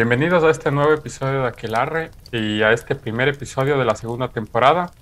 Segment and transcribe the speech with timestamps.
[0.00, 4.28] Bienvenidos a este nuevo episodio de Aquelarre y a este primer episodio de la segunda
[4.28, 4.92] temporada.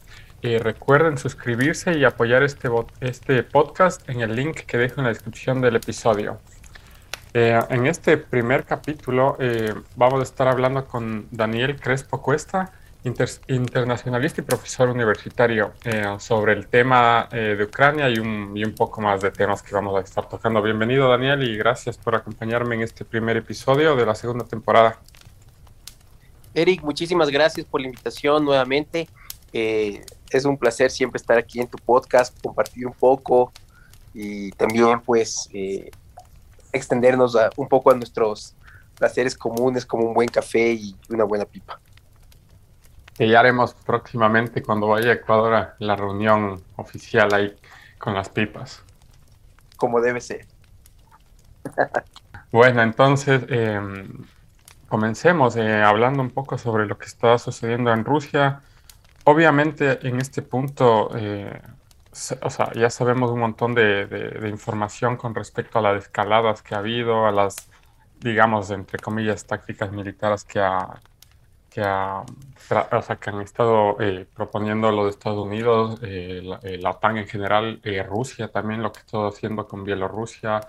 [0.43, 2.69] Eh, recuerden suscribirse y apoyar este,
[3.01, 6.41] este podcast en el link que dejo en la descripción del episodio.
[7.33, 12.73] Eh, en este primer capítulo eh, vamos a estar hablando con Daniel Crespo Cuesta,
[13.49, 15.73] internacionalista y profesor universitario,
[16.19, 20.29] sobre el tema de Ucrania y un, poco más de temas que vamos a estar
[20.29, 20.63] tocando.
[20.63, 25.01] Bienvenido Daniel y gracias por acompañarme en este primer episodio de la segunda temporada.
[26.55, 29.09] Eric, muchísimas gracias por la invitación nuevamente.
[29.53, 33.53] Eh, es un placer siempre estar aquí en tu podcast, compartir un poco
[34.15, 35.91] y también pues eh,
[36.73, 38.55] extendernos un poco a nuestros
[38.97, 41.81] placeres comunes como un buen café y una buena pipa.
[43.19, 47.55] Que ya haremos próximamente cuando vaya a Ecuador la reunión oficial ahí
[47.99, 48.83] con las pipas.
[49.77, 50.47] Como debe ser.
[52.53, 54.25] bueno, entonces em,
[54.89, 58.63] comencemos eh, hablando un poco sobre lo que está sucediendo en Rusia
[59.29, 61.61] obviamente en este punto, eh,
[62.41, 66.79] o sea, ya sabemos un montón de, información con respecto a las escaladas que ha
[66.79, 67.69] habido, a las,
[68.21, 70.99] digamos, entre comillas, tácticas militares que ha,
[71.71, 77.27] que, o sea, que han estado eh, proponiendo los Estados Unidos, eh, la, OTAN en
[77.27, 80.61] general, Rusia también, lo que está haciendo con Bielorrusia.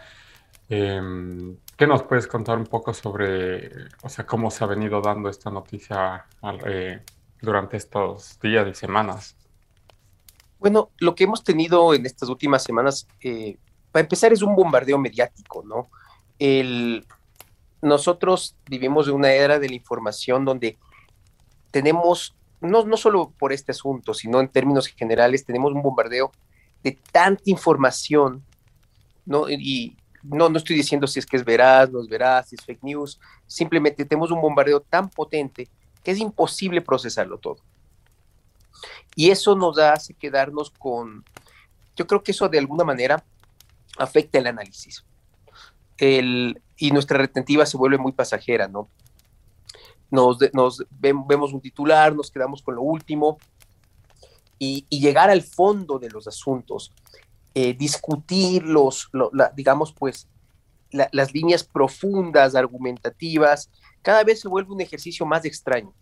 [0.70, 3.72] Em, ¿Qué nos puedes contar un poco sobre,
[4.03, 6.25] o sea, cómo se ha venido dando esta noticia
[7.42, 9.36] durante estos días y semanas?
[10.59, 13.58] Bueno, lo que hemos tenido en estas últimas semanas, eh,
[13.92, 15.89] para empezar, es un bombardeo mediático, ¿no?
[16.38, 17.05] El,
[17.81, 20.77] nosotros vivimos en una era de la información donde
[21.72, 26.31] tenemos, no, no solo por este asunto, sino en términos generales, tenemos un bombardeo
[26.84, 28.44] de tanta información,
[29.26, 29.50] ¿no?
[29.50, 32.66] Y no, no estoy diciendo si es que es veraz, no es veraz, si es
[32.66, 35.67] fake news, simplemente tenemos un bombardeo tan potente
[36.04, 37.58] que es imposible procesarlo todo.
[39.15, 41.23] Y eso nos hace quedarnos con,
[41.95, 43.23] yo creo que eso de alguna manera
[43.98, 45.04] afecta el análisis.
[45.98, 48.88] El, y nuestra retentiva se vuelve muy pasajera, ¿no?
[50.11, 53.37] Nos, nos vemos un titular, nos quedamos con lo último
[54.59, 56.93] y, llegar al fondo de los asuntos,
[57.55, 59.09] eh, discutir los,
[59.55, 60.27] digamos, pues,
[60.92, 63.70] las líneas profundas, argumentativas,
[64.02, 65.93] cada vez se vuelve un ejercicio más extraño.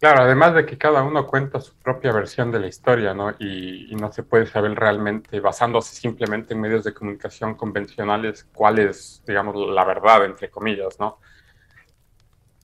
[0.00, 3.32] Claro, además de que cada uno cuenta su propia versión de la historia, ¿no?
[3.38, 9.22] Y, no se puede saber realmente, basándose simplemente en medios de comunicación convencionales, cuál es,
[9.26, 11.18] digamos, la verdad, entre comillas, ¿no?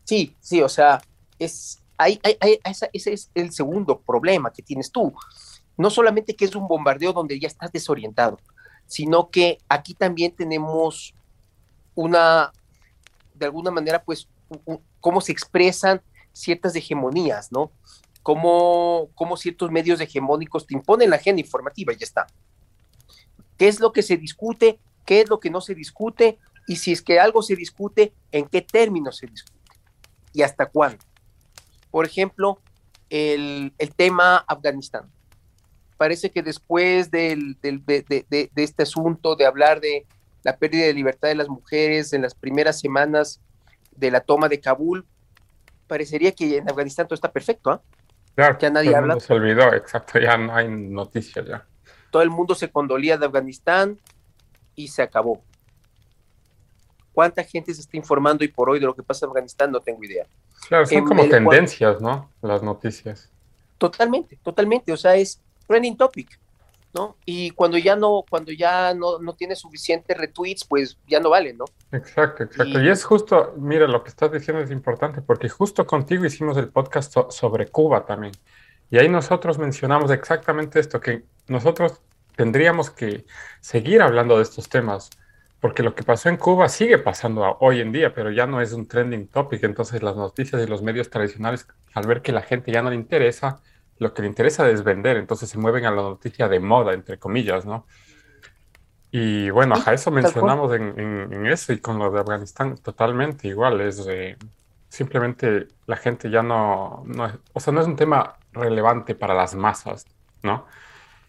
[0.07, 1.03] Sí, sí, o sea,
[1.39, 2.21] es, hay,
[2.65, 5.13] ese es el segundo problema que tienes tú.
[5.77, 8.39] No solamente que es un bombardeo donde ya estás desorientado,
[8.87, 11.13] sino que aquí también tenemos
[11.97, 12.53] una,
[13.35, 14.29] de alguna manera, pues
[15.01, 16.01] cómo se expresan
[16.33, 17.73] ciertas hegemonías, ¿no?
[18.23, 22.27] Cómo, cómo ciertos medios hegemónicos te imponen la agenda informativa y ya está.
[23.59, 24.79] ¿Qué es lo que se discute?
[25.05, 26.39] ¿Qué es lo que no se discute?
[26.69, 29.56] Y si es que algo se discute, ¿en qué términos se discute?
[30.37, 31.03] ¿Y hasta cuándo?
[31.91, 32.61] Por ejemplo,
[33.09, 35.11] el, tema Afganistán.
[35.97, 37.81] Parece que después del, de,
[38.29, 40.05] de, este asunto de hablar de
[40.43, 43.41] la pérdida de libertad de las mujeres en las primeras semanas
[43.93, 45.07] de la toma de Kabul,
[45.87, 47.81] parecería que en Afganistán todo está perfecto, ¿ah?
[48.35, 49.19] Claro, ya nadie habla.
[49.19, 51.67] Se olvidó, exacto, ya no hay noticias ya.
[52.11, 53.99] Todo el mundo se condolía de Afganistán
[54.75, 55.43] y se acabó.
[57.17, 59.73] ¿Cuánta gente se está informando y por hoy de lo que pasa en Afganistán?
[59.73, 60.27] No tengo idea.
[60.69, 62.31] Claro, son como tendencias, ¿no?
[62.43, 63.33] Las noticias.
[63.79, 64.93] Totalmente, totalmente.
[64.93, 66.39] O sea, es trending topic.
[67.25, 71.55] Y cuando ya no, cuando ya no, no tiene suficientes retweets, pues ya no vale,
[71.55, 71.65] ¿no?
[71.91, 72.83] Exacto, exacto.
[72.83, 76.69] Y, es justo, mira, lo que estás diciendo es importante, porque justo contigo hicimos el
[76.69, 78.35] podcast sobre Cuba también.
[78.91, 82.03] Y ahí nosotros mencionamos exactamente esto, que nosotros
[82.37, 83.25] tendríamos que
[83.61, 85.09] seguir hablando de estos temas,
[85.61, 88.73] porque lo que pasó en Cuba sigue pasando hoy en día, pero ya no es
[88.73, 89.65] un trending topic.
[89.65, 92.97] Entonces las noticias y los medios tradicionales, al ver que la gente ya no le
[92.97, 93.61] interesa,
[93.99, 97.19] lo que le interesa es vender, entonces se mueven a la noticia de moda, entre
[97.19, 97.87] comillas, ¿no?
[99.11, 104.07] Y bueno, a eso mencionamos en, eso y con lo de Afganistán totalmente igual, es
[104.89, 109.55] simplemente la gente ya no, no, o sea, no es un tema relevante para las
[109.55, 110.05] masas,
[110.43, 110.67] ¿no?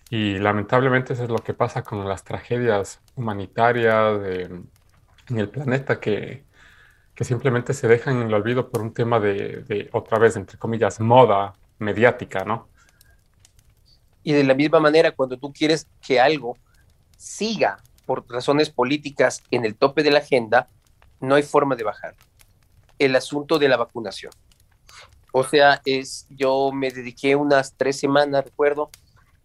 [0.10, 4.22] Y lamentablemente eso es lo que pasa con las tragedias humanitarias
[5.30, 6.46] en el planeta que,
[7.14, 10.58] que simplemente se dejan en el olvido por un tema de, de, otra vez, entre
[10.58, 12.70] comillas, moda mediática, ¿no?
[14.24, 16.58] Y de la misma manera, cuando tú quieres que algo
[17.18, 20.70] siga por razones políticas en el tope de la agenda,
[21.20, 22.16] no hay forma de bajar.
[23.00, 24.32] el asunto de la vacunación.
[25.32, 28.90] O sea, es, yo me dediqué unas tres semanas, recuerdo,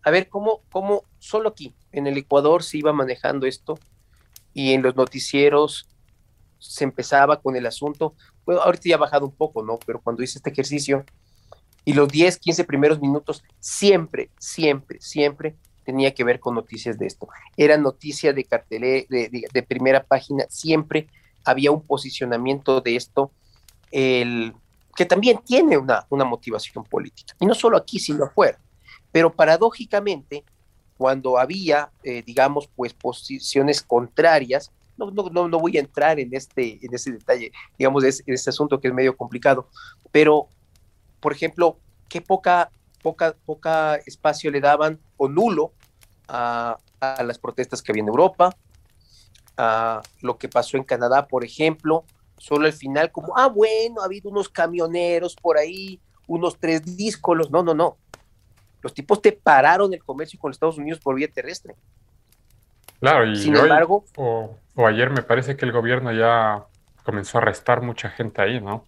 [0.02, 3.78] a ver cómo, cómo solo aquí, en el Ecuador, se iba manejando esto
[4.54, 5.88] y en los noticieros
[6.58, 8.14] se empezaba con el asunto.
[8.44, 9.78] Bueno, ahorita ya ha bajado un poco, ¿no?
[9.84, 11.04] Pero cuando hice este ejercicio
[11.84, 17.06] y los 10, 15 primeros minutos, siempre, siempre, siempre tenía que ver con noticias de
[17.06, 17.28] esto.
[17.56, 21.08] Era noticia de cartelé, de, primera página, siempre
[21.44, 23.32] había un posicionamiento de esto,
[23.90, 24.54] el,
[24.94, 28.58] que también tiene una, una motivación política, y no solo aquí, sino afuera.
[29.12, 30.44] Pero paradójicamente,
[30.98, 36.78] cuando había, eh, digamos, pues posiciones contrarias, no, no, no, voy a entrar en este,
[36.84, 39.68] en ese detalle, digamos, en ese asunto que es medio complicado,
[40.10, 40.48] pero,
[41.20, 41.78] por ejemplo,
[42.08, 42.70] qué poca
[43.02, 45.72] poca, poca espacio le daban o nulo
[46.28, 48.56] a, las protestas que había en Europa,
[49.56, 52.04] a lo que pasó en Canadá, por ejemplo,
[52.38, 57.50] solo al final como, ah, bueno, ha habido unos camioneros por ahí, unos tres díscolos,
[57.50, 57.96] no, no, no.
[58.82, 61.74] Los tipos te pararon el comercio con Estados Unidos por vía terrestre.
[63.00, 66.66] Claro, y Sin embargo, o, o ayer me parece que el gobierno ya
[67.04, 68.86] comenzó a arrestar mucha gente ahí, ¿no?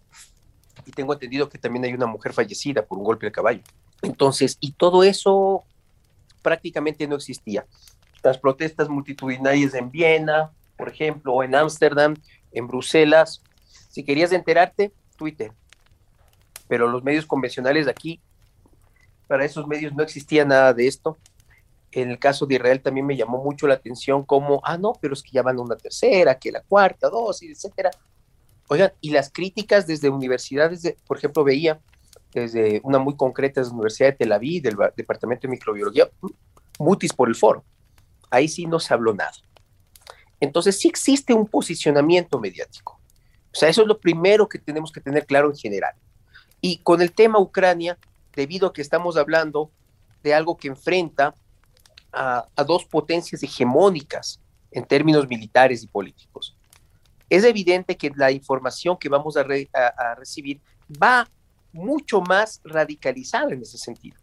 [0.87, 3.63] Y tengo entendido que también hay una mujer fallecida por un golpe de caballo.
[4.03, 5.65] Entonces, y todo eso
[6.43, 7.67] prácticamente no existía.
[8.23, 12.15] Las protestas multitudinarias en Viena, por ejemplo, o en Ámsterdam,
[12.53, 13.43] en Bruselas.
[13.89, 15.53] Si querías enterarte, Twitter.
[16.69, 18.21] Pero los medios convencionales de aquí,
[19.27, 21.19] para esos medios no existía nada de esto.
[21.93, 25.15] En el caso de Israel también me llamó mucho la atención como, ah, no, pero
[25.15, 27.91] es que ya van una tercera, que la cuarta dosis, etcétera.
[28.69, 31.81] Oigan, y las críticas desde universidades, de, por ejemplo, veía
[32.33, 36.09] desde una muy concreta de la Universidad de Tel Aviv, del Departamento de Microbiología,
[36.79, 37.65] mutis por el foro.
[38.31, 39.33] Ahí sí no se habló nada.
[40.41, 43.01] Entonces sí existe un posicionamiento mediático.
[43.53, 45.95] O sea, eso es lo primero que tenemos que tener claro en general.
[46.61, 47.97] Y con el tema Ucrania,
[48.35, 49.71] debido a que estamos hablando
[50.23, 51.35] de algo que enfrenta
[52.13, 54.41] a, dos potencias hegemónicas
[54.71, 56.57] en términos militares y políticos,
[57.29, 60.61] es evidente que la información que vamos a, a recibir
[60.91, 61.29] va
[61.73, 64.17] mucho más radicalizada en ese sentido.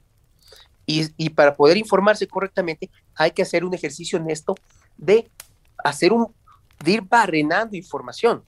[0.85, 4.55] Y, para poder informarse correctamente hay que hacer un ejercicio honesto
[4.97, 5.29] de
[5.83, 6.33] hacer un,
[6.83, 8.43] de ir barrenando información,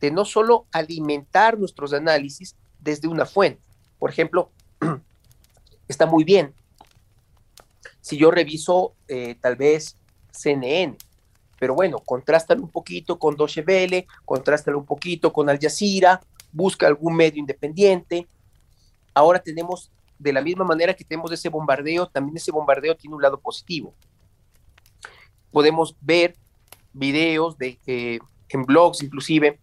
[0.00, 3.62] de no solo alimentar nuestros análisis desde una fuente.
[3.98, 4.50] Por ejemplo,
[5.88, 6.54] está muy bien
[8.02, 9.96] si yo reviso eh, tal vez
[10.32, 10.96] CNN,
[11.58, 16.20] pero bueno, contrástalo un poquito con Deutsche Welle, un poquito con Al Jazeera,
[16.50, 18.26] busca algún medio independiente.
[19.14, 23.22] Ahora tenemos, de la misma manera que tenemos ese bombardeo, también ese bombardeo tiene un
[23.22, 23.94] lado positivo.
[25.52, 26.34] Podemos ver
[26.92, 27.78] videos de,
[28.48, 29.60] en blogs inclusive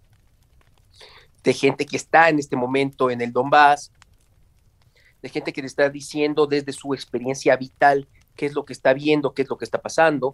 [1.44, 3.92] de gente que está en este momento en el Donbass,
[5.22, 8.94] de gente que le está diciendo desde su experiencia vital qué es lo que está
[8.94, 10.34] viendo, qué es lo que está pasando.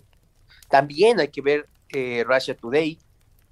[0.70, 3.00] También hay que ver eh, Russia Today.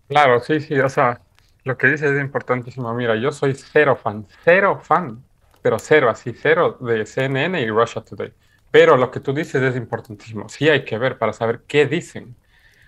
[0.07, 1.21] Claro, sí, sí, o sea,
[1.63, 2.93] lo que dices es importantísimo.
[2.93, 5.23] Mira, yo soy cero fan, cero fan,
[5.61, 8.33] pero cero, así, cero de CNN y Russia Today.
[8.69, 10.49] Pero lo que tú dices es importantísimo.
[10.49, 12.35] Sí hay que ver para saber qué dicen.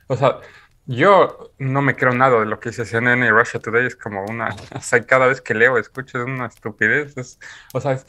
[0.08, 0.40] O sea,
[0.86, 3.88] yo no me creo nada de lo que dice CNN y Russia Today.
[3.88, 4.50] Es como una...
[4.76, 7.40] O sea, cada vez que leo, escucho una estupidez.
[7.74, 8.06] o sea, es,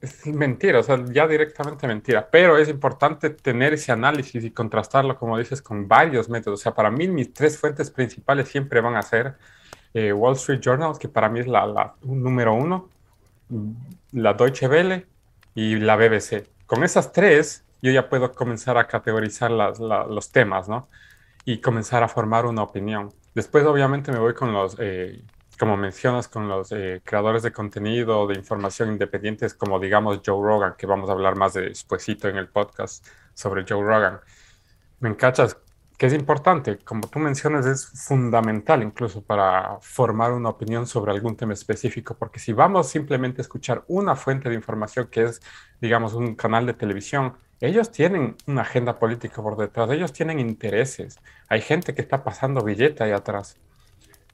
[0.00, 5.18] es mentira, o sea, ya directamente mentira, pero es importante tener ese análisis y contrastarlo,
[5.18, 6.60] como dices, con varios métodos.
[6.60, 9.36] O sea, para mí mis tres fuentes principales siempre van a ser
[9.92, 12.88] eh, Wall Street Journal, que para mí es la, número uno,
[14.12, 15.06] la Deutsche Welle
[15.54, 16.48] y la BBC.
[16.66, 20.88] Con esas tres, yo ya puedo comenzar a categorizar los temas, ¿no?
[21.44, 23.12] Y comenzar a formar una opinión.
[23.34, 25.22] Después, obviamente, me voy con los, eh,
[25.60, 30.74] como mencionas, con los eh, creadores de contenido, de información independientes, como digamos Joe Rogan,
[30.78, 34.20] que vamos a hablar más despuesito en el podcast sobre Joe Rogan.
[35.00, 35.58] Me encachas
[35.98, 41.36] que es importante, como tú mencionas, es fundamental incluso para formar una opinión sobre algún
[41.36, 45.42] tema específico, porque si vamos simplemente a escuchar una fuente de información que es,
[45.78, 51.18] digamos, un canal de televisión, ellos tienen una agenda política por detrás, ellos tienen intereses,
[51.48, 53.58] hay gente que está pasando billete ahí atrás.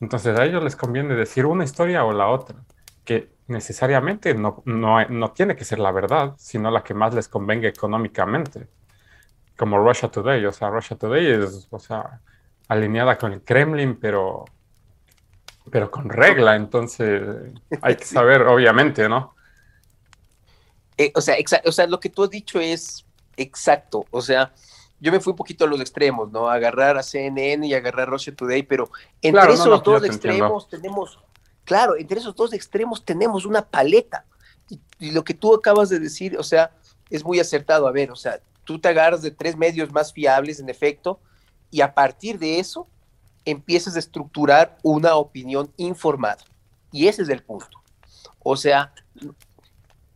[0.01, 2.57] Entonces a ellos les conviene decir una historia o la otra,
[3.05, 7.29] que necesariamente no, no, no tiene que ser la verdad, sino la que más les
[7.29, 8.69] convenga económicamente
[9.57, 12.21] como Russia Today, o sea, Russia Today es, o sea,
[12.69, 14.45] alineada con el Kremlin, pero,
[15.71, 17.23] pero con regla, entonces
[17.81, 19.35] hay que saber, obviamente, ¿no?
[20.99, 24.53] Eh, o, sea, o sea, lo que tú has dicho es exacto, o sea,
[24.99, 26.49] yo me fui un poquito a los extremos, ¿no?
[26.49, 31.19] Agarrar a CNN y agarrar Russia Today, pero entre esos dos extremos tenemos,
[31.65, 34.25] claro, entre esos dos extremos tenemos una paleta.
[34.99, 36.73] Y, lo que tú acabas de decir, o sea,
[37.11, 37.87] es muy acertado.
[37.87, 41.21] A ver, o sea, tú te agarras de tres medios más fiables, en efecto,
[41.71, 42.89] y a partir de eso
[43.45, 46.43] empiezas a estructurar una opinión informada.
[46.91, 47.83] Y ese es el punto.
[48.43, 48.93] O sea,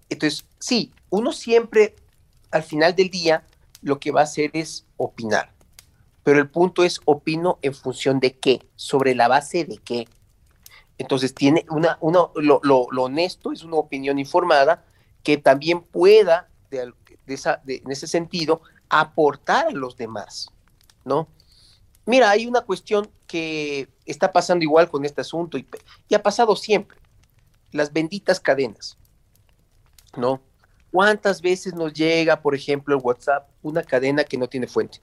[0.09, 1.95] entonces, sí, uno siempre,
[2.51, 3.45] al final del día,
[3.83, 5.53] lo que va a hacer es opinar.
[6.23, 10.07] Pero el punto es, opino en función de qué, sobre la base de qué.
[10.99, 12.61] Entonces, tiene una, una lo,
[12.97, 14.85] honesto es una opinión informada
[15.23, 16.93] que también pueda, de,
[17.27, 18.61] esa, en ese sentido,
[18.91, 20.51] aportar a los demás,
[21.05, 21.29] ¿no?
[22.07, 25.67] Mira, hay una cuestión que está pasando igual con este asunto y,
[26.09, 26.99] y ha pasado siempre.
[27.73, 28.99] Las benditas cadenas,
[30.17, 30.43] ¿no?
[30.91, 35.01] ¿Cuántas veces nos llega, por ejemplo, el WhatsApp, una cadena que no tiene fuente?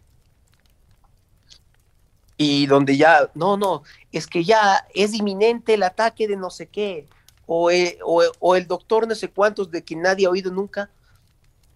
[2.37, 6.67] Y donde ya, no, no, es que ya es inminente el ataque de no sé
[6.67, 7.07] qué,
[7.47, 10.91] o, el doctor no sé cuántos de que nadie ha oído nunca,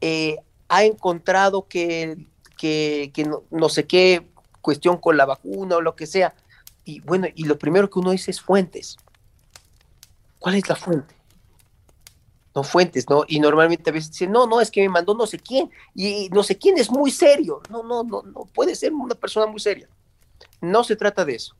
[0.01, 0.37] eh,
[0.67, 2.27] ha encontrado que,
[2.57, 4.27] que, no, no, sé qué
[4.61, 6.35] cuestión con la vacuna o lo que sea.
[6.85, 8.97] Y bueno, y lo primero que uno dice es fuentes.
[10.39, 11.15] ¿Cuál es la fuente?
[12.53, 13.23] No fuentes, ¿no?
[13.27, 16.29] Y normalmente a veces dicen, no, no, es que me mandó no sé quién, y
[16.31, 17.61] no sé quién es muy serio.
[17.69, 19.87] No, no, no, no, puede ser una persona muy seria.
[20.59, 21.55] No se trata de eso.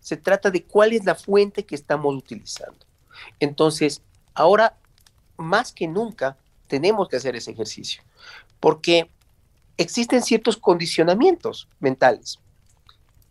[0.00, 2.78] Se trata de cuál es la fuente que estamos utilizando.
[3.38, 4.02] Entonces,
[4.34, 4.76] ahora,
[5.36, 6.36] más que nunca,
[6.68, 8.02] tenemos que hacer ese ejercicio,
[8.60, 9.10] porque
[9.76, 12.38] existen ciertos condicionamientos mentales.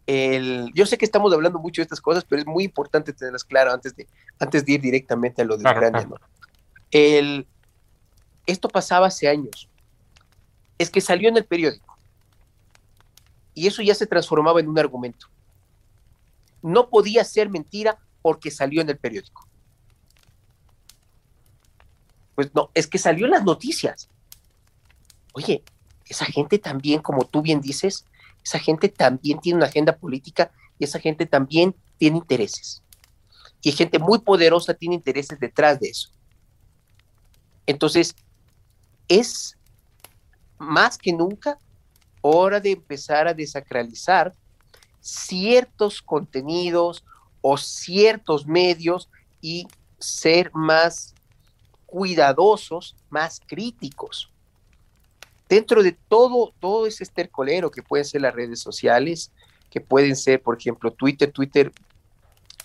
[0.06, 3.44] El, yo sé que estamos hablando mucho de estas cosas, pero es muy importante tenerlas
[3.44, 4.08] claras antes de,
[4.40, 6.06] antes de ir directamente a lo de Ucrania.
[6.06, 6.16] ¿no?
[6.92, 7.48] El,
[8.46, 9.70] esto pasaba hace años.
[10.78, 11.98] Es que salió en el periódico.
[13.54, 15.28] Y eso ya se transformaba en un argumento.
[16.62, 19.48] No podía ser mentira porque salió en el periódico.
[22.36, 24.10] Pues no, es que salió en las noticias.
[25.34, 25.64] Oye,
[26.06, 28.06] esa gente también, como tú bien dices,
[28.44, 32.82] esa gente también tiene una agenda política y esa gente también tiene intereses.
[33.62, 36.10] Y gente muy poderosa tiene intereses detrás de eso.
[37.70, 38.16] Entonces,
[39.08, 39.56] es
[40.58, 41.60] más que nunca
[42.22, 44.34] hora de empezar a desacralizar
[45.00, 47.06] ciertos contenidos
[47.42, 49.08] o ciertos medios
[49.40, 49.68] y
[50.00, 51.14] ser más
[51.86, 54.32] cuidadosos, más críticos.
[55.48, 59.32] Dentro de todo, todo ese estercolero que pueden ser las redes sociales,
[59.70, 61.72] que pueden ser, por ejemplo, Twitter, Twitter,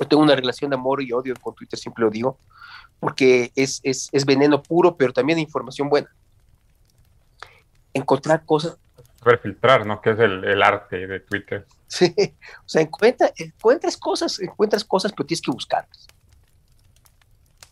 [0.00, 2.38] yo tengo una relación de amor y odio con Twitter, siempre lo digo,
[3.00, 3.80] porque es,
[4.26, 6.08] veneno puro, pero también información buena.
[7.92, 8.78] Encontrar cosas.
[9.42, 10.00] filtrar, ¿no?
[10.00, 11.66] Que es el, arte de Twitter.
[11.86, 16.06] Sí, o sea, encuentra, encuentras cosas, encuentras cosas, pero tienes que buscarlas.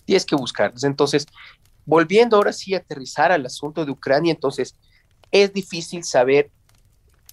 [0.04, 0.84] Tienes que buscarlas.
[0.84, 1.26] Entonces,
[1.84, 4.76] volviendo ahora sí a aterrizar al asunto de Ucrania, entonces,
[5.30, 6.50] es difícil saber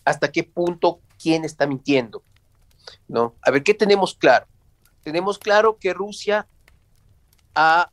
[0.05, 2.23] hasta qué punto quién está mintiendo,
[3.07, 3.35] ¿no?
[3.41, 4.47] A ver, ¿qué tenemos claro?
[5.03, 6.47] Tenemos claro que Rusia
[7.55, 7.89] ha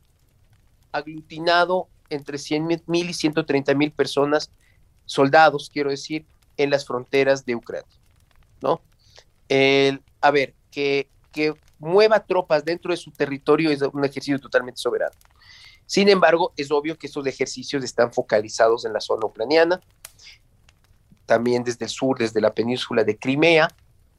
[0.91, 4.51] aglutinado entre 100 mil y 130 mil personas,
[5.05, 6.25] soldados, quiero decir,
[6.57, 7.87] en las fronteras de Ucrania,
[8.61, 8.81] ¿no?
[10.19, 15.13] a ver, que, que mueva tropas dentro de su territorio es un ejercicio totalmente soberano.
[15.85, 19.79] Sin embargo, es obvio que estos ejercicios están focalizados en la zona ucraniana,
[21.25, 23.69] también desde el sur, desde la península de Crimea,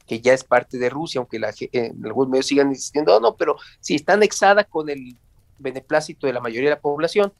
[0.07, 3.35] que ya es parte de Rusia, aunque la, en algunos medios sigan diciendo, no, no,
[3.35, 5.15] pero sí está anexada con el
[5.59, 7.33] beneplácito de la mayoría de la población.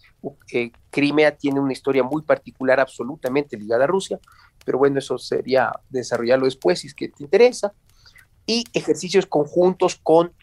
[0.51, 4.19] Eh, Crimea tiene una historia muy particular, absolutamente ligada a Rusia,
[4.65, 7.73] pero bueno, eso sería desarrollarlo después si es que te interesa.
[8.45, 10.33] Y ejercicios conjuntos con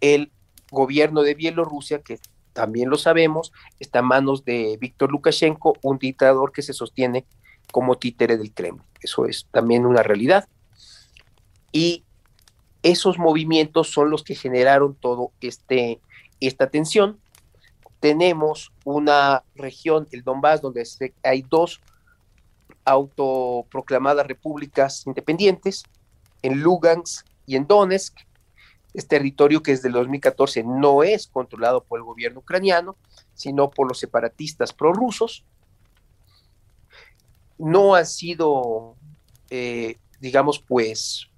[0.00, 0.32] el
[0.70, 2.18] gobierno de Bielorrusia, que
[2.52, 7.26] también lo sabemos, está en manos de Víctor Lukashenko, un dictador que se sostiene
[7.70, 8.84] como títere del Kremlin.
[9.00, 10.48] Eso es también una realidad.
[11.72, 12.04] Y
[12.82, 16.00] esos movimientos son los que generaron todo este
[16.40, 17.20] esta tensión.
[18.00, 20.86] Tenemos una región, el Donbass, donde
[21.22, 21.80] hay dos
[22.84, 25.84] autoproclamadas repúblicas independientes,
[26.42, 28.16] en Lugansk y en Donetsk.
[28.94, 32.96] Es territorio que desde el 2014 no es controlado por el gobierno ucraniano,
[33.34, 35.44] sino por los separatistas prorrusos.
[37.58, 38.96] No han sido,
[39.50, 41.28] eh, digamos, pues,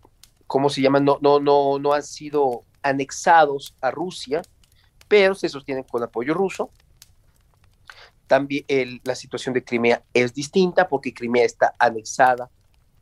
[0.46, 1.00] ¿cómo se llama?
[1.00, 4.42] No, no, no, no han sido anexados a Rusia,
[5.12, 6.70] pero se sostienen con apoyo ruso.
[8.26, 8.64] También
[9.04, 12.48] la situación de Crimea es distinta porque Crimea está anexada,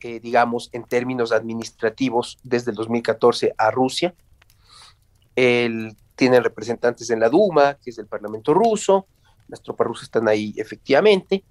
[0.00, 4.12] eh, digamos, en términos administrativos desde el 2014 a Rusia.
[5.36, 9.06] El, tienen representantes en la Duma, que es el Parlamento ruso,
[9.46, 11.44] las tropas rusas están ahí efectivamente,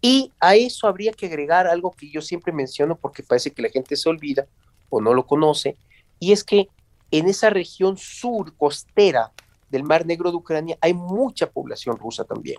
[0.00, 3.68] y a eso habría que agregar algo que yo siempre menciono porque parece que la
[3.68, 4.48] gente se olvida
[4.90, 5.76] o no lo conoce,
[6.18, 6.66] y es que
[7.12, 9.30] en esa región sur costera
[9.74, 12.58] del Mar Negro de Ucrania hay mucha población rusa también.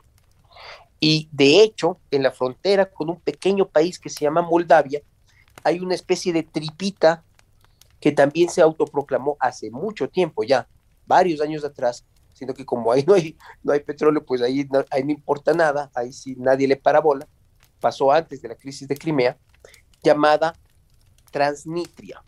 [0.99, 5.01] Y de hecho, en la frontera con un pequeño país que se llama Moldavia,
[5.63, 7.23] hay una especie de tripita
[8.01, 10.67] que también se autoproclamó hace mucho tiempo ya,
[11.07, 14.83] varios años atrás, sino que como ahí no hay, no hay petróleo, pues ahí no,
[14.91, 17.27] ahí no importa nada, ahí sí nadie le para bola,
[17.79, 19.37] pasó antes de la crisis de Crimea,
[20.03, 20.53] llamada
[21.31, 22.21] Transnistria.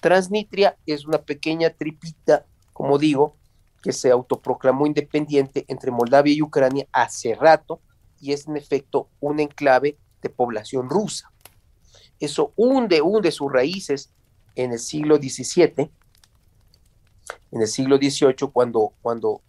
[0.00, 3.36] Transnistria es una pequeña tripita, como digo,
[3.82, 7.80] que se autoproclamó independiente entre Moldavia y Ucrania hace rato
[8.20, 11.32] y es en efecto un enclave de población rusa.
[12.20, 14.12] Eso hunde, hunde sus raíces
[14.54, 15.90] en el siglo XVII,
[17.50, 19.42] en el siglo XVIII, cuando, cuando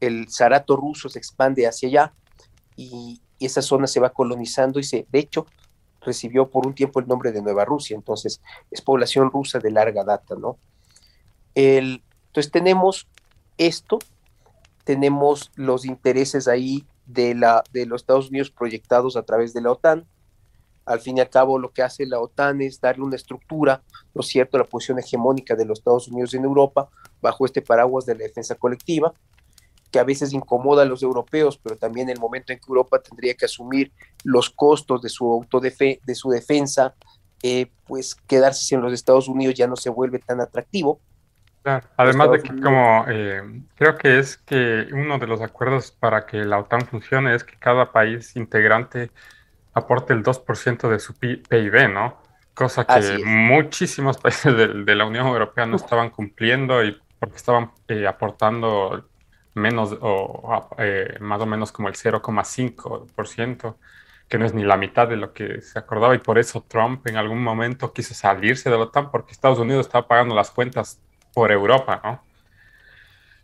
[0.00, 2.14] el zarato ruso se expande hacia allá
[2.76, 5.46] y, esa zona se va colonizando y se, de hecho,
[6.00, 10.04] recibió por un tiempo el nombre de Nueva Rusia, entonces es población rusa de larga
[10.04, 10.58] data, ¿no?
[11.56, 13.08] El, entonces tenemos
[13.58, 13.98] esto,
[14.84, 19.72] tenemos los intereses ahí de, la, de los Estados Unidos proyectados a través de la
[19.72, 20.06] OTAN.
[20.84, 23.82] Al fin y al cabo, lo que hace la OTAN es darle una estructura,
[24.14, 26.88] ¿no es cierto?, la posición hegemónica de los Estados Unidos en Europa
[27.20, 29.14] bajo este paraguas de la defensa colectiva,
[29.92, 33.34] que a veces incomoda a los europeos, pero también el momento en que Europa tendría
[33.34, 33.92] que asumir
[34.24, 36.94] los costos de su, de su defensa,
[37.42, 41.00] eh, pues quedarse sin los Estados Unidos ya no se vuelve tan atractivo.
[41.96, 46.38] Además de que como eh, creo que es que uno de los acuerdos para que
[46.44, 49.10] la OTAN funcione es que cada país integrante
[49.72, 52.20] aporte el 2% de su PIB, ¿no?
[52.54, 58.06] Cosa que muchísimos países de, la Unión Europea no estaban cumpliendo y porque estaban eh,
[58.06, 59.08] aportando
[59.54, 63.76] menos o eh, más o menos como el 0,5%,
[64.28, 66.14] que no es ni la mitad de lo que se acordaba.
[66.14, 69.86] Y por eso Trump en algún momento quiso salirse de la OTAN porque Estados Unidos
[69.86, 71.00] estaba pagando las cuentas
[71.32, 72.22] por Europa, ¿no?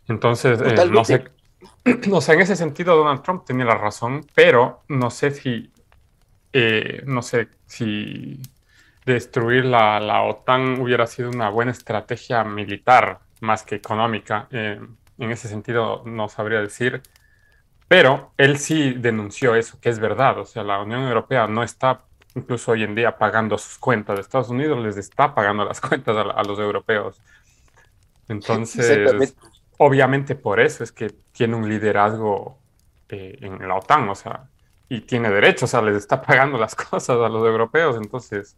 [0.07, 1.25] Entonces, eh, no sé,
[2.07, 5.71] no sé, en ese sentido Donald Trump tenía la razón, pero no sé si,
[6.53, 8.41] eh, no sé si
[9.05, 14.47] destruir la, la, OTAN hubiera sido una buena estrategia militar más que económica.
[14.51, 14.79] Eh,
[15.17, 17.01] en ese sentido no sabría decir,
[17.87, 22.01] pero él sí denunció eso, que es verdad, o sea, la Unión Europea no está
[22.35, 26.43] incluso hoy en día pagando sus cuentas, Estados Unidos les está pagando las cuentas a
[26.43, 27.21] los europeos.
[28.29, 29.35] Entonces,
[29.77, 32.57] obviamente por eso es que tiene un liderazgo
[33.09, 34.47] eh, en la OTAN, o sea,
[34.87, 38.55] y tiene derecho, o sea, les está pagando las cosas a los europeos, entonces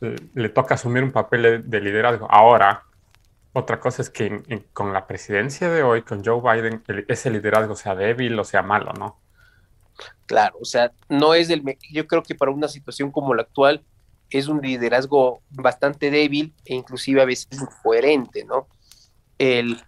[0.00, 2.26] eh, le toca asumir un papel de, liderazgo.
[2.30, 2.84] Ahora,
[3.52, 7.94] otra cosa es que con la presidencia de hoy, con Joe Biden, ese liderazgo sea
[7.94, 9.20] débil o sea malo, ¿no?
[10.26, 11.62] Claro, o sea, no es del...
[11.92, 13.84] Yo creo que para una situación como la actual
[14.30, 18.66] es un liderazgo bastante débil e inclusive a veces incoherente, ¿no?
[19.38, 19.80] El,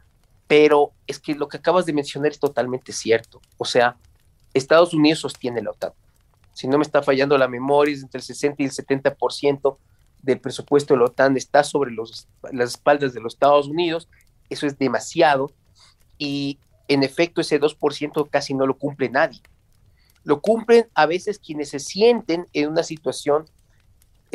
[0.47, 3.41] pero es que lo que acabas de mencionar es totalmente cierto.
[3.57, 3.97] O sea,
[4.53, 5.93] Estados Unidos sostiene la OTAN.
[6.53, 9.77] Si no me está fallando la memoria, es entre el 60 y el 70%
[10.23, 14.09] del presupuesto de la OTAN está sobre los, las espaldas de los Estados Unidos.
[14.49, 15.51] Eso es demasiado.
[16.19, 19.41] Y en efecto, ese 2% casi no lo cumple nadie.
[20.23, 23.47] Lo cumplen a veces quienes se sienten en una situación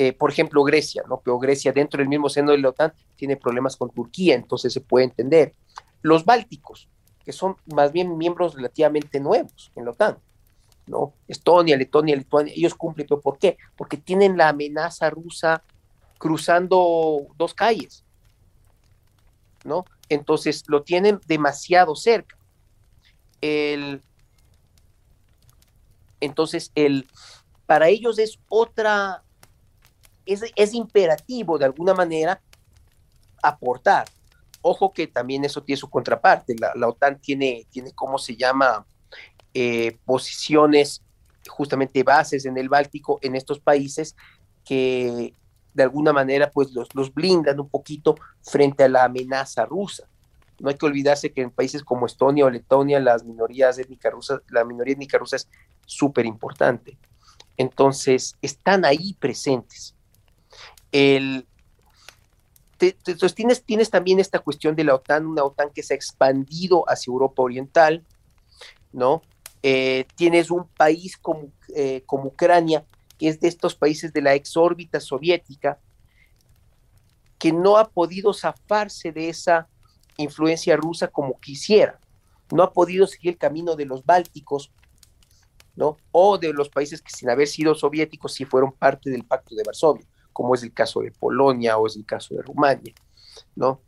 [0.02, 1.20] eh, por ejemplo, Grecia, ¿no?
[1.20, 4.80] Pero Grecia dentro del mismo seno de la OTAN tiene problemas con Turquía, entonces se
[4.80, 5.54] puede entender.
[6.02, 6.88] Los bálticos,
[7.26, 10.18] que son más bien miembros relativamente nuevos en la OTAN,
[10.88, 11.16] ¿no?
[11.28, 13.58] Estonia, Letonia, Lituania, ellos cumplen, pero ¿por qué?
[13.76, 15.64] Porque tienen la amenaza rusa
[16.18, 18.06] cruzando dos calles,
[19.66, 19.84] ¿no?
[20.08, 22.38] Entonces lo tienen demasiado cerca.
[23.42, 24.02] El,
[26.22, 27.06] entonces, el,
[27.66, 29.26] para ellos es otra,
[30.26, 32.42] es, imperativo de alguna manera
[33.42, 34.08] aportar.
[34.62, 36.56] Ojo que también eso tiene su contraparte.
[36.76, 38.86] La, OTAN tiene, tiene, ¿cómo se llama?
[39.54, 41.02] Eh, posiciones,
[41.48, 44.16] justamente bases en el Báltico, en estos países
[44.64, 45.34] que
[45.74, 50.08] de alguna manera pues los, los blindan un poquito frente a la amenaza rusa.
[50.60, 54.42] No hay que olvidarse que en países como Estonia o Letonia las minorías étnicas rusas,
[54.50, 55.48] la minoría étnica rusa es
[55.86, 56.98] súper importante.
[57.58, 59.96] Entonces, están ahí presentes.
[60.92, 61.48] El,
[62.80, 66.86] entonces tienes, tienes también esta cuestión de la OTAN, una OTAN que se ha expandido
[66.88, 68.06] hacia Europa Oriental,
[68.92, 69.22] ¿no?
[69.62, 72.86] Eh, tienes un país como, eh, como Ucrania,
[73.18, 75.80] que es de estos países de la exórbita soviética,
[77.38, 79.68] que no ha podido zafarse de esa
[80.18, 82.00] influencia rusa como quisiera.
[82.52, 84.72] No ha podido seguir el camino de los bálticos,
[85.76, 85.98] ¿no?
[86.12, 89.64] O de los países que sin haber sido soviéticos sí fueron parte del Pacto de
[89.64, 92.94] Varsovia, como es el caso de Polonia o es el caso de Rumania,
[93.56, 93.82] ¿no?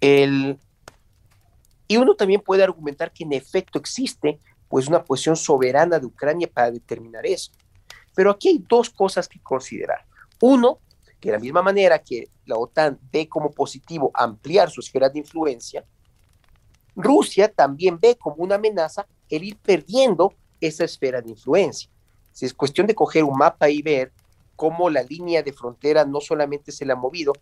[0.00, 0.58] El,
[1.88, 6.50] y uno también puede argumentar que en efecto existe pues una posición soberana de Ucrania
[6.52, 7.52] para determinar eso.
[8.14, 10.04] Pero aquí hay dos cosas que considerar.
[10.40, 10.78] Uno,
[11.20, 15.18] que de la misma manera que la OTAN ve como positivo ampliar su esfera de
[15.18, 15.84] influencia,
[16.96, 21.90] Rusia también ve como una amenaza el ir perdiendo esa esfera de influencia.
[22.32, 24.12] Si es cuestión de coger un mapa y ver
[24.56, 27.32] cómo la línea de frontera no solamente se la ha movido,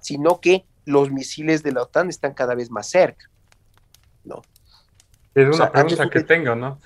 [0.00, 3.28] sino que los misiles de la OTAN están cada vez más cerca.
[4.24, 4.42] ¿no?
[5.34, 6.80] Es una pregunta que tengo, ¿no?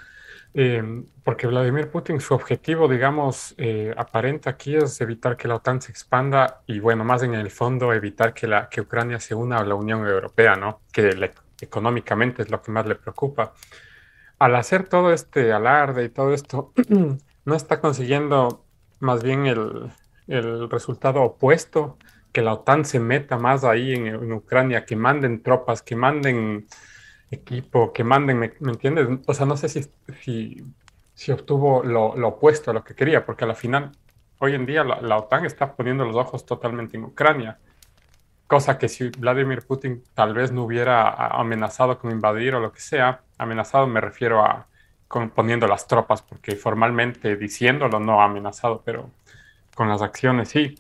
[0.53, 5.81] Eh, porque Vladimir Putin, su objetivo, digamos, eh, aparente aquí es evitar que la OTAN
[5.81, 9.59] se expanda y, bueno, más en el fondo, evitar que, la, que Ucrania se una
[9.59, 10.81] a la Unión Europea, ¿no?
[10.93, 13.55] Que económicamente es lo que más le preocupa.
[14.40, 16.73] Al hacer todo este alarde y todo esto,
[17.45, 18.64] no está consiguiendo
[19.00, 19.90] más bien el,
[20.30, 21.98] el resultado opuesto,
[22.32, 26.66] que la OTAN se meta más ahí en, Ucrania, que manden tropas, que manden
[27.30, 29.08] equipo, que manden, ¿me, entiendes?
[29.26, 30.64] O sea, no sé si,
[31.14, 33.92] si, obtuvo lo, opuesto a lo que quería, porque a la final,
[34.38, 37.58] hoy en día, la, OTAN está poniendo los ojos totalmente en Ucrania,
[38.46, 42.80] cosa que si Vladimir Putin tal vez no hubiera amenazado con invadir o lo que
[42.80, 44.66] sea, amenazado me refiero a
[45.35, 49.11] poniendo las tropas, porque formalmente diciéndolo no ha amenazado, pero
[49.75, 50.77] con las acciones sí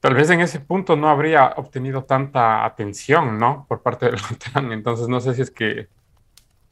[0.00, 3.66] tal vez en ese punto no habría obtenido tanta atención, ¿no?
[3.68, 4.72] Por parte de la OTAN.
[4.72, 5.88] Entonces no sé si es que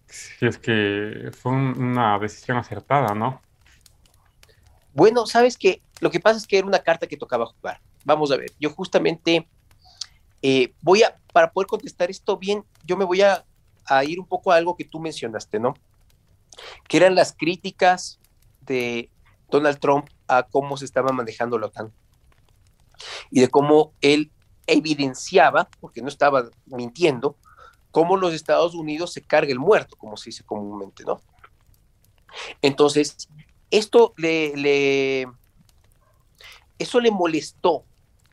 [0.07, 3.43] si es que fue una decisión acertada, ¿no?
[4.95, 7.79] Bueno, sabes que lo que pasa es que era una carta que tocaba jugar.
[8.05, 9.47] Vamos a ver, yo justamente
[10.41, 13.45] eh, voy a, para poder contestar esto bien, yo me voy a,
[13.85, 15.75] a ir un poco a algo que tú mencionaste, ¿no?
[16.89, 18.21] Que eran las críticas
[18.61, 19.11] de
[19.51, 21.93] Donald Trump a cómo se estaba manejando la OTAN
[23.31, 24.31] y de cómo él
[24.67, 27.37] evidenciaba, porque no estaba mintiendo,
[27.91, 31.21] cómo los Estados Unidos se carga el muerto, como se dice comúnmente, ¿no?
[32.61, 33.29] Entonces,
[33.71, 35.27] esto le,
[36.79, 37.85] eso le molestó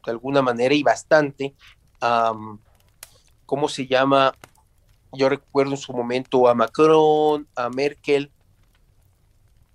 [0.05, 1.55] de alguna manera y bastante,
[3.45, 4.35] ¿cómo se llama?
[5.15, 8.31] Yo recuerdo en su momento a Macron, a Merkel,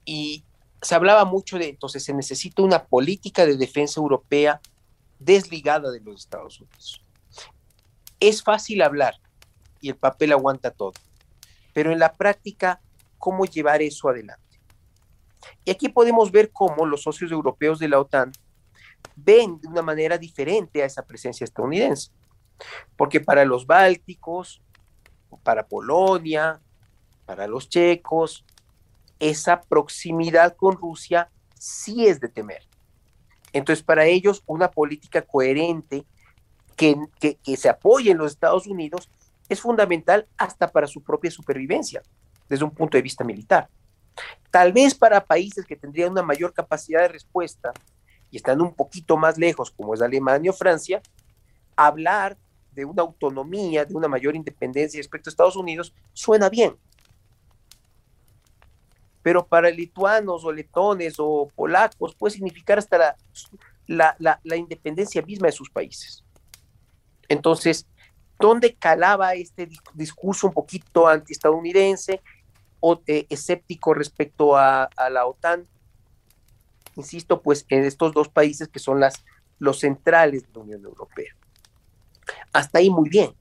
[0.05, 0.45] y
[0.83, 4.61] se hablaba mucho de, entonces se necesita una política de defensa europea
[5.19, 7.03] desligada de los Estados Unidos.
[8.19, 9.15] Es fácil hablar
[9.81, 10.93] y el papel aguanta todo,
[11.73, 12.81] pero en la práctica,
[13.19, 14.61] ¿cómo llevar eso adelante?
[15.65, 18.33] Y aquí podemos ver cómo los socios europeos de la OTAN
[19.17, 22.11] ven de una manera diferente a esa presencia estadounidense.
[22.97, 24.63] Porque para los bálticos,
[25.39, 26.61] para Polonia,
[27.27, 28.45] para los checos,
[29.19, 32.63] esa proximidad con Rusia sí es de temer.
[33.53, 36.05] Entonces, para ellos, una política coherente
[36.77, 39.11] que, se apoye en los Estados Unidos
[39.49, 42.03] es fundamental hasta para su propia supervivencia,
[42.49, 43.69] desde un punto de vista militar.
[44.51, 47.73] Tal vez para países que tendrían una mayor capacidad de respuesta
[48.31, 51.03] y están un poquito más lejos, como es Alemania o Francia,
[51.77, 52.39] hablar
[52.73, 56.77] de una autonomía, de una mayor independencia respecto a Estados Unidos, suena bien
[59.23, 63.17] pero para lituanos o letones o polacos puede significar hasta
[63.87, 66.25] la, la, independencia misma de sus países.
[67.29, 67.87] Entonces,
[68.39, 72.23] ¿dónde calaba este discurso un poquito antiestadounidense
[72.81, 75.67] o eh, escéptico respecto a, a, la OTAN?
[76.97, 79.25] Insisto, pues en estos dos países que son las,
[79.59, 81.37] los centrales de la Unión Europea.
[82.53, 83.35] Hasta ahí muy bien.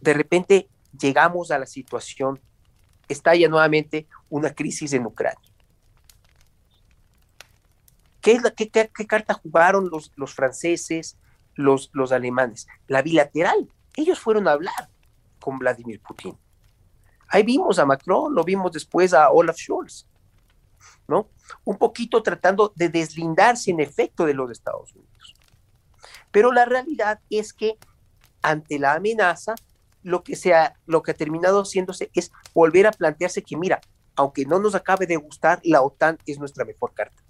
[0.00, 0.68] De repente
[0.98, 2.40] llegamos a la situación
[3.08, 5.50] estalla nuevamente una crisis en Ucrania.
[8.20, 11.16] ¿Qué, carta jugaron los, los franceses,
[11.54, 12.66] los, los alemanes?
[12.88, 13.70] La bilateral.
[13.94, 14.90] Ellos fueron a hablar
[15.38, 16.36] con Vladimir Putin.
[17.28, 20.06] Ahí vimos a Macron, lo vimos después a Olaf Scholz,
[21.06, 21.28] ¿no?
[21.64, 25.15] Un poquito tratando de deslindarse en efecto de los Estados Unidos.
[26.30, 27.78] Pero la realidad es que
[28.42, 29.54] ante la amenaza,
[30.02, 33.80] lo que, sea, lo que ha terminado haciéndose es volver a plantearse que, mira,
[34.14, 37.22] aunque no nos acabe de gustar, la OTAN es nuestra mejor carta.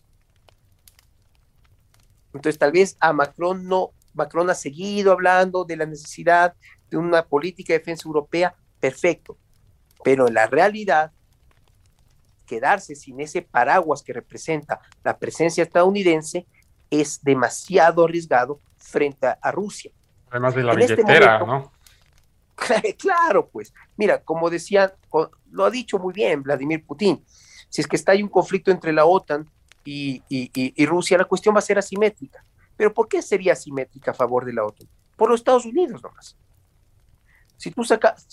[2.34, 6.54] Entonces, tal vez a Macron no, Macron ha seguido hablando de la necesidad
[6.90, 9.38] de una política de defensa europea, perfecto,
[10.04, 11.12] pero en la realidad,
[12.46, 16.46] quedarse sin ese paraguas que representa la presencia estadounidense
[16.90, 19.90] es demasiado arriesgado frente a, Rusia.
[20.30, 21.72] Además de la en este billetera, ¿no?
[22.98, 24.94] Claro, pues, mira, como decía,
[25.50, 27.22] lo ha dicho muy bien Vladimir Putin,
[27.68, 29.48] si es que está ahí un conflicto entre la OTAN
[29.84, 32.44] y, y, Rusia, la cuestión va a ser asimétrica.
[32.76, 34.88] Pero ¿por qué sería asimétrica a favor de la OTAN?
[35.16, 36.36] Por los Estados Unidos nomás.
[37.56, 38.26] Si tú sacas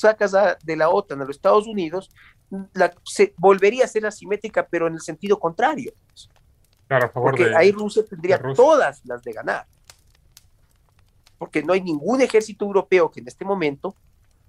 [0.64, 2.10] de la OTAN a los Estados Unidos,
[2.74, 5.94] la, se volvería a ser asimétrica, pero en el sentido contrario.
[6.88, 9.66] Claro, a favor Porque ahí Rusia tendría todas las de ganar.
[11.38, 13.96] Porque no hay ningún ejército europeo que en este momento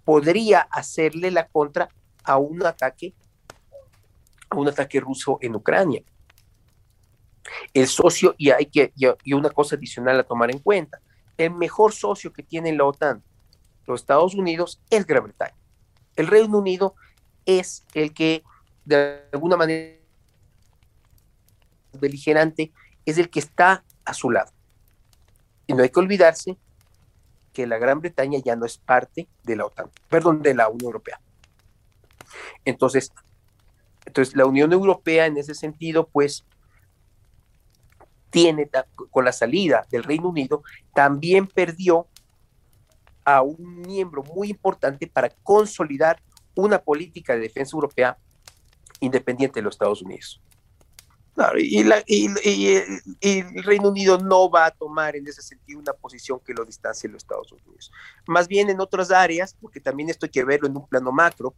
[0.05, 1.89] podría hacerle la contra
[2.23, 3.15] a un ataque,
[4.51, 6.03] a un ataque ruso en Ucrania.
[7.73, 11.01] El socio, y hay que, y una cosa adicional a tomar en cuenta,
[11.37, 13.23] el mejor socio que tiene la OTAN,
[13.87, 15.57] los Estados Unidos, es Gran Bretaña.
[16.17, 16.95] El Reino Unido
[17.45, 18.43] es el que,
[18.85, 19.99] de alguna manera,
[21.93, 22.73] beligerante,
[23.05, 24.53] es el que está a su lado.
[25.67, 26.57] Y no hay que olvidarse
[27.55, 30.87] que la Gran Bretaña ya no es parte de la OTAN, perdón, de la Unión
[30.87, 31.21] Europea.
[32.65, 33.13] Entonces,
[34.05, 36.45] entonces la Unión Europea en ese sentido, pues,
[38.29, 38.69] tiene,
[39.11, 42.09] con la salida del Reino Unido, también perdió
[43.25, 46.21] a un miembro muy importante para consolidar
[46.57, 48.19] una política de defensa europea
[49.01, 50.43] independiente de los Estados Unidos.
[51.57, 56.65] Y, el Reino Unido no va a tomar en ese sentido una posición que lo
[56.65, 57.91] distancie de los Estados Unidos.
[58.27, 61.55] Más bien en otras áreas, porque también esto hay que verlo en un plano macro,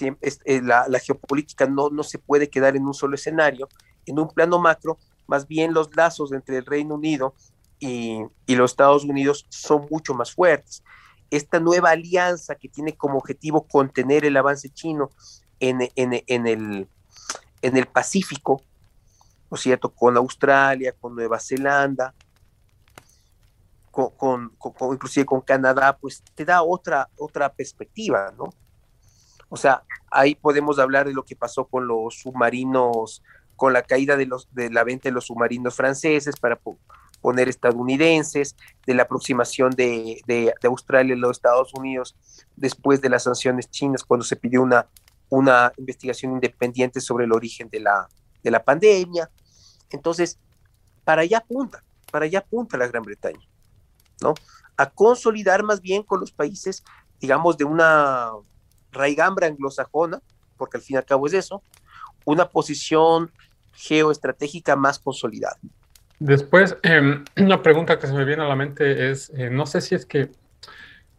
[0.00, 3.68] eh, la, geopolítica no, no se puede quedar en un solo escenario.
[4.06, 7.34] En un plano macro, más bien los lazos entre el Reino Unido
[7.78, 10.82] y, los Estados Unidos son mucho más fuertes.
[11.30, 15.10] Esta nueva alianza que tiene como objetivo contener el avance chino
[15.60, 16.88] en, el,
[17.62, 18.62] en el Pacífico,
[19.50, 22.14] ¿no es cierto?, con Australia, con Nueva Zelanda,
[23.90, 24.52] con,
[24.92, 28.52] inclusive con Canadá, pues te da otra, otra perspectiva, ¿no?
[29.48, 33.22] O sea, ahí podemos hablar de lo que pasó con los submarinos
[33.56, 36.58] con la caída de, los, de la venta de los submarinos franceses para
[37.20, 42.16] poner estadounidenses, de la aproximación de, de, Australia y los Estados Unidos
[42.56, 44.88] después de las sanciones chinas, cuando se pidió una,
[45.28, 48.08] una investigación independiente sobre el origen de la,
[48.44, 49.28] de la pandemia.
[49.90, 50.38] Entonces,
[51.02, 53.44] para allá apunta, para allá apunta la Gran Bretaña,
[54.20, 54.34] ¿no?
[54.76, 56.84] A consolidar más bien con los países,
[57.20, 58.30] digamos, de una
[58.92, 60.20] raigambra anglosajona,
[60.56, 61.62] porque al fin y al cabo es eso,
[62.24, 63.32] una posición
[63.72, 65.58] geoestratégica más consolidada.
[66.20, 69.80] Después, em, una pregunta que se me viene a la mente es, eh, no sé
[69.80, 70.30] si es que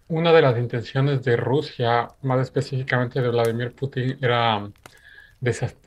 [0.08, 4.70] una de las intenciones de Rusia, más específicamente de Vladimir Putin, era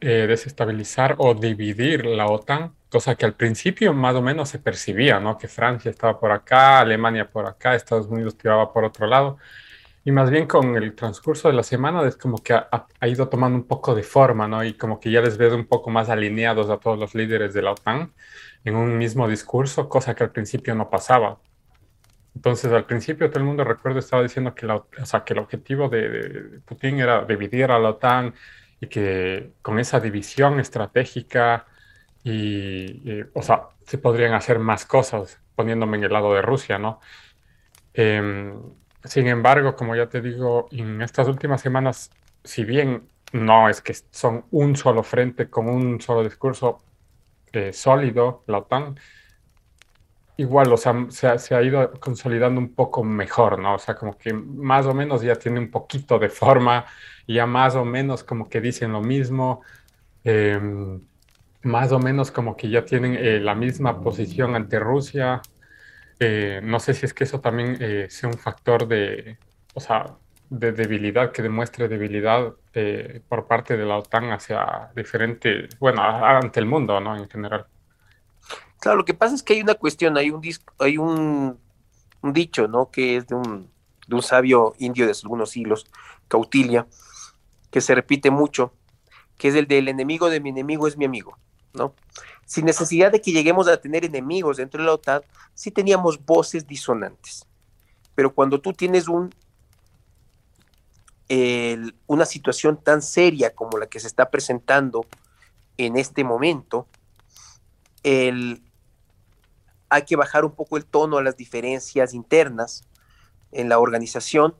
[0.01, 5.21] eh, desestabilizar o dividir la OTAN, cosa que al principio más o menos se percibía,
[5.21, 5.39] ¿no?
[5.39, 9.39] Que Francia estaba por acá, Alemania por acá, Estados Unidos tiraba por otro lado.
[10.05, 13.59] Y más bien con el transcurso de la semana es como que ha, ido tomando
[13.59, 14.65] un poco de forma, ¿no?
[14.65, 17.63] Y como que ya les ves un poco más alineados a todos los líderes de
[17.63, 18.13] la OTAN
[18.65, 21.41] en un mismo discurso, cosa que al principio no pasaba.
[22.35, 24.83] Entonces, al principio todo el mundo, recuerdo, estaba diciendo que, la,
[25.27, 28.35] el objetivo de, Putin era dividir a la OTAN
[28.81, 31.67] y que con esa división estratégica
[32.25, 37.01] y, o sea, se podrían hacer más cosas poniéndome en el lado de Rusia, ¿no?
[37.95, 38.53] Eh,
[39.05, 42.11] sin embargo, como ya te digo, en estas últimas semanas,
[42.45, 46.79] si bien no es que son un solo frente con un solo discurso
[47.53, 48.99] eh, sólido, la OTAN,
[50.39, 53.75] igual, o sea, se ha, ido consolidando un poco mejor, ¿no?
[53.75, 56.87] O sea, como que más o menos ya tiene un poquito de forma,
[57.27, 59.63] ya más o menos como que dicen lo mismo,
[60.25, 61.01] em,
[61.63, 65.43] más o menos como que ya tienen eh, la misma posición ante Rusia,
[66.21, 69.39] eh, no sé si es que eso también eh, sea un factor de,
[69.75, 70.17] o sea,
[70.51, 72.55] de debilidad, que demuestre debilidad
[73.29, 77.17] por parte de la OTAN hacia diferente, bueno, ante el mundo, ¿no?
[77.17, 77.67] En general.
[78.81, 80.43] Claro, lo que pasa es que hay una cuestión, hay un,
[80.79, 81.59] hay un,
[82.23, 82.91] dicho, ¿no?
[82.91, 83.71] Que es de un,
[84.07, 85.87] de un sabio indio de algunos siglos,
[86.29, 86.87] Cautilia,
[87.71, 88.73] que se repite mucho,
[89.37, 91.39] que es el del enemigo de mi enemigo es mi amigo,
[91.75, 91.95] ¿no?
[92.49, 95.21] sin necesidad de que lleguemos a tener enemigos dentro de la OTAN,
[95.53, 97.45] sí teníamos voces disonantes.
[98.15, 99.35] Pero cuando tú tienes un,
[102.07, 105.05] una situación tan seria como la que se está presentando
[105.77, 106.87] en este momento,
[108.03, 108.63] el,
[109.89, 112.83] hay que bajar un poco el tono a las diferencias internas
[113.53, 114.55] en la organización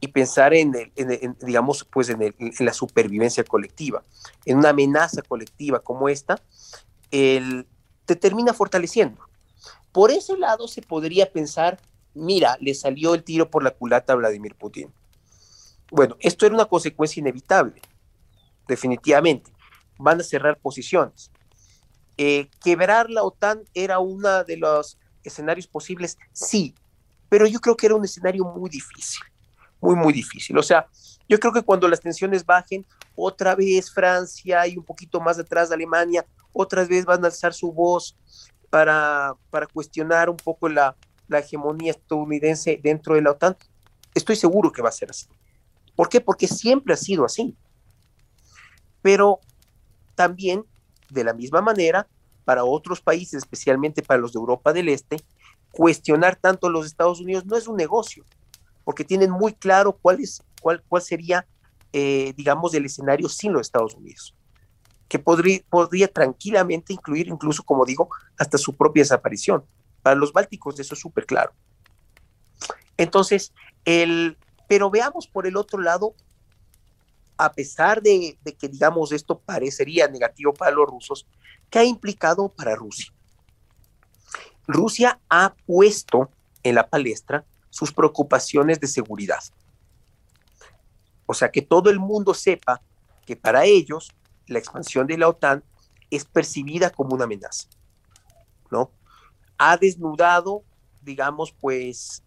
[0.00, 0.72] y pensar en,
[1.40, 4.04] digamos, pues en, la supervivencia colectiva,
[4.44, 6.40] en una amenaza colectiva como esta,
[7.10, 7.66] el,
[8.04, 9.26] te termina fortaleciendo.
[9.90, 11.80] Por ese lado se podría pensar
[12.18, 14.92] mira, le salió el tiro por la culata a Vladimir Putin.
[15.90, 17.80] Bueno, esto era una consecuencia inevitable,
[18.66, 19.50] definitivamente.
[19.98, 21.30] Van a cerrar posiciones.
[22.18, 26.74] Eh, quebrar la OTAN era uno de los escenarios posibles, sí,
[27.28, 29.22] pero yo creo que era un escenario muy difícil,
[29.80, 30.58] muy, muy difícil.
[30.58, 30.86] O sea,
[31.28, 35.68] yo creo que cuando las tensiones bajen, otra vez Francia y un poquito más atrás
[35.68, 38.16] de Alemania, otra vez van a alzar su voz
[38.70, 40.96] para, para cuestionar un poco la,
[41.28, 43.56] la hegemonía estadounidense dentro de la OTAN.
[44.14, 45.26] Estoy seguro que va a ser así.
[45.94, 46.20] ¿Por qué?
[46.20, 47.56] Porque siempre ha sido así.
[49.02, 49.40] Pero
[50.14, 50.64] también,
[51.10, 52.06] de la misma manera,
[52.44, 55.18] para otros países, especialmente para los de Europa del Este,
[55.70, 58.24] cuestionar tanto a los Estados Unidos no es un negocio,
[58.84, 60.18] porque tienen muy claro cuál,
[60.60, 61.46] cuál, cuál sería,
[61.92, 64.34] eh, digamos, el escenario sin los Estados Unidos,
[65.08, 69.64] que podría, podría tranquilamente incluir, incluso, como digo, hasta su propia desaparición.
[70.02, 71.52] Para los bálticos eso es súper claro.
[72.96, 73.52] Entonces,
[73.84, 76.14] el, pero veamos por el otro lado,
[77.38, 81.26] a pesar de, que, digamos, esto parecería negativo para los rusos,
[81.70, 83.12] ¿qué ha implicado para Rusia?
[84.66, 86.30] Rusia ha puesto
[86.62, 89.40] en la palestra sus preocupaciones de seguridad.
[91.26, 92.82] O sea, que todo el mundo sepa
[93.24, 94.10] que para ellos
[94.46, 95.62] la expansión de la OTAN
[96.10, 97.68] es percibida como una amenaza,
[98.70, 98.90] ¿no?
[99.56, 100.64] Ha desnudado,
[101.02, 102.22] digamos, pues,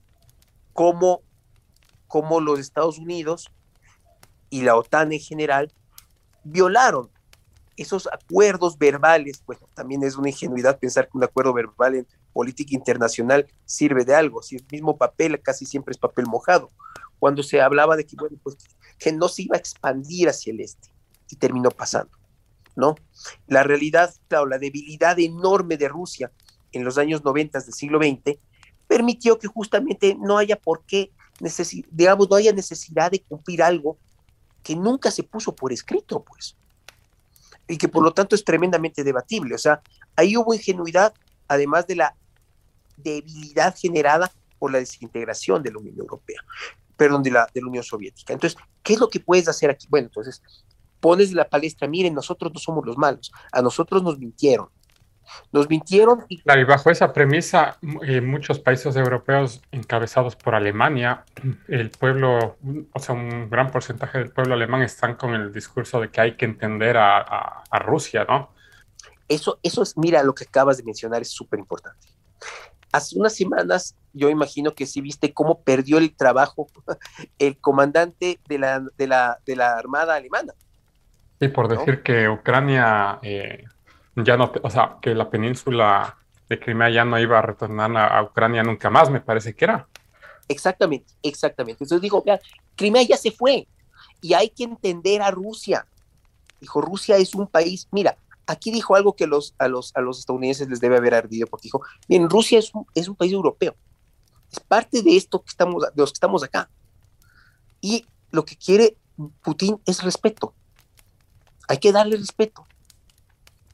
[0.74, 1.22] cómo
[2.12, 3.50] cómo los Estados Unidos
[4.52, 5.74] y la OTAN en general
[6.44, 7.10] violaron
[7.78, 9.42] esos acuerdos verbales.
[9.48, 14.14] Bueno, también es una ingenuidad pensar que un acuerdo verbal en política internacional sirve de
[14.14, 14.44] algo.
[14.44, 16.70] Si el mismo papel casi siempre es papel mojado.
[17.18, 18.58] Cuando se hablaba de que, bueno, pues,
[19.00, 20.90] que no se iba a expandir hacia el este
[21.30, 22.12] y terminó pasando,
[22.76, 22.96] ¿no?
[23.48, 26.32] La realidad, claro, la debilidad enorme de Rusia
[26.74, 28.38] en los años 90 del siglo XX
[28.88, 31.12] permitió que justamente no haya por qué
[31.92, 33.98] digamos, no haya necesidad de cumplir algo
[34.64, 36.56] que nunca se puso por escrito, pues,
[37.68, 39.56] y que por lo tanto es tremendamente debatible.
[39.56, 39.82] O sea,
[40.16, 41.14] ahí hubo ingenuidad,
[41.48, 42.16] además de la
[42.98, 46.42] debilidad generada por la desintegración de la Unión Europea,
[46.96, 48.34] perdón, de la, de la Unión Soviética.
[48.34, 49.88] Entonces, ¿qué es lo que puedes hacer aquí?
[49.90, 50.42] Bueno, entonces,
[51.00, 54.70] pones la palestra, miren, nosotros no somos los malos, a nosotros nos mintieron,
[55.52, 56.26] nos mintieron.
[56.28, 56.42] Y...
[56.42, 61.26] Claro, y bajo esa premisa, eh, muchos países europeos encabezados por Alemania,
[61.68, 62.58] el pueblo,
[62.94, 66.38] o sea, un gran porcentaje del pueblo alemán están con el discurso de que hay
[66.38, 68.52] que entender a, Rusia, ¿no?
[69.28, 72.08] Eso, eso es, mira, lo que acabas de mencionar es súper importante.
[72.92, 76.68] Hace unas semanas, yo imagino que sí viste cómo perdió el trabajo
[77.40, 80.54] el comandante de la, de la, de la Armada alemana.
[81.40, 83.64] Sí, por decir que Ucrania eh,
[84.16, 86.18] ya no, o sea, que la península
[86.50, 89.88] de Crimea ya no iba a retornar a, Ucrania nunca más, me parece que era.
[90.48, 91.84] Exactamente, exactamente.
[91.84, 92.40] Entonces digo, vean,
[92.76, 93.68] Crimea ya se fue
[94.22, 95.86] y hay que entender a Rusia.
[96.60, 100.20] Dijo, Rusia es un país, mira, aquí dijo algo que los, a, los, a los
[100.20, 103.76] estadounidenses les debe haber ardido, porque dijo, bien, Rusia es un, es un país europeo,
[104.52, 106.70] es parte de esto que estamos, de los que estamos acá.
[107.80, 108.98] Y lo que quiere
[109.44, 110.54] Putin es respeto.
[111.68, 112.66] Hay que darle respeto.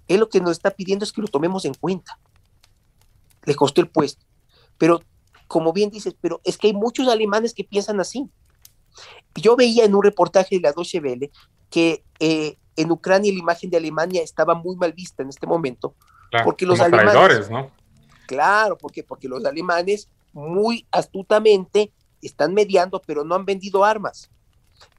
[0.08, 2.20] Él lo que nos está pidiendo es que lo tomemos en cuenta.
[3.43, 4.26] Le costó el puesto.
[4.78, 5.02] Pero,
[5.48, 8.30] como bien dices, pero es que hay muchos alemanes que piensan así.
[9.36, 11.32] Yo veía en un reportaje de la Deutsche Welle
[11.70, 15.96] que eh, en Ucrania la imagen de Alemania estaba muy mal vista en este momento.
[16.43, 17.50] porque los alemanes.
[17.50, 17.72] ¿no?
[18.28, 21.91] Claro, porque, porque los alemanes muy astutamente
[22.22, 24.30] están mediando, pero no han vendido armas.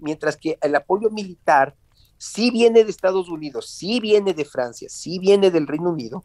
[0.00, 1.76] Mientras que el apoyo militar
[2.18, 6.24] si viene de Estados Unidos, si viene de Francia, si viene del Reino Unido.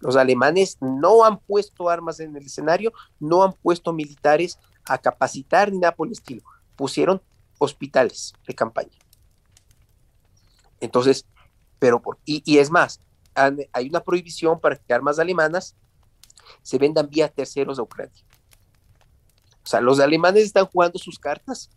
[0.00, 5.70] Los alemanes no han puesto armas en el escenario, no han puesto militares a capacitar
[5.72, 6.42] ni nada por el estilo.
[6.76, 7.22] Pusieron
[7.58, 8.96] hospitales de campaña.
[10.80, 11.24] Entonces,
[11.78, 13.00] pero por, y, es más,
[13.34, 15.76] hay una prohibición para que armas alemanas
[16.62, 18.24] se vendan vía terceros a Ucrania.
[19.64, 21.70] O sea, los alemanes están jugando sus cartas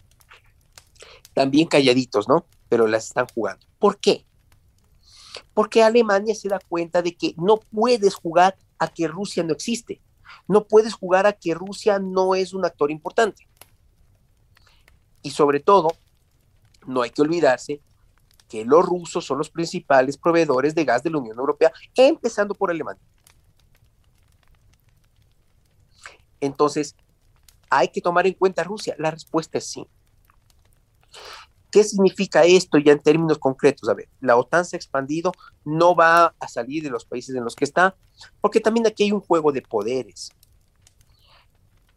[1.34, 2.46] también calladitos, ¿no?
[2.72, 3.68] Pero las están jugando.
[3.80, 4.26] ¿Por qué?
[5.54, 10.00] Porque Alemania se da cuenta de que no puedes jugar a que Rusia no existe.
[10.48, 13.46] No puedes jugar a que Rusia no es un actor importante.
[15.22, 15.90] Y sobre todo,
[16.88, 17.82] no hay que olvidarse
[18.48, 22.72] que los rusos son los principales proveedores de gas de la Unión Europea, empezando por
[22.72, 23.04] Alemania.
[26.40, 26.96] Entonces,
[27.70, 28.96] ¿hay que tomar en cuenta Rusia?
[28.98, 29.86] La respuesta es sí.
[31.72, 33.88] ¿Qué significa esto ya en términos concretos?
[33.88, 35.32] A ver, la OTAN se ha expandido,
[35.64, 37.96] no va a salir de los países en los que está,
[38.42, 40.32] porque también aquí hay un juego de poderes.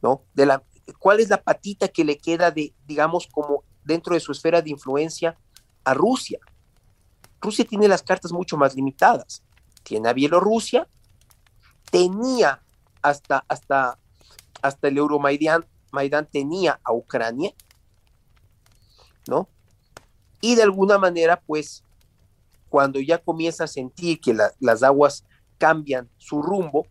[0.04, 0.22] ¿no?
[0.98, 4.68] ¿Cuál es la patita que le queda de, digamos, como dentro de su esfera de
[4.68, 5.38] influencia
[5.82, 6.38] a Rusia?
[7.40, 9.42] Rusia tiene las cartas mucho más limitadas.
[9.82, 10.86] Tiene a Bielorrusia,
[11.90, 12.62] tenía
[13.00, 13.98] hasta, hasta,
[14.60, 17.54] hasta el Euromaidán, Maidán tenía a Ucrania,
[19.26, 19.48] ¿no?
[20.44, 21.82] Y de alguna manera, pues,
[22.68, 25.24] cuando ya comienza a sentir que las aguas
[25.56, 26.86] cambian su rumbo,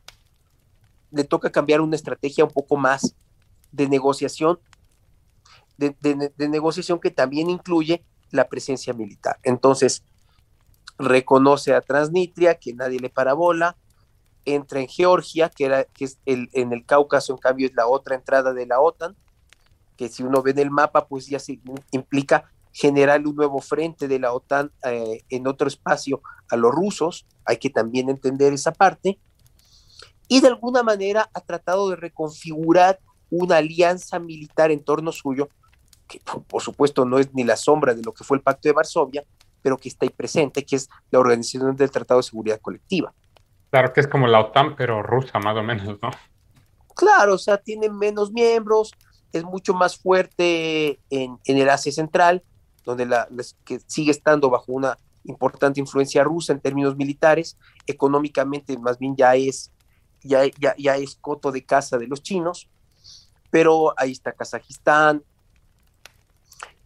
[1.12, 3.16] le toca cambiar una estrategia un poco más
[3.72, 4.58] de negociación,
[5.78, 5.94] de,
[6.50, 9.38] negociación que también incluye la presencia militar.
[9.44, 10.02] Entonces,
[10.98, 13.78] reconoce a Transnistria, que nadie le parabola,
[14.46, 17.86] entra en Georgia, que, era, que es el, en el Cáucaso, en cambio, es la
[17.86, 19.16] otra entrada de la OTAN,
[19.96, 21.60] que si uno ve en el mapa, pues ya se
[21.92, 27.26] implica generar un nuevo frente de la OTAN eh, en otro espacio a los rusos,
[27.46, 29.20] hay que también entender esa parte,
[30.28, 33.00] y de alguna manera ha tratado de reconfigurar
[33.30, 35.50] una alianza militar en torno suyo,
[36.08, 38.74] que por supuesto no es ni la sombra de lo que fue el Pacto de
[38.74, 39.24] Varsovia,
[39.62, 43.14] pero que está ahí presente, que es la Organización del Tratado de Seguridad Colectiva.
[43.70, 46.12] Claro que es como la OTAN, pero rusa más o menos, ¿no?
[46.96, 48.92] Claro, o sea, tiene menos miembros,
[49.32, 52.44] es mucho más fuerte en, el Asia Central,
[52.86, 53.28] donde la,
[53.66, 57.58] que sigue estando bajo una importante influencia rusa en términos militares,
[57.88, 59.72] económicamente más bien ya es,
[60.22, 62.70] ya, ya, ya es coto de casa de los chinos,
[63.50, 65.24] pero ahí está Kazajistán,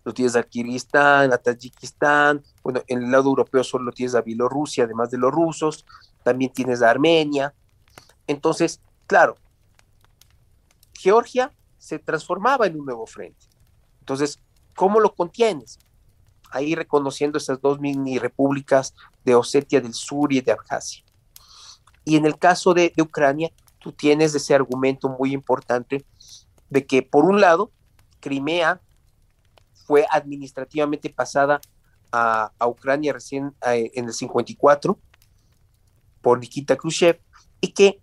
[0.07, 4.85] lo tienes a Kirguistán, a Tayikistán, bueno, en el lado europeo solo tienes a Bielorrusia,
[4.85, 5.85] además de los rusos,
[6.23, 7.53] también tienes a Armenia.
[8.25, 9.35] Entonces, claro,
[10.93, 13.47] Georgia se transformaba en un nuevo frente.
[13.99, 14.39] Entonces,
[14.75, 15.77] ¿cómo lo contienes?
[16.51, 18.93] Ahí reconociendo esas dos mini repúblicas
[19.23, 21.03] de Osetia del Sur y de Abjasia.
[22.05, 26.05] Y en el caso de, de Ucrania, tú tienes ese argumento muy importante
[26.69, 27.71] de que, por un lado,
[28.19, 28.81] Crimea
[29.85, 31.61] fue administrativamente pasada
[32.11, 34.97] a, Ucrania recién eh, en el 54
[36.21, 37.19] por Nikita Khrushchev
[37.61, 37.99] y que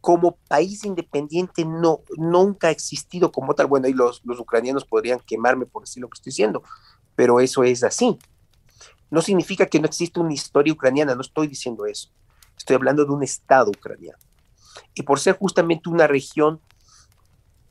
[0.00, 3.66] como país independiente no, nunca ha existido como tal.
[3.66, 6.62] Bueno, y los, los ucranianos podrían quemarme por decir lo que estoy diciendo,
[7.16, 8.18] pero eso es así.
[9.10, 12.10] No significa que no exista una historia ucraniana, no estoy diciendo eso.
[12.56, 14.18] Estoy hablando de un Estado ucraniano.
[14.94, 16.60] Y por ser justamente una región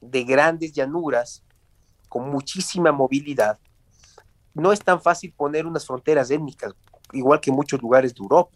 [0.02, 1.44] de grandes llanuras,
[2.10, 3.58] con muchísima movilidad,
[4.54, 6.74] no es tan fácil poner unas fronteras étnicas,
[7.12, 8.56] igual que en muchos lugares de Europa.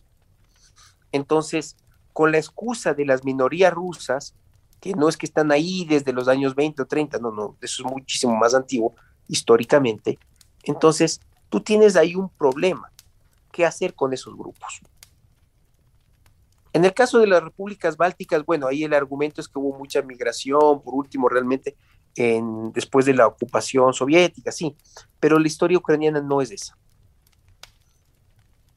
[1.12, 1.76] Entonces,
[2.14, 4.36] con la excusa de las minorías rusas,
[4.80, 7.84] que no es que están ahí desde los años 20 o 30, no, no, eso
[7.84, 8.96] es muchísimo más antiguo
[9.28, 10.20] históricamente,
[10.72, 12.92] entonces tú tienes ahí un problema.
[13.52, 14.82] ¿Qué hacer con esos grupos?
[16.74, 20.02] En el caso de las repúblicas bálticas, bueno, ahí el argumento es que hubo mucha
[20.02, 21.76] migración, por último, realmente
[22.74, 24.76] después de la ocupación soviética, sí,
[25.20, 26.76] pero la historia ucraniana no es esa.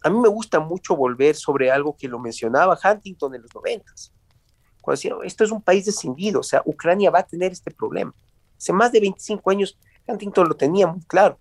[0.03, 4.13] A mí me gusta mucho volver sobre algo que lo mencionaba Huntington en los noventas,
[4.83, 8.15] cuando decía, esto es un país descendido, o sea, Ucrania va a tener este problema.
[8.57, 11.39] Hace más de 25 años Huntington lo tenía muy claro.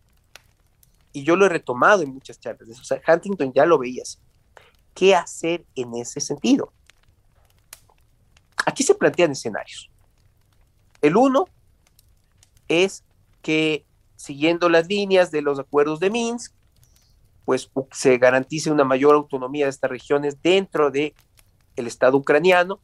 [1.11, 2.79] Y yo lo he retomado en muchas charlas.
[2.79, 4.19] O sea, Huntington ya lo veías.
[4.93, 6.71] ¿Qué hacer en ese sentido?
[8.65, 9.89] Aquí se plantean escenarios.
[11.01, 11.47] El uno
[12.67, 13.03] es
[13.41, 13.85] que
[14.15, 16.53] siguiendo las líneas de los acuerdos de Minsk,
[17.45, 21.15] pues se garantice una mayor autonomía de estas regiones dentro de
[21.75, 22.79] el Estado ucraniano.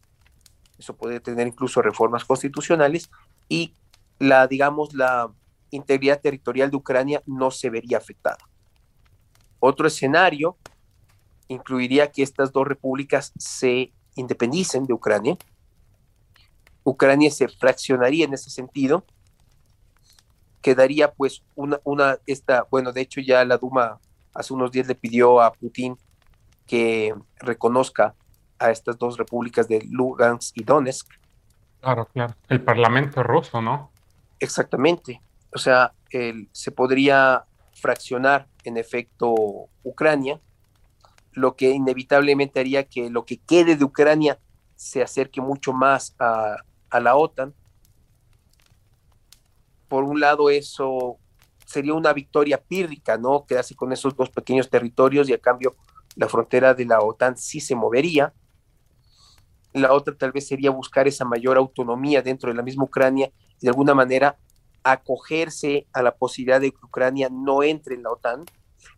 [0.80, 3.12] Eso puede tener incluso reformas constitucionales
[3.48, 3.74] y
[4.18, 5.32] la, digamos, la
[5.72, 8.38] integridad territorial de Ucrania no se vería afectada.
[9.59, 10.57] Otro escenario
[11.47, 15.38] incluiría que estas dos repúblicas se independicen de Ucrania.
[16.84, 19.05] Ucrania se fraccionaría en ese sentido
[20.66, 23.99] quedaría pues una, una, esta, bueno, de hecho ya la Duma
[24.34, 25.95] hace unos días le pidió a Putin
[26.66, 28.16] que reconozca
[28.57, 31.07] a estas dos repúblicas de Lugansk y Donetsk.
[31.82, 32.34] Claro, claro.
[32.49, 33.91] El Parlamento ruso, ¿no?
[34.39, 35.22] Exactamente.
[35.56, 35.93] O sea,
[36.51, 39.34] se podría fraccionar en efecto
[39.84, 40.39] Ucrania,
[41.32, 44.39] lo que inevitablemente haría que lo que quede de Ucrania
[44.76, 46.58] se acerque mucho más a,
[46.89, 47.53] a la OTAN
[49.88, 51.18] por un lado eso
[51.66, 53.45] sería una victoria pírrica, ¿no?
[53.45, 55.76] Quedarse con esos dos pequeños territorios y a cambio
[56.16, 58.34] la frontera de la OTAN sí se movería.
[59.74, 63.66] La otra tal vez sería buscar esa mayor autonomía dentro de la misma Ucrania y
[63.66, 64.38] de alguna manera
[64.86, 68.46] acogerse a la posibilidad de que Ucrania no entre en la OTAN,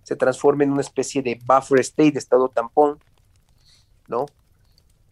[0.03, 2.99] se transforme en una especie de buffer state, de estado tampón,
[4.07, 4.25] ¿no?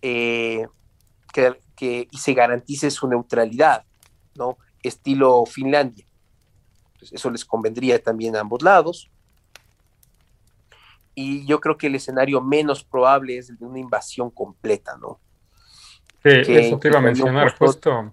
[0.01, 0.67] Eh,
[1.33, 3.85] que, y se garantice su neutralidad
[4.35, 4.57] ¿no?
[4.83, 6.05] Estilo Finlandia.
[7.01, 9.09] eso les convendría también a ambos lados.
[11.15, 15.19] Y yo creo que el escenario menos probable es el de una invasión completa, ¿no?
[16.23, 18.11] Sí, eso te iba a mencionar justo,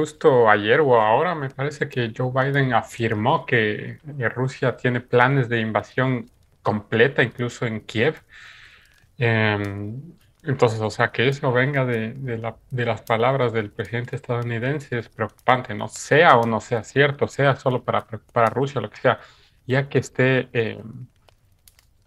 [0.00, 3.98] justo ayer o ahora me parece que Joe Biden afirmó que
[4.34, 6.30] Rusia tiene planes de invasión
[6.62, 8.22] completa, incluso en Kiev.
[9.18, 10.00] Em,
[10.42, 15.74] entonces, o sea, que eso venga de, de, las palabras del presidente estadounidense es preocupante,
[15.74, 19.20] no sea o no sea cierto, sea solo para preocupar a Rusia, lo que sea,
[19.66, 21.08] ya que esté em,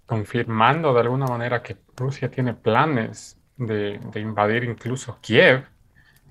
[0.07, 5.67] confirmando de alguna manera que Rusia tiene planes de invadir incluso Kiev,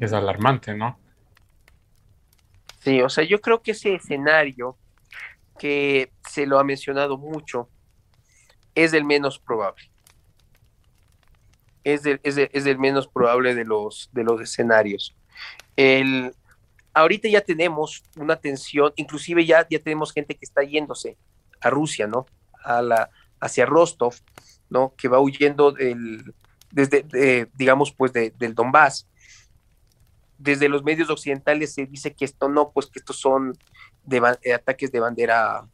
[0.01, 1.02] es alarmante, ¿no?
[2.83, 4.77] Sí, o sea, yo creo que ese escenario
[5.59, 7.69] que se lo ha mencionado mucho
[8.75, 9.85] es el menos probable.
[11.85, 15.15] Es el, es menos probable de los, de los escenarios.
[15.77, 16.35] El,
[16.93, 21.17] ahorita ya tenemos una tensión, inclusive ya, ya tenemos gente que está yéndose
[21.61, 22.27] a Rusia, ¿no?
[22.65, 23.11] A la,
[23.41, 24.15] hacia Rostov,
[24.71, 24.95] ¿no?
[24.97, 26.35] Que va huyendo del,
[26.73, 29.07] desde, digamos, pues del Donbass
[30.43, 33.57] desde los medios occidentales se dice que esto no, pues que estos son
[34.11, 35.67] eh, ataques de bandera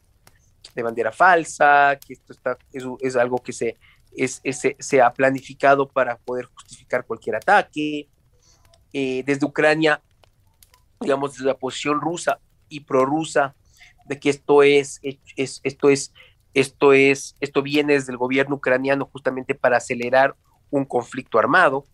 [0.75, 2.59] de bandera falsa, que esto está,
[3.01, 3.77] es, algo que se,
[4.15, 4.43] es,
[4.79, 8.09] se ha planificado para poder justificar cualquier ataque.
[8.93, 10.03] Eh, desde Ucrania,
[11.01, 12.39] digamos, desde la posición rusa
[12.69, 13.55] y prorrusa,
[14.07, 16.13] de que esto es, es, esto es,
[16.55, 20.37] esto es, esto viene desde el gobierno ucraniano justamente para acelerar
[20.71, 21.85] un conflicto armado.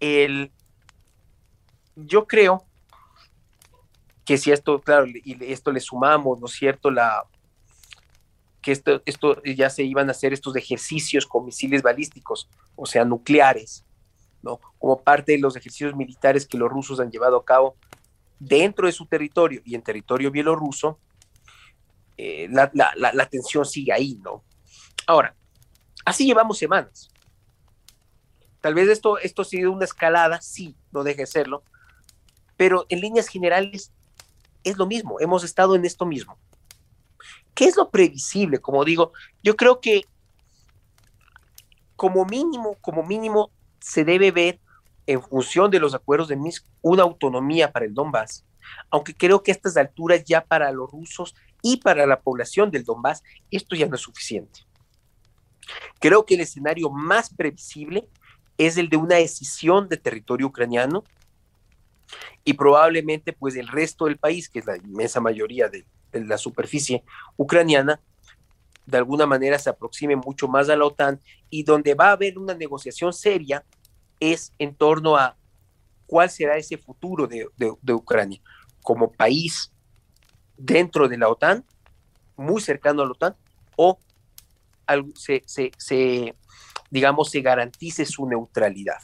[0.00, 0.52] El,
[1.96, 2.64] yo creo
[4.24, 7.24] que si esto, claro, y esto le sumamos, ¿no es cierto?, la
[8.60, 13.04] que esto, esto ya se iban a hacer estos ejercicios con misiles balísticos, o sea,
[13.04, 13.84] nucleares,
[14.42, 14.60] ¿no?
[14.78, 17.76] Como parte de los ejercicios militares que los rusos han llevado a cabo
[18.38, 20.98] dentro de su territorio y en territorio bielorruso,
[22.16, 24.44] eh, la, la tensión sigue ahí, ¿no?
[25.06, 25.34] Ahora,
[26.04, 27.10] así llevamos semanas.
[28.60, 31.64] Tal vez esto, esto ha sido una escalada, sí, no deje de serlo,
[32.60, 33.90] pero en líneas generales
[34.64, 36.36] es lo mismo, hemos estado en esto mismo.
[37.54, 38.58] ¿Qué es lo previsible?
[38.58, 40.04] Como digo, yo creo que
[41.96, 43.50] como mínimo, como mínimo,
[43.80, 44.60] se debe ver
[45.06, 48.44] en función de los acuerdos de Minsk una autonomía para el Donbass,
[48.90, 52.84] aunque creo que a estas alturas ya para los rusos y para la población del
[52.84, 54.66] Donbass esto ya no es suficiente.
[55.98, 58.06] Creo que el escenario más previsible
[58.58, 61.04] es el de una decisión de territorio ucraniano
[62.44, 67.04] y probablemente pues el resto del país, que es la inmensa mayoría de, la superficie
[67.36, 68.00] ucraniana,
[68.86, 72.38] de alguna manera se aproxime mucho más a la OTAN y donde va a haber
[72.38, 73.64] una negociación seria
[74.18, 75.36] es en torno a
[76.06, 77.46] cuál será ese futuro de,
[77.92, 78.40] Ucrania
[78.82, 79.72] como país
[80.56, 81.64] dentro de la OTAN,
[82.36, 83.36] muy cercano a la OTAN,
[83.76, 83.98] o
[85.14, 86.34] se, se,
[86.90, 88.98] digamos, se garantice su neutralidad.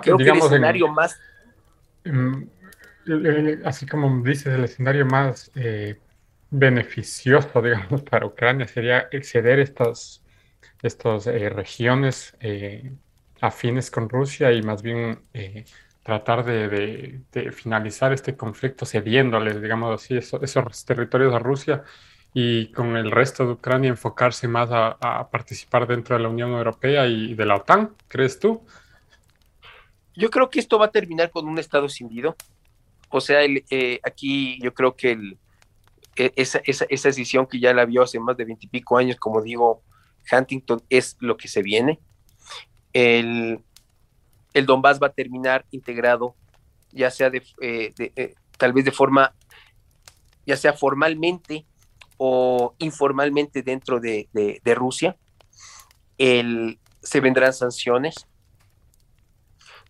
[0.00, 1.18] Creo que el escenario más
[3.64, 5.98] así como dices, el escenario más eh,
[6.50, 10.22] beneficioso, digamos, para Ucrania sería exceder estas,
[10.82, 12.92] estas eh, regiones eh,
[13.40, 15.20] afines con Rusia y más bien
[16.02, 17.20] tratar de,
[17.52, 21.82] finalizar este conflicto cediéndoles, digamos así, esos, territorios a Rusia
[22.32, 26.50] y con el resto de Ucrania enfocarse más a, a, participar dentro de la Unión
[26.52, 28.62] Europea y de la OTAN, ¿crees tú?
[30.16, 32.36] Yo creo que esto va a terminar con un Estado cindido.
[33.10, 35.38] O sea, eh, aquí yo creo que el,
[36.16, 39.42] e, esa, esa, esa, decisión que ya la vio hace más de veintipico años, como
[39.42, 39.82] digo,
[40.30, 42.00] Huntington, es lo que se viene.
[42.92, 43.60] El,
[44.52, 46.36] el Donbass va a terminar integrado,
[46.92, 49.34] ya sea de, eh, eh, tal vez de forma,
[50.46, 51.66] ya sea formalmente
[52.16, 55.16] o informalmente dentro de, de Rusia.
[56.18, 58.28] El, se vendrán sanciones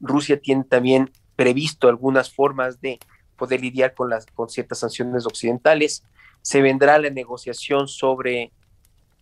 [0.05, 2.99] Rusia tiene también previsto algunas formas de
[3.37, 6.05] poder lidiar con, las, con ciertas sanciones occidentales.
[6.43, 8.53] Se vendrá la negociación sobre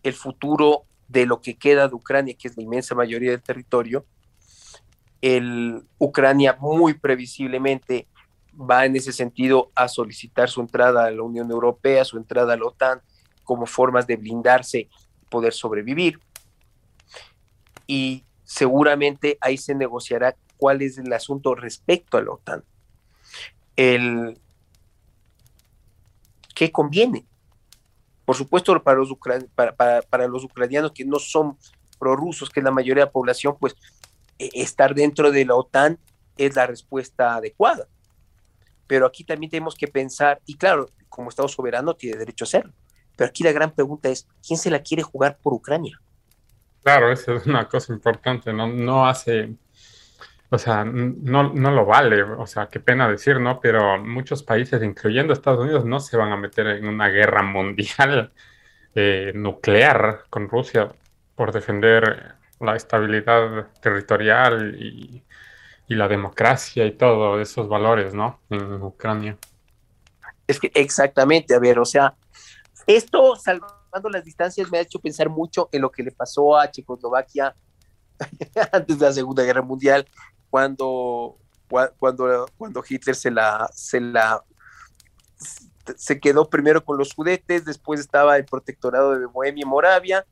[0.03, 4.05] el futuro de lo que queda de Ucrania, que es la inmensa mayoría del territorio.
[5.21, 8.07] El, Ucrania muy previsiblemente
[8.59, 12.57] va en ese sentido a solicitar su entrada a la Unión Europea, su entrada a
[12.57, 13.01] la OTAN,
[13.43, 14.89] como formas de blindarse
[15.29, 16.19] poder sobrevivir.
[17.87, 22.63] Y seguramente ahí se negociará cuál es el asunto respecto a la OTAN.
[26.55, 27.25] ¿Qué conviene?
[28.23, 29.13] Por supuesto, para los,
[29.75, 31.57] para, los ucranianos que no son
[31.99, 33.75] prorrusos, que es la mayoría de la población, pues
[34.39, 35.99] e, estar dentro de la OTAN
[36.37, 37.89] es la respuesta adecuada.
[38.87, 42.71] Pero aquí también tenemos que pensar, y claro, como Estado soberano tiene derecho a hacerlo,
[43.17, 45.99] pero aquí la gran pregunta es, ¿quién se la quiere jugar por Ucrania?
[46.83, 49.57] Claro, esa es una cosa importante, no hace,
[50.53, 53.59] o sea, no, no lo vale, o sea, qué pena decir, ¿no?
[53.59, 58.31] Pero muchos países, incluyendo Estados Unidos, no se van a meter en una guerra mundial
[58.95, 60.93] eh, nuclear con Rusia
[61.33, 65.23] por defender la estabilidad territorial y,
[65.87, 68.39] y la democracia y todos esos valores, ¿no?
[68.51, 69.35] En Ucrania.
[70.45, 72.13] Es que exactamente, a ver, o sea,
[72.85, 76.69] esto salvando las distancias me ha hecho pensar mucho en lo que le pasó a
[76.69, 77.55] Checoslovaquia
[78.71, 80.07] antes de la Segunda Guerra Mundial,
[80.53, 81.39] cuando,
[81.97, 84.43] cuando, cuando Hitler se la, se la
[85.97, 90.27] se quedó primero con los sudetes, después estaba el protectorado de Bohemia y Moravia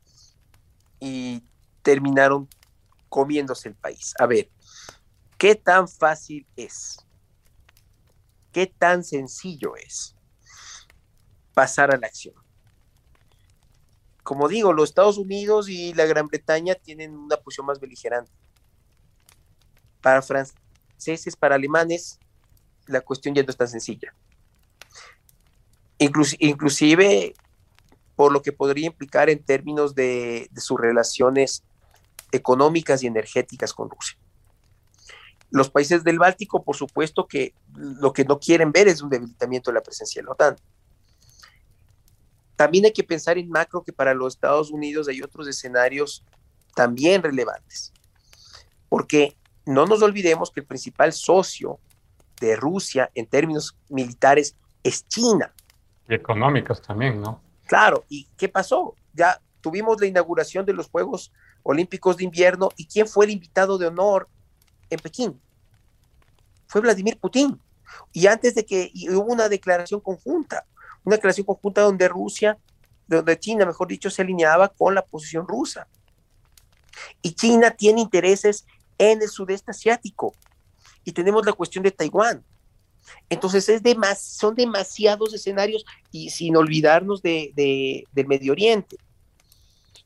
[1.00, 1.42] y
[1.82, 2.48] terminaron
[3.08, 4.14] comiéndose el país.
[4.16, 4.48] A ver,
[5.38, 7.04] ¿qué tan fácil es?
[8.52, 10.14] ¿Qué tan sencillo es
[11.52, 12.36] pasar a la acción?
[14.22, 18.30] Como digo, los Estados Unidos y la Gran Bretaña tienen una posición más beligerante.
[20.02, 22.18] Para franceses, para alemanes,
[22.86, 24.14] la cuestión ya no es tan sencilla.
[25.98, 27.34] inclusive
[28.16, 31.64] por lo que podría implicar en términos de, de sus relaciones
[32.32, 34.18] económicas y energéticas con Rusia.
[35.50, 39.70] Los países del Báltico, por supuesto que lo que no quieren ver es un debilitamiento
[39.70, 40.56] de la presencia de la OTAN.
[42.56, 46.24] También hay que pensar en macro que para los Estados Unidos hay otros escenarios
[46.74, 47.92] también relevantes.
[48.88, 49.36] Porque
[49.66, 51.78] no nos olvidemos que el principal socio
[52.40, 55.52] de Rusia en términos militares es China.
[56.08, 57.40] Y económicos también, ¿no?
[57.66, 58.96] Claro, ¿y qué pasó?
[59.12, 61.32] Ya tuvimos la inauguración de los Juegos
[61.62, 64.28] Olímpicos de Invierno y ¿quién fue el invitado de honor
[64.92, 65.40] en Pekín.
[66.66, 67.60] Fue Vladimir Putin.
[68.12, 70.64] Y antes de que hubo una declaración conjunta,
[71.04, 72.58] una declaración conjunta donde Rusia,
[73.06, 75.88] donde China, mejor dicho, se alineaba con la posición rusa.
[77.20, 78.66] Y China tiene intereses
[79.10, 80.32] en el sudeste asiático.
[81.04, 82.44] Y tenemos la cuestión de Taiwán.
[83.28, 83.82] Entonces es
[84.20, 88.96] son demasiados escenarios y sin olvidarnos de, del Medio Oriente,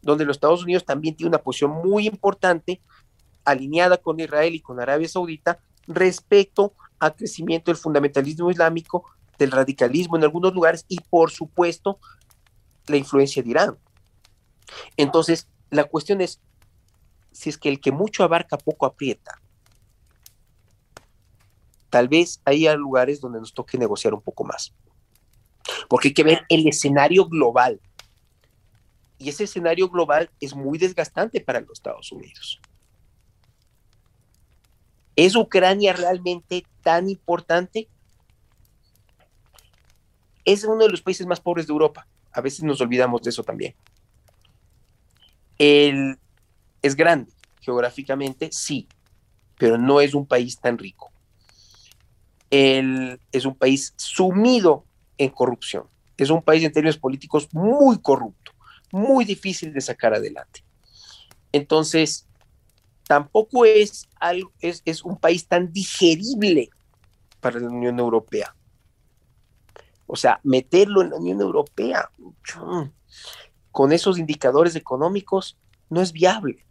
[0.00, 2.80] donde los Estados Unidos también tiene una posición muy importante
[3.44, 9.04] alineada con Israel y con Arabia Saudita respecto al crecimiento del fundamentalismo islámico,
[9.38, 11.98] del radicalismo en algunos lugares y por supuesto
[12.86, 13.78] la influencia de Irán.
[14.96, 16.40] Entonces, la cuestión es
[17.36, 19.38] si es que el que mucho abarca poco aprieta.
[21.90, 24.74] Tal vez haya lugares donde nos toque negociar un poco más.
[25.88, 27.78] Porque hay que ver el escenario global.
[29.18, 32.58] Y ese escenario global es muy desgastante para los Estados Unidos.
[35.14, 37.86] ¿Es Ucrania realmente tan importante?
[40.46, 42.06] Es uno de los países más pobres de Europa.
[42.32, 43.74] A veces nos olvidamos de eso también.
[46.82, 48.88] Es grande geográficamente, sí,
[49.58, 51.10] pero no es un país tan rico.
[52.50, 54.84] es un país sumido
[55.18, 55.84] en corrupción.
[56.16, 58.52] Es un país en términos políticos muy corrupto,
[58.92, 60.64] muy difícil de sacar adelante.
[61.52, 62.26] Entonces,
[63.06, 66.70] tampoco es, algo, es, es un país tan digerible
[67.40, 68.54] para la Unión Europea.
[70.06, 72.10] O sea, meterlo en la Unión Europea
[73.72, 75.58] con esos indicadores económicos
[75.90, 76.65] no es viable.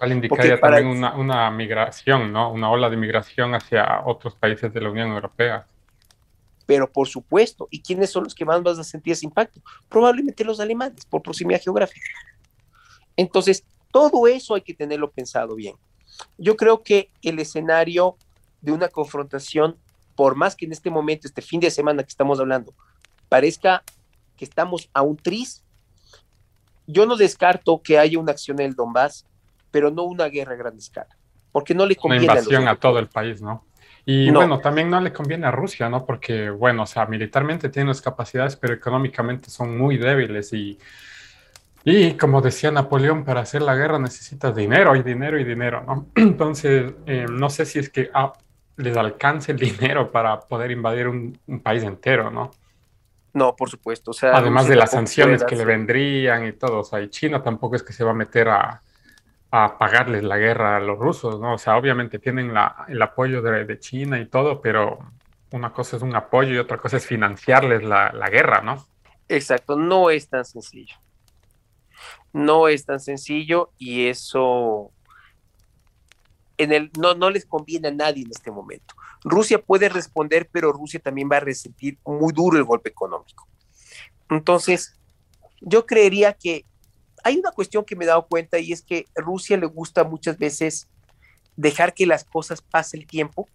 [0.00, 2.50] Cual indicaría también una, una, migración, ¿no?
[2.50, 5.66] Una ola de migración hacia otros países de la Unión Europea.
[6.64, 9.60] Pero por supuesto, ¿y quiénes son los que más van a sentir ese impacto?
[9.90, 12.06] Probablemente los alemanes, por proximidad geográfica.
[13.14, 15.76] Entonces, todo eso hay que tenerlo pensado bien.
[16.38, 18.16] Yo creo que el escenario
[18.62, 19.76] de una confrontación,
[20.16, 22.72] por más que en este momento, este fin de semana que estamos hablando,
[23.28, 23.82] parezca
[24.38, 25.62] que estamos a un tris,
[26.86, 29.26] yo no descarto que haya una acción en el Donbass,
[29.70, 31.16] pero no una guerra a gran escala,
[31.52, 33.66] porque no le conviene una invasión a, todo el país, ¿no?
[34.06, 36.04] Y bueno, también no le conviene a Rusia, ¿no?
[36.04, 40.78] Porque, bueno, o sea, militarmente tiene las capacidades, pero económicamente son muy débiles y
[41.84, 46.08] y como decía Napoleón, para hacer la guerra necesitas dinero y dinero y dinero, ¿no?
[46.14, 48.32] Entonces, eh, no sé si es que ah,
[48.76, 52.50] les alcance el dinero para poder invadir un, país entero, ¿no?
[53.32, 54.10] No, por supuesto.
[54.10, 56.80] O sea, Además de las sanciones que le vendrían y todo.
[56.80, 58.82] O sea, y China tampoco es que se va a meter a,
[59.50, 61.54] a pagarles la guerra a los rusos, ¿no?
[61.54, 64.98] O sea, obviamente tienen la, el apoyo de, China y todo, pero
[65.52, 68.86] una cosa es un apoyo y otra cosa es financiarles la, la guerra, ¿no?
[69.28, 70.96] Exacto, no es tan sencillo
[72.32, 74.92] no es tan sencillo y eso
[76.58, 78.94] en el, no, no les conviene a nadie en este momento.
[79.24, 83.48] Rusia puede responder, pero Rusia también va a resentir muy duro el golpe económico.
[84.28, 84.94] Entonces,
[85.60, 86.66] yo creería que
[87.24, 90.38] hay una cuestión que me he dado cuenta y es que Rusia le gusta muchas
[90.38, 90.88] veces
[91.56, 93.48] dejar que las cosas pase el tiempo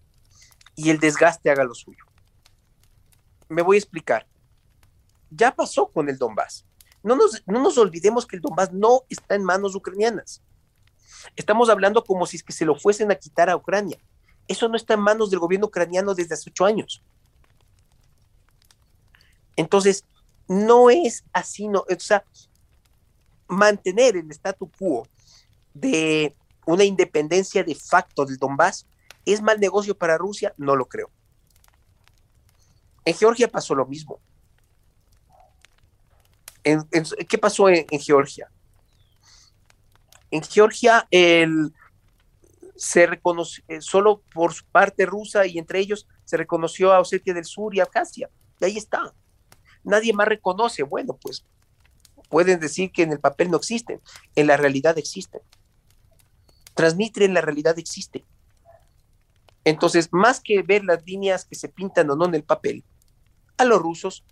[0.74, 2.04] y el desgaste haga lo suyo.
[3.48, 4.26] Me voy a explicar.
[5.30, 6.64] Ya pasó con el Donbass.
[7.02, 10.42] No nos, no nos olvidemos que el Donbass no está en manos ucranianas.
[11.34, 13.98] Estamos hablando como si es que se lo fuesen a quitar a Ucrania.
[14.48, 17.02] Eso no está en manos del gobierno ucraniano desde hace ocho años.
[19.56, 20.04] Entonces,
[20.48, 22.24] no es así, no, o sea,
[23.48, 25.06] mantener el statu quo
[25.74, 26.34] de
[26.66, 28.86] una independencia de facto del Donbass
[29.24, 31.10] es mal negocio para Rusia, no lo creo.
[33.04, 34.20] En Georgia pasó lo mismo.
[37.28, 38.50] ¿Qué pasó en, Georgia?
[40.30, 41.06] En Georgia
[42.74, 47.32] se reconoció, eh, solo por su parte rusa y entre ellos se reconoció a Osetia
[47.32, 48.28] del Sur y Abjasia.
[48.60, 49.14] Y ahí está.
[49.84, 50.82] Nadie más reconoce.
[50.82, 51.44] Bueno, pues
[52.28, 54.00] pueden decir que en el papel no existen,
[54.34, 55.40] en la realidad existen.
[56.74, 58.24] Transnistria en la realidad existe.
[59.64, 62.84] Entonces, más que ver las líneas que se pintan o no en el papel,
[63.56, 64.24] a los rusos,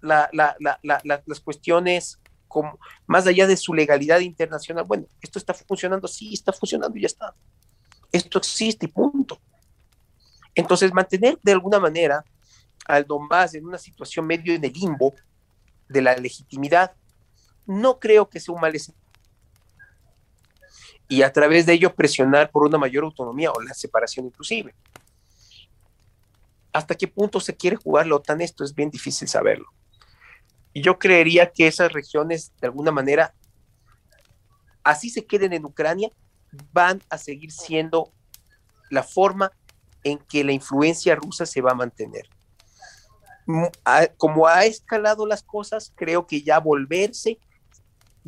[0.00, 6.52] las cuestiones como, más allá de su legalidad internacional, bueno, esto está funcionando, sí, está
[6.52, 7.34] funcionando y ya está.
[8.12, 9.40] Esto existe y punto.
[10.54, 12.24] Entonces, mantener de alguna manera
[12.86, 15.12] al Donbass en una situación medio en el limbo
[15.88, 16.94] de la legitimidad,
[17.66, 19.04] no creo que sea un mal escenario.
[21.08, 24.74] Y a través de ello presionar por una mayor autonomía o la separación inclusive.
[26.72, 28.40] ¿Hasta qué punto se quiere jugar la OTAN?
[28.40, 29.66] Esto es bien difícil saberlo.
[30.72, 33.34] Y yo creería que esas regiones, de alguna manera,
[34.82, 36.10] así se queden en Ucrania,
[36.72, 38.12] van a seguir siendo
[38.90, 39.52] la forma
[40.04, 42.28] en que la influencia rusa se va a mantener
[44.16, 47.38] como ha escalado las cosas, creo que ya volverse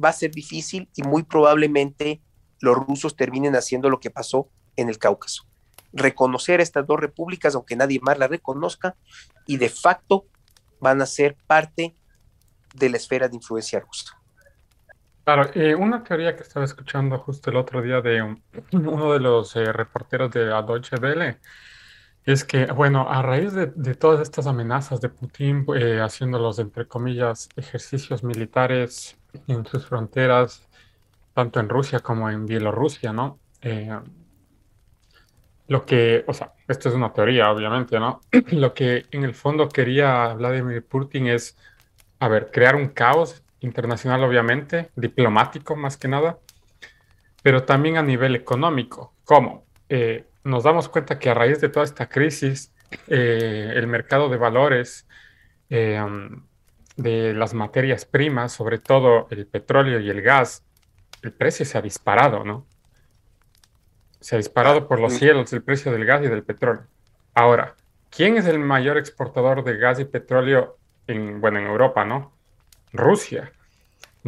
[0.02, 2.22] va a ser difícil y muy probablemente
[2.60, 5.44] los rusos terminen haciendo lo que pasó en el Cáucaso.
[5.92, 8.96] Reconocer estas dos repúblicas, aunque nadie más las reconozca,
[9.46, 10.26] y de facto
[10.80, 11.96] van a ser parte
[12.74, 14.16] de la esfera de influencia rusa.
[15.24, 18.22] Claro, eh, una teoría que estaba escuchando justo el otro día de
[18.72, 21.38] uno de los eh, reporteros de la Deutsche Welle
[22.32, 26.86] es que, bueno, a raíz de, todas estas amenazas de Putin, eh, haciendo los, entre
[26.86, 29.16] comillas, ejercicios militares
[29.46, 30.68] en sus fronteras,
[31.32, 33.38] tanto en Rusia como en Bielorrusia, ¿no?
[33.62, 33.98] Eh,
[35.68, 38.20] lo que, o sea, esto es una teoría, obviamente, ¿no?
[38.52, 41.56] Lo que en el fondo quería Vladimir Putin es,
[42.20, 46.38] a ver, crear un caos internacional, obviamente, diplomático más que nada,
[47.42, 49.14] pero también a nivel económico.
[49.24, 49.64] ¿Cómo?
[49.88, 52.72] Eh, nos damos cuenta que a raíz de toda esta crisis,
[53.06, 55.06] eh, el mercado de valores
[55.70, 56.00] eh,
[56.96, 60.64] de las materias primas, sobre todo el petróleo y el gas,
[61.22, 62.66] el precio se ha disparado, ¿no?
[64.20, 66.86] Se ha disparado por los cielos el precio del gas y del petróleo.
[67.34, 67.76] Ahora,
[68.10, 70.76] ¿quién es el mayor exportador de gas y petróleo
[71.06, 72.32] en, bueno, en Europa, ¿no?
[72.92, 73.52] Rusia.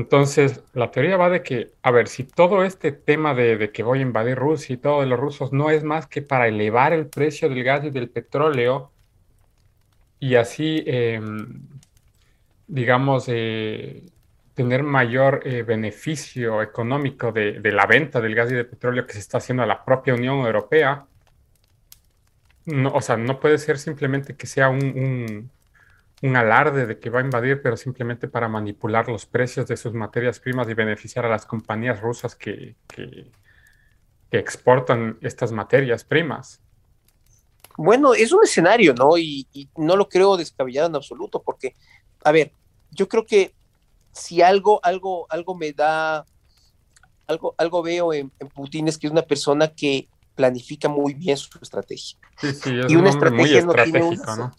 [0.01, 3.99] Entonces, la teoría va de que, a ver, si todo este tema de, que voy
[3.99, 7.07] a invadir Rusia y todo de los rusos no es más que para elevar el
[7.07, 8.93] precio del gas y del petróleo
[10.19, 11.69] y así, em,
[12.67, 14.07] digamos, eh,
[14.55, 19.21] tener mayor eh, beneficio económico de, la venta del gas y del petróleo que se
[19.21, 21.07] está haciendo a la propia Unión Europea,
[22.93, 25.51] o sea, no puede ser simplemente que sea un
[26.23, 30.39] alarde de que va a invadir, pero simplemente para manipular los precios de sus materias
[30.39, 32.77] primas y beneficiar a las compañías rusas que,
[34.31, 36.61] exportan estas materias primas.
[37.77, 39.17] Bueno, es un escenario, ¿no?
[39.19, 41.75] Y, no lo creo descabellado en absoluto, porque,
[42.23, 42.53] a ver,
[42.91, 43.55] yo creo que
[44.13, 46.25] si algo, algo, algo me da,
[47.27, 51.59] algo, algo veo en, Putin es que es una persona que planifica muy bien su
[51.61, 52.19] estrategia.
[52.37, 54.53] Sí, sí, es y una estrategia no tiene ¿no?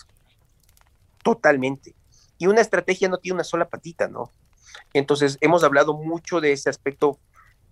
[1.23, 1.95] Totalmente.
[2.37, 4.31] Y una estrategia no tiene una sola patita, ¿no?
[4.93, 7.19] Entonces, hemos hablado mucho de ese aspecto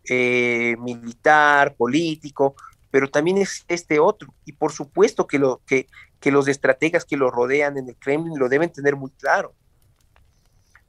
[0.10, 2.56] eh, militar, político,
[2.92, 4.34] pero también es este otro.
[4.46, 5.88] Y por supuesto que, lo, que,
[6.20, 9.54] que los estrategas que lo rodean en el Kremlin lo deben tener muy claro.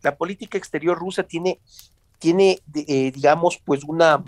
[0.03, 1.61] La política exterior rusa tiene,
[2.19, 4.25] tiene eh, digamos, pues una,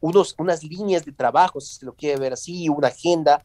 [0.00, 3.44] unos, unas líneas de trabajo, si se lo quiere ver así, una agenda,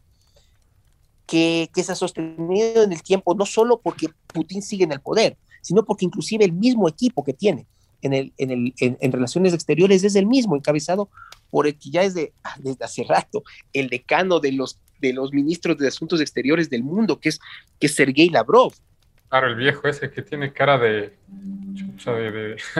[1.25, 5.37] que, se ha sostenido en el tiempo, no solo porque Putin sigue en el poder,
[5.61, 7.67] sino porque inclusive el mismo equipo que tiene
[8.01, 11.09] en, el, en, el, en, relaciones exteriores es el mismo, encabezado
[11.49, 15.13] por el que ya es de, ah, desde hace rato, el decano de los, de
[15.13, 17.39] los ministros de Asuntos Exteriores del mundo, que es,
[17.79, 18.73] que es Sergei Lavrov.
[19.29, 21.17] Claro, el viejo ese que tiene cara de,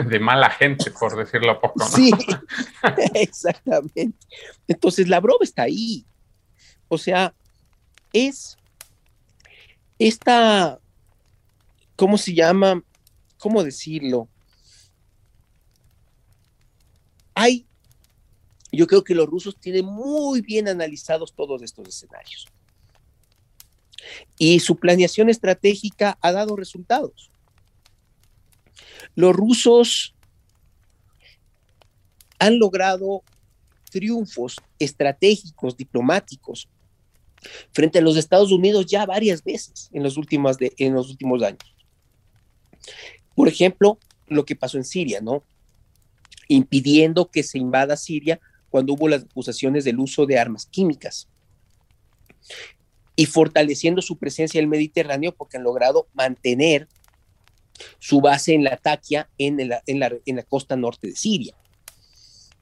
[0.06, 1.80] de, mala gente, por decirlo poco.
[1.80, 1.86] ¿no?
[1.86, 2.12] Sí,
[3.14, 4.14] exactamente.
[4.68, 6.04] Entonces, Lavrov está ahí.
[6.86, 7.34] O sea,
[8.14, 8.56] es
[9.98, 10.80] esta,
[11.96, 12.82] ¿cómo se llama?
[13.38, 14.28] ¿Cómo decirlo?
[17.34, 17.66] Hay,
[18.72, 22.46] yo creo que los rusos tienen muy bien analizados todos estos escenarios.
[24.38, 27.30] Y su planeación estratégica ha dado resultados.
[29.16, 30.14] Los rusos
[32.38, 33.24] han logrado
[33.90, 36.68] triunfos estratégicos, diplomáticos,
[37.72, 41.74] frente a los Estados Unidos ya varias veces en los últimos, en los últimos años.
[43.34, 45.42] Por ejemplo, lo que pasó en Siria, ¿no?
[46.48, 48.40] Impidiendo que se invada Siria
[48.70, 51.28] cuando hubo las acusaciones del uso de armas químicas
[53.16, 56.88] y fortaleciendo su presencia en el Mediterráneo porque han logrado mantener
[57.98, 61.54] su base en la Taquia, en la, en la costa norte de Siria.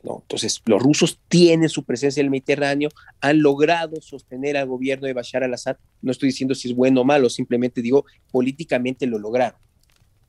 [0.03, 2.89] Entonces, los rusos tienen su presencia en el Mediterráneo,
[3.21, 5.77] han logrado sostener al gobierno de Bashar al-Assad.
[6.01, 9.59] No estoy diciendo si es bueno o malo, simplemente digo, políticamente lo lograron,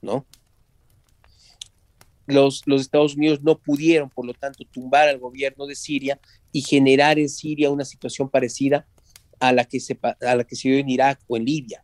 [0.02, 0.26] ¿no?
[2.26, 6.20] Los, los Estados Unidos no pudieron, por lo tanto, tumbar al gobierno de Siria
[6.52, 8.88] y generar en Siria una situación parecida
[9.40, 11.84] a la que se, a la que se dio en Irak o en Libia.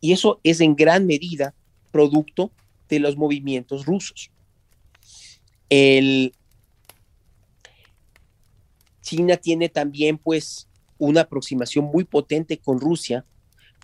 [0.00, 1.54] Y eso es en gran medida
[1.90, 2.52] producto
[2.88, 4.30] de los movimientos rusos.
[5.70, 6.34] El,
[9.14, 13.24] China tiene también pues una aproximación muy potente con Rusia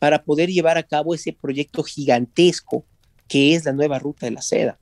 [0.00, 2.84] para poder llevar a cabo ese proyecto gigantesco
[3.28, 4.80] que es la nueva ruta de la seda,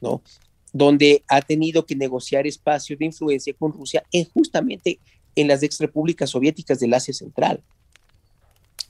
[0.00, 0.22] ¿no?
[0.72, 4.98] Donde ha tenido que negociar espacios de influencia con Rusia en justamente
[5.34, 7.62] en las ex repúblicas soviéticas del Asia Central.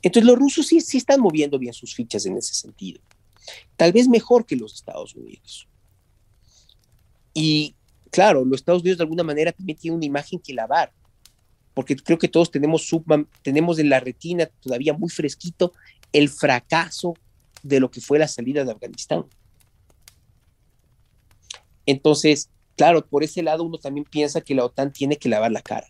[0.03, 3.01] Entonces los rusos sí, sí están moviendo bien sus fichas en ese sentido,
[3.77, 5.67] tal vez mejor que los Estados Unidos.
[7.35, 7.75] Y
[8.11, 10.93] claro, los Estados Unidos de alguna manera también tienen una imagen que lavar,
[11.75, 12.89] porque creo que todos tenemos,
[13.43, 15.73] tenemos en la retina todavía muy fresquito
[16.13, 17.15] el fracaso
[17.63, 19.25] de lo que fue la salida de Afganistán.
[21.87, 25.63] Entonces, claro, por ese lado uno también piensa que la OTAN tiene que lavar la
[25.63, 25.89] cara,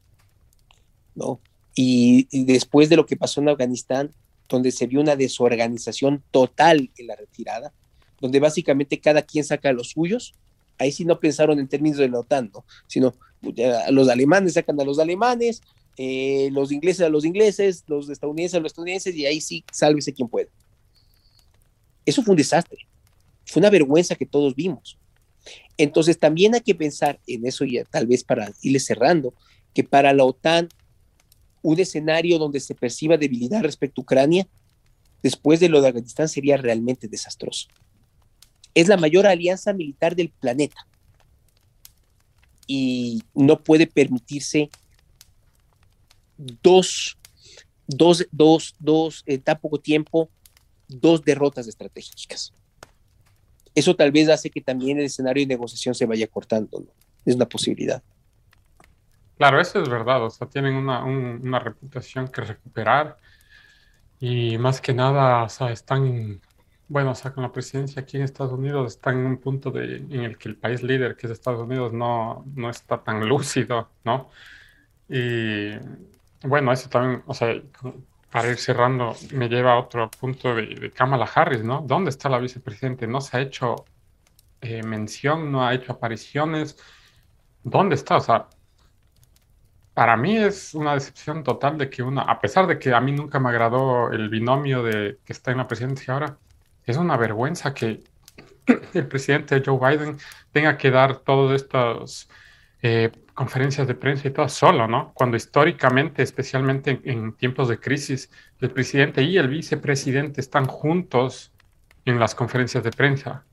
[1.14, 1.40] ¿no?
[1.74, 4.12] Y, después de lo que pasó en Afganistán,
[4.48, 7.72] donde se vio una desorganización total en la retirada,
[8.20, 10.34] donde básicamente cada quien saca los suyos,
[10.78, 12.64] ahí sí no pensaron en términos de la OTAN, ¿no?
[12.86, 13.56] sino pues,
[13.90, 15.60] los alemanes sacan a los alemanes,
[15.96, 20.12] eh, los ingleses a los ingleses, los estadounidenses a los estadounidenses, y ahí sí, sálvese
[20.12, 20.48] quien pueda.
[22.06, 22.78] Eso fue un desastre,
[23.44, 24.96] fue una vergüenza que todos vimos.
[25.76, 29.34] Entonces también hay que pensar en eso, y tal vez para irle cerrando,
[29.74, 30.68] que para la OTAN,
[31.62, 34.48] un escenario donde se perciba debilidad respecto a Ucrania,
[35.22, 37.68] después de lo de Afganistán, sería realmente desastroso
[38.74, 40.86] es la mayor alianza militar del planeta
[42.66, 44.70] y no puede permitirse
[46.36, 47.18] dos,
[47.86, 50.30] dos, dos, dos, en tan poco tiempo,
[50.86, 52.52] dos derrotas estratégicas.
[53.74, 56.92] Eso tal vez hace que también el escenario de negociación se vaya cortando, ¿no?
[57.24, 58.02] Es una posibilidad.
[59.36, 63.18] Claro, eso es verdad, o sea, tienen una, una reputación que recuperar
[64.18, 66.40] y más que nada, o sea, están
[66.88, 69.96] bueno, o sea, con la presidencia aquí en Estados Unidos está en un punto de,
[69.96, 73.90] en el que el país líder, que es Estados Unidos, no, no está tan lúcido,
[74.04, 74.30] ¿no?
[75.08, 75.70] Y
[76.42, 77.54] bueno, eso también, o sea,
[78.30, 81.82] para ir cerrando, me lleva a otro punto de, Kamala Harris, ¿no?
[81.86, 83.06] ¿Dónde está la vicepresidente?
[83.06, 83.84] No se ha hecho
[84.60, 86.76] eh, mención, no ha hecho apariciones.
[87.62, 88.16] ¿Dónde está?
[88.16, 88.48] O sea,
[89.94, 93.12] para mí es una decepción total de que uno, a pesar de que a mí
[93.12, 96.38] nunca me agradó el binomio de que está en la presidencia ahora,
[96.92, 98.02] es una vergüenza que
[98.94, 100.18] el presidente Joe Biden
[100.52, 102.28] tenga que dar todas estas
[102.82, 105.12] eh, conferencias de prensa y todo solo, ¿no?
[105.14, 108.30] Cuando históricamente, especialmente en, tiempos de crisis,
[108.60, 111.52] el presidente y el vicepresidente están juntos
[112.04, 113.44] en las conferencias de prensa.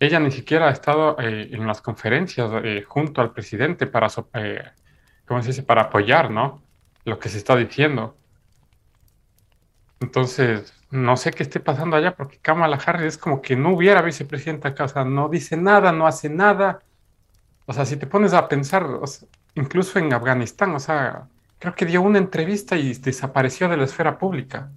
[0.00, 4.08] Ella ni siquiera ha estado eh, en las conferencias eh, junto al presidente para,
[5.26, 5.62] ¿cómo se dice?
[5.64, 6.62] para apoyar, ¿no?
[7.04, 8.16] Lo que se está diciendo.
[10.00, 14.02] Entonces, no sé qué esté pasando allá porque Kamala Harris es como que no hubiera
[14.02, 16.80] vicepresidenta acá, o sea, no dice nada, no hace nada.
[17.66, 18.86] O sea, si te pones a pensar,
[19.54, 21.28] incluso en Afganistán, o sea,
[21.58, 24.70] creo que dio una entrevista y desapareció de la esfera pública.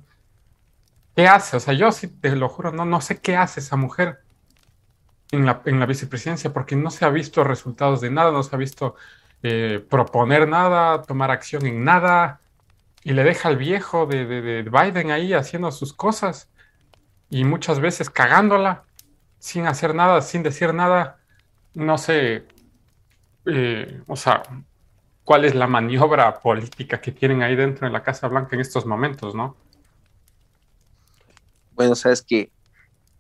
[1.16, 1.57] ¿Qué hace?
[1.57, 4.20] O sea, yo sí te lo juro, no, no sé qué hace esa mujer
[5.32, 8.55] en la, en la vicepresidencia porque no se ha visto resultados de nada, no se
[8.55, 8.95] ha visto
[9.43, 12.40] eh, proponer nada, tomar acción en nada,
[13.03, 16.49] y le deja al viejo de, Biden ahí haciendo sus cosas
[17.29, 18.83] y muchas veces cagándola,
[19.39, 21.19] sin hacer nada, sin decir nada.
[21.73, 22.45] No sé,
[23.45, 24.43] eh, o sea,
[25.23, 28.85] cuál es la maniobra política que tienen ahí dentro de la Casa Blanca en estos
[28.85, 29.55] momentos, ¿no?
[31.73, 32.51] Bueno, sabes que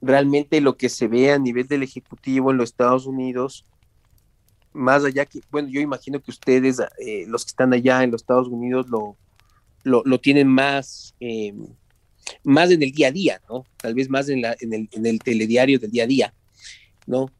[0.01, 3.65] realmente lo que se ve a nivel del Ejecutivo en los Estados Unidos
[4.73, 8.21] más allá que, bueno, yo imagino que ustedes, eh, los que están allá en los
[8.21, 9.17] Estados Unidos, lo,
[9.83, 11.53] lo, tienen más, eh,
[12.43, 13.65] más en el día a día, ¿no?
[13.77, 16.33] Tal vez más en, el, telediario del día a día,
[17.07, 17.31] ¿no?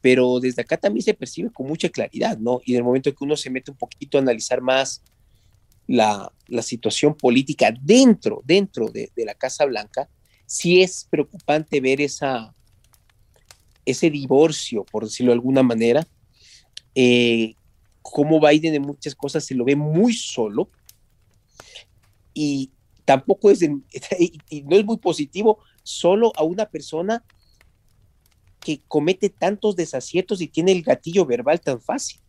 [0.00, 2.60] Pero desde acá también se percibe con mucha claridad, ¿no?
[2.64, 5.02] Y en el momento que uno se mete un poquito a analizar más
[5.86, 10.08] la, la situación política dentro, dentro de, de, la Casa Blanca,
[10.46, 12.54] sí es preocupante ver esa,
[13.84, 16.06] ese divorcio, por decirlo de alguna manera,
[16.94, 17.54] eh,
[18.02, 20.68] cómo Biden en muchas cosas se lo ve muy solo
[22.34, 22.70] y
[23.04, 27.24] tampoco es, no es muy positivo solo a una persona
[28.60, 32.20] que comete tantos desaciertos y tiene el gatillo verbal tan fácil.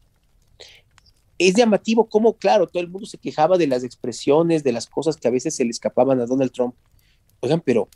[1.38, 5.18] Es llamativo cómo, claro, todo el mundo se quejaba de las expresiones, de las cosas
[5.18, 6.76] que a veces se le escapaban a Donald Trump.
[7.40, 7.90] Oigan, pero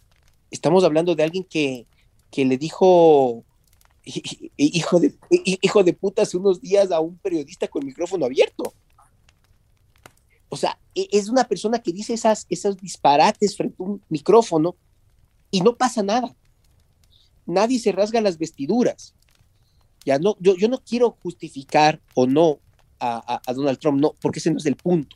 [0.52, 1.86] estamos hablando de alguien que,
[2.32, 3.44] que le dijo
[4.58, 8.74] hijo de, hijo de puta hace unos días a un periodista con micrófono abierto.
[10.50, 10.80] O sea,
[11.12, 14.76] es una persona que dice esas, esos disparates frente a un micrófono
[15.52, 16.36] y no pasa nada.
[17.46, 19.16] Nadie se rasga las vestiduras.
[20.06, 22.60] Ya no, yo, yo no quiero justificar o no
[23.00, 25.16] a, a Donald Trump, no, porque ese no es el punto.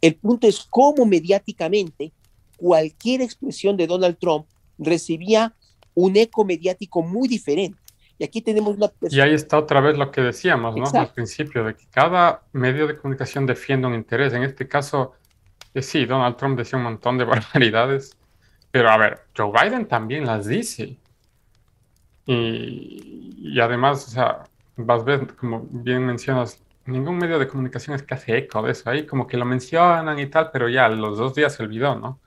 [0.00, 2.12] El punto es cómo mediáticamente
[2.56, 4.46] cualquier expresión de Donald Trump
[4.78, 5.54] recibía
[5.94, 7.78] un eco mediático muy diferente.
[8.18, 10.86] Y aquí tenemos una Y ahí está otra vez lo que decíamos, ¿no?
[10.98, 14.32] Al principio, de que cada medio de comunicación defiende un interés.
[14.32, 15.12] En este caso,
[15.74, 18.16] eh, sí, Donald Trump decía un montón de barbaridades,
[18.70, 20.96] pero a ver, Joe Biden también las dice.
[22.24, 24.44] Y, además, o sea,
[24.76, 28.72] vas a ver, como bien mencionas, ningún medio de comunicación es que hace eco de
[28.72, 28.88] eso.
[28.88, 32.18] Ahí como que lo mencionan y tal, pero ya los dos días se olvidó, ¿no?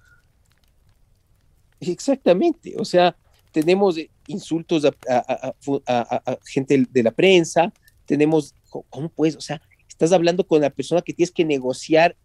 [1.79, 3.15] Exactamente, o sea,
[3.51, 3.97] tenemos
[4.29, 7.73] insultos a, gente de la prensa,
[8.05, 9.35] tenemos, ¿cómo puedes?
[9.35, 12.15] O sea, estás hablando con la persona que tienes que negociar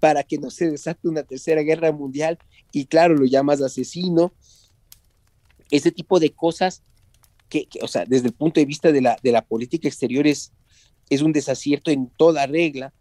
[0.00, 2.38] para que no se desate una tercera guerra mundial
[2.72, 4.32] y claro, lo llamas asesino.
[5.70, 6.82] Ese tipo de cosas
[7.48, 10.52] que, o sea, desde el punto de vista de la, de la política exterior es,
[11.10, 12.92] es un desacierto en toda regla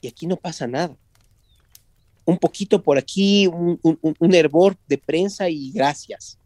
[0.00, 0.96] y aquí no pasa nada.
[2.24, 6.38] Un poquito por aquí, un, un hervor de prensa y gracias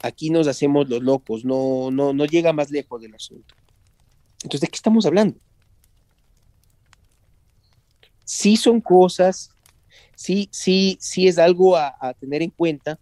[0.00, 3.54] aquí nos hacemos los locos, no, no, no llega más lejos del asunto.
[4.42, 5.38] Entonces, ¿de qué estamos hablando?
[8.24, 9.50] Sí son cosas,
[10.14, 12.98] sí, sí, sí es algo a, a tener en cuenta.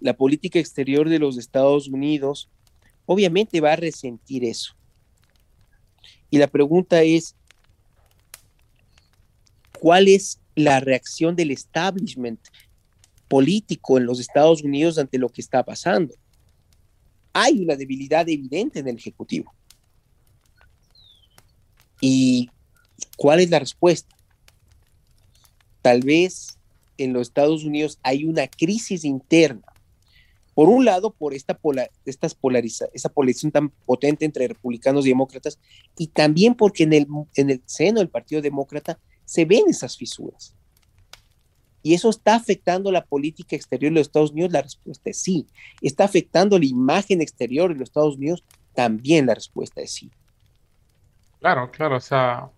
[0.00, 2.48] La política exterior de los Estados Unidos
[3.06, 4.74] obviamente va a resentir eso.
[6.30, 7.36] Y la pregunta es,
[9.78, 12.40] ¿cuál es la reacción del establishment
[13.34, 16.14] político en los Estados Unidos ante lo que está pasando.
[17.32, 19.52] Hay una debilidad evidente en el Ejecutivo.
[22.00, 22.48] ¿Y
[23.16, 24.14] cuál es la respuesta?
[25.82, 26.60] Tal vez
[26.96, 29.66] en los Estados Unidos hay una crisis interna.
[30.54, 31.58] Por un lado, por esta,
[32.04, 35.58] estas polariza esa polarización tan potente entre republicanos y demócratas,
[35.98, 40.54] y también porque en el, en el seno del Partido Demócrata se ven esas fisuras.
[41.84, 44.52] ¿Y eso está afectando la política exterior de los Estados Unidos?
[44.52, 45.46] La respuesta es sí.
[45.82, 48.42] ¿Está afectando la imagen exterior de los Estados Unidos?
[48.74, 50.10] También la respuesta es sí.
[51.40, 51.96] Claro, claro.
[51.96, 52.48] O sea,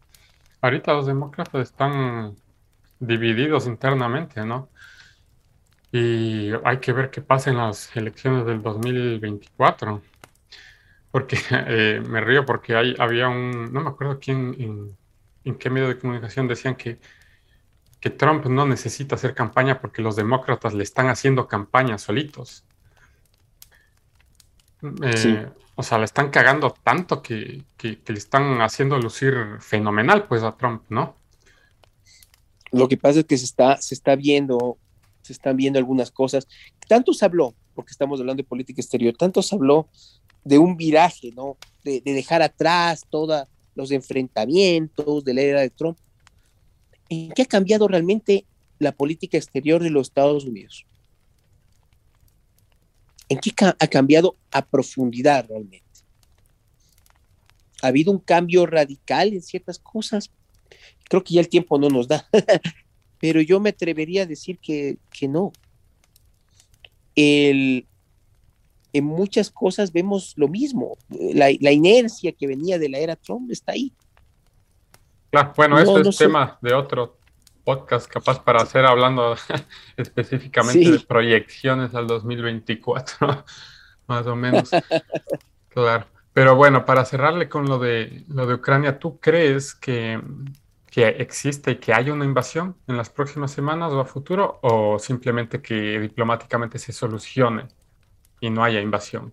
[0.61, 2.37] ahorita los demócratas están
[3.01, 4.69] divididos internamente, ¿no?
[5.91, 10.03] Y hay que ver qué pasa en las elecciones del 2024.
[11.11, 14.97] Porque eh, me río porque hay, había un, no me acuerdo quién, en,
[15.43, 17.01] en qué medio de comunicación decían que
[18.01, 22.65] que Trump no necesita hacer campaña porque los demócratas le están haciendo campaña solitos.
[25.03, 30.57] Eh, o sea, le están cagando tanto que, le están haciendo lucir fenomenal, pues, a
[30.57, 31.17] Trump, ¿no?
[32.73, 34.79] Lo que pasa es que se está, se está viendo,
[35.23, 36.47] se están viendo algunas cosas.
[36.89, 39.89] Tanto se habló, porque estamos hablando de política exterior, tanto se habló
[40.45, 41.57] de un viraje, ¿no?
[41.85, 45.99] De, de dejar atrás todos los enfrentamientos de la era de Trump.
[47.09, 48.45] ¿En qué ha cambiado realmente
[48.79, 50.87] la política exterior de los Estados Unidos?
[53.29, 55.87] ¿En qué ha cambiado a profundidad realmente?
[57.83, 60.31] ha habido un cambio radical en ciertas cosas.
[61.09, 62.29] Creo que ya el tiempo no nos da,
[63.21, 65.53] pero yo me atrevería a decir que, que no.
[67.15, 67.85] En
[68.93, 70.97] muchas cosas vemos lo mismo.
[71.09, 73.93] La, inercia que venía de la era Trump está ahí.
[75.31, 77.19] Claro, bueno, eso es tema de otro
[77.67, 79.35] podcast, capaz para hacer hablando
[79.97, 83.45] específicamente de proyecciones al 2024,
[84.07, 84.71] más o menos.
[85.69, 86.07] claro.
[86.33, 90.21] Pero bueno, para cerrarle con lo de lo de Ucrania, ¿tú crees que,
[90.91, 94.61] que existe y que haya una invasión en las próximas semanas o a futuro?
[94.63, 97.67] ¿O simplemente que diplomáticamente se solucione
[98.39, 99.33] y no haya invasión?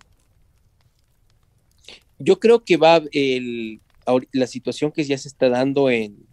[2.17, 3.81] Yo creo que va el,
[4.31, 6.25] la situación que ya se está dando en,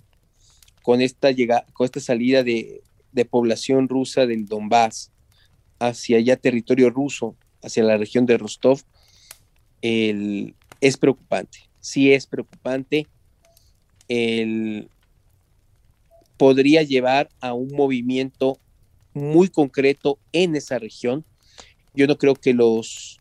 [0.83, 2.83] con, esta llegada, con esta salida de,
[3.31, 5.11] población rusa del Donbass
[5.79, 8.81] hacia ya territorio ruso, hacia la región de Rostov,
[9.83, 11.59] es preocupante.
[11.81, 13.07] Sí es preocupante.
[14.09, 14.89] El,
[16.37, 18.59] podría llevar a un movimiento
[19.13, 21.25] muy concreto en esa región
[21.95, 23.21] yo no creo que los,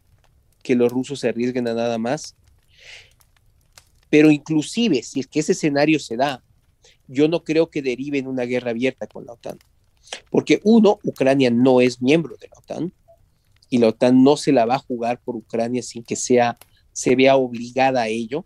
[0.63, 2.35] que los rusos se arriesguen a nada más.
[4.09, 6.43] Pero inclusive, si es que ese escenario se da,
[7.07, 9.57] yo no creo que derive en una guerra abierta con la OTAN.
[10.31, 12.93] Porque uno, Ucrania no es miembro de la OTAN
[13.69, 16.57] y la OTAN no se la va a jugar por Ucrania sin que sea,
[16.91, 18.45] se vea obligada a ello.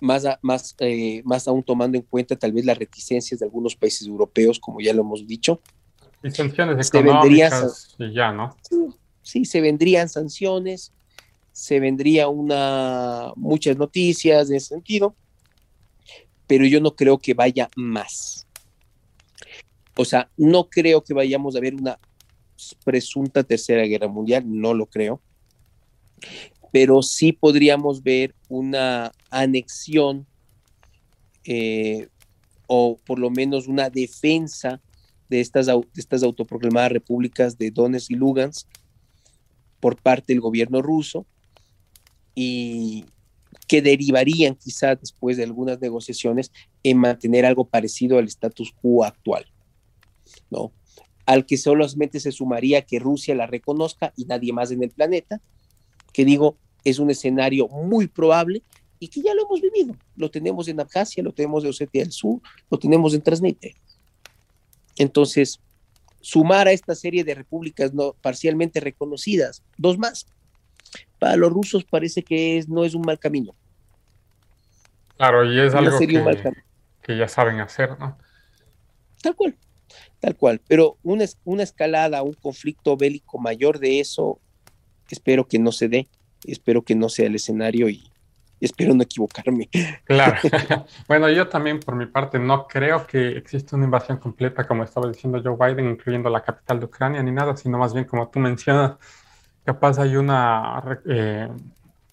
[0.00, 4.06] Más, más, eh, más aún tomando en cuenta tal vez las reticencias de algunos países
[4.06, 5.60] europeos, como ya lo hemos dicho,
[6.22, 8.56] y sanciones económicas y ya, ¿no?
[9.22, 10.92] Sí, se vendrían sanciones,
[11.58, 15.16] se vendría una muchas noticias en ese sentido,
[16.46, 18.46] pero yo no creo que vaya más.
[19.96, 21.98] O sea, no creo que vayamos a ver una
[22.84, 25.20] presunta tercera guerra mundial, no lo creo,
[26.70, 30.28] pero sí podríamos ver una anexión
[31.42, 32.06] eh,
[32.68, 34.80] o por lo menos una defensa
[35.28, 38.68] de estas, estas autoproclamadas repúblicas de Donetsk y Lugansk
[39.80, 41.26] por parte del gobierno ruso
[42.40, 43.04] y
[43.66, 46.52] que derivarían quizá después de algunas negociaciones
[46.84, 49.44] en mantener algo parecido al status quo actual,
[50.48, 50.70] ¿no?
[51.26, 55.42] Al que solamente se sumaría que Rusia la reconozca y nadie más en el planeta,
[56.12, 58.62] que digo, es un escenario muy probable
[59.00, 59.96] y que ya lo hemos vivido.
[60.14, 63.74] Lo tenemos en Abjasia, lo tenemos en Osetia del Sur, lo tenemos en Transnistria.
[64.96, 65.58] Entonces,
[66.20, 70.28] sumar a esta serie de repúblicas no, parcialmente reconocidas, dos más,
[71.18, 73.54] para los rusos parece que es, no es un mal camino.
[75.16, 75.98] Claro, y es algo
[77.02, 78.16] que, ya saben hacer, ¿no?
[79.22, 79.56] Tal cual,
[80.20, 80.60] tal cual.
[80.68, 84.40] Pero una, una escalada, un conflicto bélico mayor de eso,
[85.10, 86.08] espero que no se dé,
[86.44, 88.12] espero que no sea el escenario y,
[88.60, 89.68] espero no equivocarme.
[90.04, 90.36] Claro.
[91.08, 95.08] bueno, yo también por mi parte no creo que exista una invasión completa, como estaba
[95.08, 98.38] diciendo Joe Biden, incluyendo la capital de Ucrania ni nada, sino más bien como tú
[98.38, 98.96] mencionas,
[99.68, 101.46] capaz hay una, eh,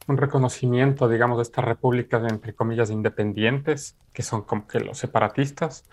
[0.08, 5.86] un reconocimiento, digamos, de estas repúblicas, entre comillas, independientes, que son como que los separatistas,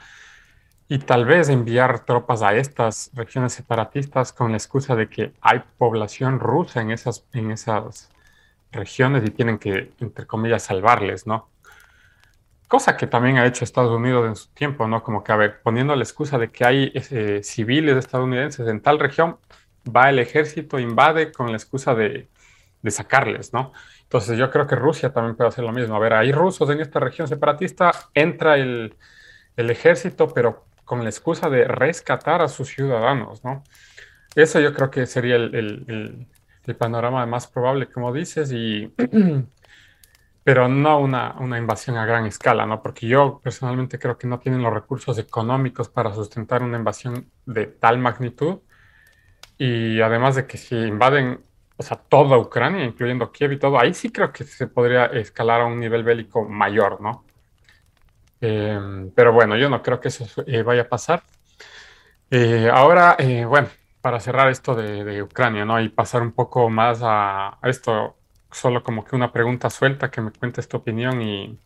[0.88, 5.62] y tal vez enviar tropas a estas regiones separatistas con la excusa de que hay
[5.78, 8.10] población rusa en esas, en esas
[8.72, 11.48] regiones y tienen que, entre comillas, salvarles, ¿no?
[12.66, 15.04] Cosa que también ha hecho Estados Unidos en su tiempo, ¿no?
[15.04, 18.98] Como que, a ver, poniendo la excusa de que hay eh, civiles estadounidenses en tal
[18.98, 19.36] región,
[19.84, 22.28] va el ejército, invade con la excusa de,
[22.82, 23.72] de sacarles, ¿no?
[24.02, 25.96] Entonces yo creo que Rusia también puede hacer lo mismo.
[25.96, 28.96] A ver, hay rusos en esta región separatista, entra el,
[29.56, 33.62] el ejército, pero con la excusa de rescatar a sus ciudadanos, ¿no?
[34.34, 36.26] Eso yo creo que sería el,
[36.66, 38.92] el panorama más probable, como dices, y,
[40.44, 42.82] pero no una, una, invasión a gran escala, ¿no?
[42.82, 47.66] Porque yo personalmente creo que no tienen los recursos económicos para sustentar una invasión de
[47.66, 48.60] tal magnitud.
[49.64, 51.40] Y además de que si invaden,
[51.76, 55.60] o sea, toda Ucrania, incluyendo Kiev y todo, ahí sí creo que se podría escalar
[55.60, 57.24] a un nivel bélico mayor, ¿no?
[58.40, 61.22] Em, pero bueno, yo no creo que eso eh, vaya a pasar.
[62.28, 63.68] Eh, ahora, eh, bueno,
[64.00, 65.80] para cerrar esto de, Ucrania, ¿no?
[65.80, 68.16] Y pasar un poco más a, esto,
[68.50, 71.56] solo como que una pregunta suelta, que me cuentes tu opinión y,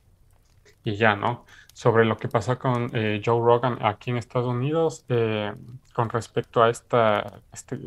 [0.85, 1.47] ya, ¿no?
[1.73, 5.52] Sobre lo que pasó con eh, Joe Rogan aquí en Estados Unidos eh,
[5.97, 7.81] con respecto a esta, este,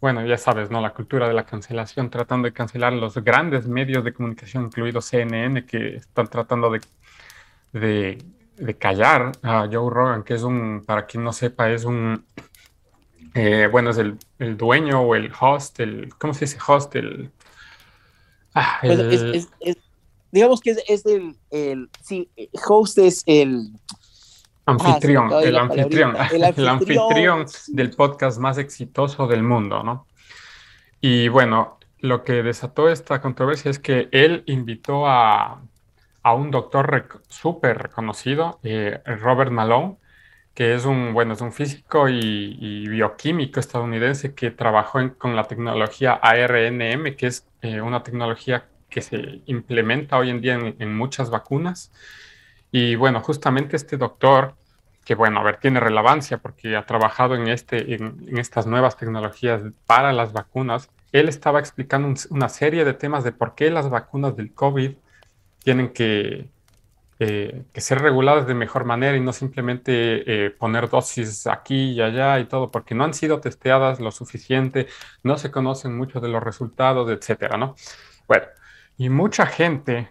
[0.00, 0.80] bueno, ya sabes, ¿no?
[0.80, 5.64] La cultura de la cancelación, tratando de cancelar los grandes medios de comunicación, incluido CNN,
[5.66, 6.80] que están tratando de,
[7.72, 8.18] de,
[8.56, 12.26] de callar a Joe Rogan, que es un, para quien no sepa, es un
[13.34, 16.96] eh, bueno, es el, dueño o el host, el, ¿cómo se dice host?
[16.96, 17.30] El,
[18.52, 18.80] Ah,
[20.32, 22.28] digamos que es, el, el, sí,
[22.66, 23.70] host es el...
[24.66, 30.06] Anfitrión, ah, el, anfitrión el, anfitrión, del podcast más exitoso del mundo, ¿no?
[31.00, 35.62] Y bueno, lo que desató esta controversia es que él invitó a,
[36.22, 39.96] a un doctor súper reconocido, eh, Robert Malone,
[40.56, 46.14] que es un, bueno, es un físico y, bioquímico estadounidense que trabajó con la tecnología
[46.14, 51.92] ARNM, que es eh, una tecnología que se implementa hoy en día en, muchas vacunas.
[52.70, 54.54] Y bueno, justamente este doctor,
[55.04, 59.62] que bueno, a ver, tiene relevancia porque ha trabajado en, este, en, estas nuevas tecnologías
[59.86, 64.36] para las vacunas, él estaba explicando una serie de temas de por qué las vacunas
[64.36, 64.96] del COVID
[65.62, 66.48] tienen que
[67.18, 72.02] eh, que ser reguladas de mejor manera y no simplemente eh, poner dosis aquí y
[72.02, 74.86] allá y todo, porque no han sido testeadas lo suficiente,
[75.22, 77.74] no se conocen mucho de los resultados, etcétera, ¿no?
[78.28, 78.44] Bueno,
[78.98, 80.10] y mucha gente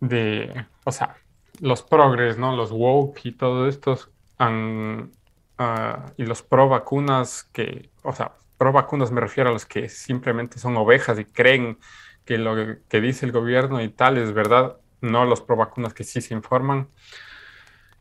[0.00, 1.16] de, o sea,
[1.60, 2.56] los progres, ¿no?
[2.56, 9.10] Los woke y todos estos ah, y los pro vacunas que, o sea, pro vacunas
[9.12, 11.78] me refiero a los que simplemente son ovejas y creen
[12.24, 12.54] que lo
[12.88, 16.34] que dice el gobierno y tal es verdad, no los pro vacunas que sí se
[16.34, 16.88] informan.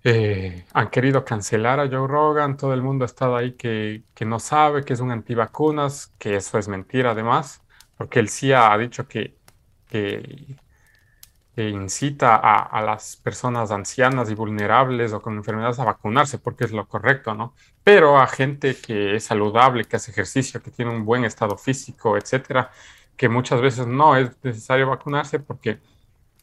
[0.03, 4.39] Eh, han querido cancelar a Joe Rogan, todo el mundo ha estado ahí que, no
[4.39, 7.61] sabe que es un antivacunas, que eso es mentira además,
[7.97, 9.37] porque él sí ha dicho que,
[11.57, 16.87] incita a, las personas ancianas y vulnerables o con enfermedades a vacunarse, porque es lo
[16.87, 17.53] correcto, ¿no?
[17.83, 22.17] Pero a gente que es saludable, que hace ejercicio, que tiene un buen estado físico,
[22.17, 22.71] etcétera,
[23.17, 25.79] que muchas veces no es necesario vacunarse porque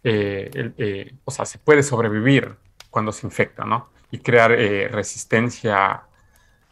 [0.04, 2.56] eh, eh, o sea, se puede sobrevivir
[2.90, 3.90] cuando se infecta, ¿no?
[4.10, 6.02] Y crear eh, resistencia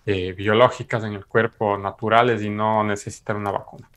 [0.06, 3.90] biológicas en el cuerpo naturales y no necesitar una vacuna.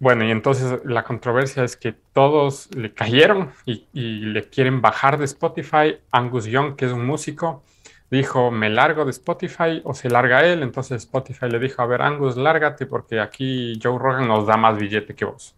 [0.00, 5.26] Bueno, y entonces la controversia es que todos le cayeron y, le quieren bajar de
[5.26, 5.98] Spotify.
[6.10, 7.62] Angus Young, que es un músico,
[8.10, 10.62] dijo, me largo de Spotify o se larga él.
[10.62, 14.78] Entonces Spotify le dijo, a ver, Angus, lárgate porque aquí Joe Rogan nos da más
[14.78, 15.54] billete que vos.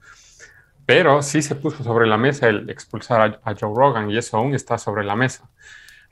[0.87, 4.55] Pero sí se puso sobre la mesa el expulsar a, Joe Rogan y eso aún
[4.55, 5.49] está sobre la mesa.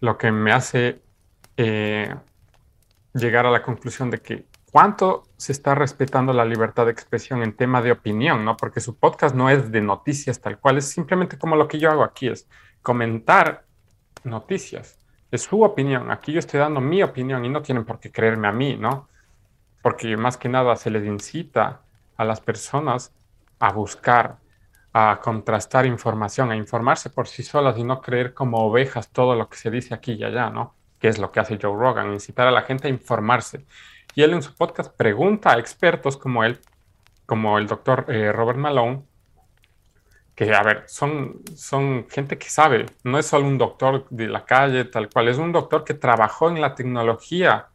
[0.01, 1.01] Lo que me hace
[1.57, 2.15] eh,
[3.12, 7.56] llegar a la conclusión de que cuánto se está respetando la libertad de expresión en
[7.56, 8.56] tema de opinión, ¿no?
[8.56, 11.90] Porque su podcast no es de noticias tal cual, es simplemente como lo que yo
[11.90, 12.48] hago aquí, es
[12.82, 13.64] comentar
[14.24, 14.98] noticias.
[15.30, 16.10] Es su opinión.
[16.10, 19.09] Aquí yo estoy dando mi opinión y no tienen por qué creerme a mí, ¿no?
[19.82, 21.82] Porque más que nada se les incita
[22.16, 23.12] a las personas
[23.59, 24.38] a buscar
[24.92, 29.48] a contrastar información, a informarse por sí solas y no creer como ovejas todo lo
[29.48, 30.74] que se dice aquí y allá, ¿no?
[30.98, 33.64] Que es lo que hace Joe Rogan, incitar a la gente a informarse.
[34.15, 36.61] Y él en su podcast pregunta a expertos como él,
[37.27, 39.03] como el doctor eh, Robert Malone,
[40.35, 44.45] que, a ver, son, son gente que sabe, no es solo un doctor de la
[44.47, 47.69] calle, tal cual, es un doctor que trabajó en la tecnología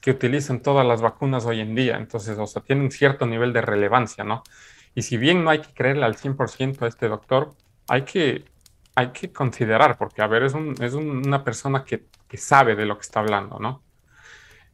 [0.00, 3.52] que utilizan todas las vacunas hoy en día, entonces, o sea, tiene un cierto nivel
[3.52, 4.42] de relevancia, ¿no?
[4.96, 7.54] Y si bien no hay que creerle al 100% a este doctor,
[7.88, 8.44] hay que,
[8.96, 12.84] hay que considerar, porque, a ver, es, un, es una persona que, que, sabe de
[12.84, 13.80] lo que está hablando, ¿no?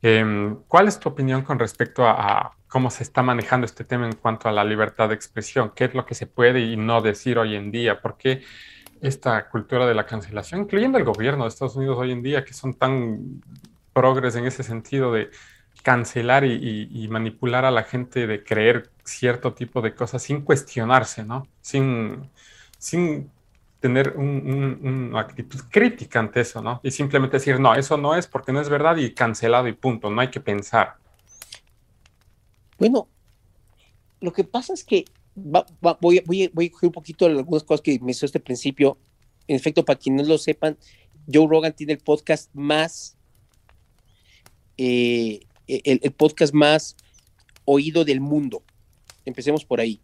[0.03, 4.15] Em, ¿Cuál es tu opinión con respecto a, cómo se está manejando este tema en
[4.15, 5.73] cuanto a la libertad de expresión?
[5.75, 8.01] ¿Qué es lo que se puede y no decir hoy en día?
[8.01, 8.43] ¿Por qué
[9.01, 12.55] esta cultura de la cancelación, incluyendo el gobierno de Estados Unidos hoy en día, que
[12.55, 13.43] son tan
[13.93, 15.31] progres en ese sentido de
[15.83, 21.47] cancelar y, manipular a la gente de creer cierto tipo de cosas sin cuestionarse, ¿no?
[21.61, 22.29] Sin,
[22.79, 23.31] sin
[23.81, 26.81] tener una actitud crítica ante eso, ¿no?
[26.83, 30.11] Y simplemente decir, no, eso no es porque no es verdad y cancelado y punto,
[30.11, 30.97] no hay que pensar.
[32.79, 33.09] Bueno,
[34.21, 38.27] lo que pasa es que voy, a coger un poquito algunas cosas que me hizo
[38.27, 38.99] este principio.
[39.47, 40.77] En efecto, para quienes lo sepan,
[41.33, 43.17] Joe Rogan tiene el podcast más
[44.77, 46.97] eh, el, podcast más
[47.65, 48.63] oído del mundo.
[49.25, 50.01] Empecemos por ahí.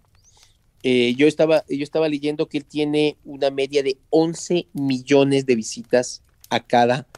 [0.86, 5.56] Eh, yo, estaba, yo estaba leyendo que él tiene una media de 11 millones de
[5.56, 7.08] visitas a cada,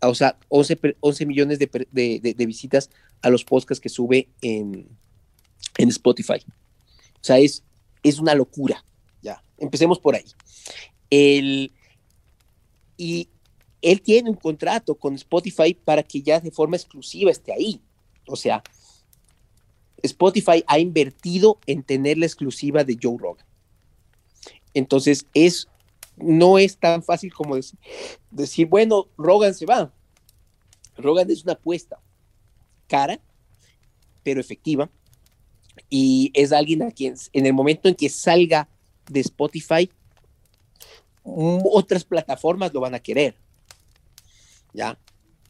[0.00, 2.90] o sea, 11, 11 millones de, visitas
[3.22, 4.88] a los podcasts que sube en,
[5.78, 6.44] en Spotify.
[7.14, 7.62] O sea, es,
[8.02, 8.84] es una locura.
[9.22, 10.24] Ya, empecemos por ahí.
[11.10, 11.70] El,
[12.96, 13.28] y
[13.82, 17.80] él tiene un contrato con Spotify para que ya de forma exclusiva esté ahí.
[18.26, 18.64] O sea,
[20.02, 23.46] Spotify ha invertido en tener la exclusiva de Joe Rogan.
[24.74, 25.68] Entonces, es,
[26.16, 27.56] no es tan fácil como
[28.30, 29.92] decir, bueno, Rogan se va.
[30.96, 32.00] Rogan es una apuesta
[32.86, 33.18] cara,
[34.22, 34.90] pero efectiva,
[35.88, 38.68] y es alguien a quien en el momento en que salga
[39.08, 39.90] de Spotify,
[41.24, 43.34] otras plataformas lo van a querer.
[44.74, 44.98] ¿Ya?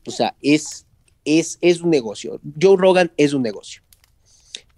[0.06, 0.86] O sea, es,
[1.24, 2.40] es, es un negocio.
[2.60, 3.81] Joe Rogan es un negocio.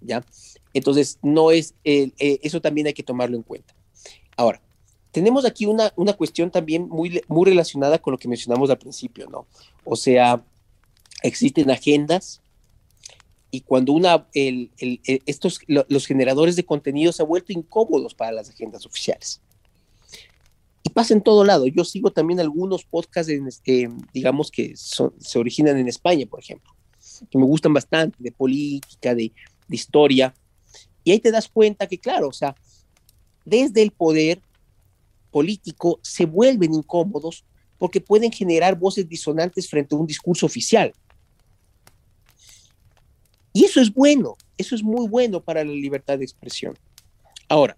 [0.01, 0.25] ¿Ya?
[0.73, 3.73] Entonces, no es, eh, eso también hay que tomarlo en cuenta.
[4.35, 4.61] Ahora,
[5.11, 9.29] tenemos aquí una, una cuestión también muy, muy relacionada con lo que mencionamos al principio,
[9.29, 9.47] ¿no?
[9.85, 10.43] O sea,
[11.23, 12.41] existen agendas
[13.49, 14.71] y cuando una, el,
[15.25, 19.41] estos, los generadores de contenido se han vuelto incómodos para las agendas oficiales.
[20.83, 21.65] Y pasa en todo lado.
[21.65, 26.75] Yo sigo también algunos podcasts, este, digamos, que se originan en España, por ejemplo,
[27.29, 29.31] que me gustan bastante, de política, de,
[29.67, 30.33] de historia.
[31.03, 32.55] Y ahí te das cuenta que, claro, o sea,
[33.45, 34.41] desde el poder
[35.31, 37.45] político se vuelven incómodos
[37.77, 40.93] porque pueden generar voces disonantes frente a un discurso oficial.
[43.53, 46.77] Y eso es bueno, eso es muy bueno para la libertad de expresión.
[47.47, 47.77] Ahora,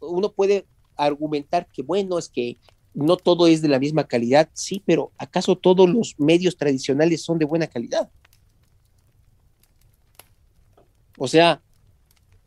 [0.00, 0.66] uno puede
[0.96, 2.58] argumentar que, bueno, es que
[2.94, 7.38] no todo es de la misma calidad, sí, pero ¿acaso todos los medios tradicionales son
[7.38, 8.10] de buena calidad?
[11.22, 11.60] O sea,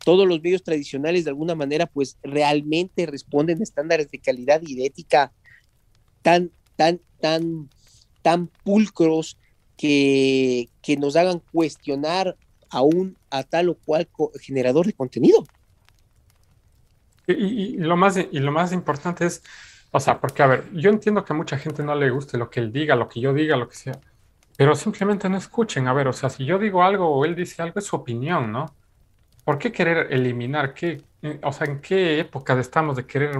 [0.04, 4.74] todos los medios tradicionales de alguna manera pues realmente responden a estándares de calidad y
[4.74, 5.30] de ética
[6.22, 7.70] tan, tan, tan,
[8.22, 9.38] tan pulcros
[9.76, 10.68] que,
[10.98, 12.36] nos hagan cuestionar
[12.68, 14.08] aún a tal o cual
[14.40, 15.44] generador de contenido.
[17.28, 19.40] Y, lo más, y lo más importante es,
[19.92, 22.50] o sea, porque a ver, yo entiendo que a mucha gente no le guste lo
[22.50, 24.00] que él diga, lo que yo diga, lo que sea,
[24.56, 25.88] pero simplemente no escuchen.
[25.88, 28.52] A ver, o sea, si yo digo algo o él dice algo, es su opinión,
[28.52, 28.74] ¿no?
[29.44, 30.74] ¿Por qué querer eliminar?
[30.74, 31.02] ¿Qué,
[31.42, 33.36] o sea, ¿en qué época estamos de querer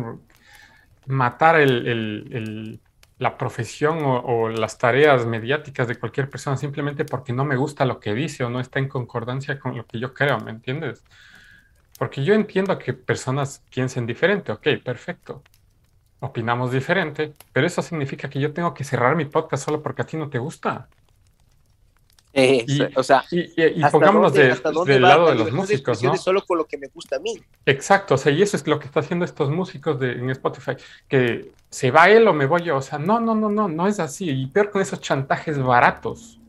[1.07, 2.81] matar el
[3.19, 8.01] la profesión o, las tareas mediáticas de cualquier persona simplemente porque no me gusta lo
[8.01, 11.05] que dice o no está en concordancia con lo que yo creo, ¿me entiendes?
[11.99, 15.43] Porque yo entiendo que personas piensen diferente, ok, perfecto.
[16.21, 20.07] Opinamos diferente, pero eso significa que yo tengo que cerrar mi podcast solo porque a
[20.07, 20.89] ti no te gusta
[22.35, 26.17] y, o sea, y, pongámonos del lado de los músicos, ¿no?
[26.17, 27.41] Solo con lo que me gusta a mí.
[27.65, 30.73] Exacto, o sea, y eso es lo que están haciendo estos músicos de, en Spotify,
[31.09, 33.87] que se va él o me voy yo, o sea, no, no, no, no, no
[33.87, 36.41] es así, y peor con esos chantajes baratos.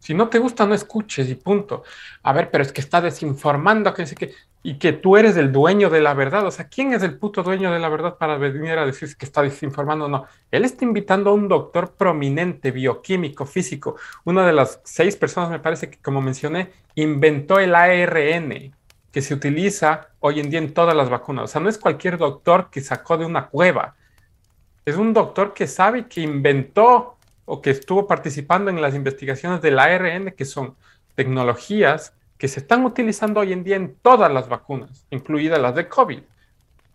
[0.00, 1.82] Si no te gusta, no escuches y punto.
[2.22, 4.34] A ver, pero es que está desinformando, que que,
[4.66, 6.46] y que tú eres el dueño de la verdad.
[6.46, 9.26] O sea, ¿quién es el puto dueño de la verdad para venir a decir que
[9.26, 10.08] está desinformando?
[10.08, 13.96] No, él está invitando a un doctor prominente, bioquímico, físico.
[14.24, 18.74] Una de las seis personas, me parece que, como mencioné, inventó el ARN
[19.12, 21.44] que se utiliza hoy en día en todas las vacunas.
[21.44, 23.94] O sea, no es cualquier doctor que sacó de una cueva.
[24.86, 29.78] Es un doctor que sabe que inventó o que estuvo participando en las investigaciones del
[29.78, 30.74] ARN, que son
[31.14, 35.88] tecnologías que se están utilizando hoy en día en todas las vacunas, incluidas las de
[35.88, 36.20] COVID.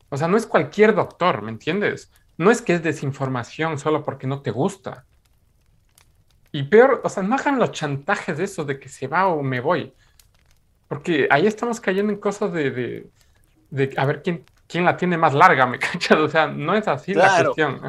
[0.09, 2.11] O sea, no es cualquier doctor, ¿me entiendes?
[2.37, 5.05] No es que es desinformación solo porque no te gusta.
[6.51, 9.43] Y peor, o sea, no hagan los chantajes de eso de que se va o
[9.43, 9.93] me voy.
[10.87, 13.09] Porque ahí estamos cayendo en cosas de,
[13.69, 16.17] de, a ver quién, quién la tiene más larga, ¿me cachas?
[16.17, 17.79] O sea, no es así la cuestión.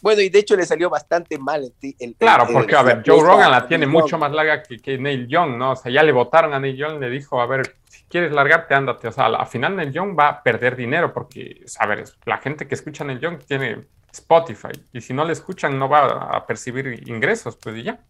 [0.00, 3.50] Bueno, y de hecho le salió bastante mal el, Claro, porque a ver, Joe Rogan
[3.50, 5.72] la tiene mucho más larga que, Neil Young, ¿no?
[5.72, 8.74] O sea, ya le votaron a Neil Young, le dijo, a ver, si quieres largarte,
[8.74, 9.08] ándate.
[9.08, 12.66] O sea, al final Neil Young va a perder dinero porque, a ver, la gente
[12.66, 16.46] que escucha a Neil Young tiene Spotify y si no le escuchan no va a
[16.46, 18.00] percibir ingresos, pues y ya.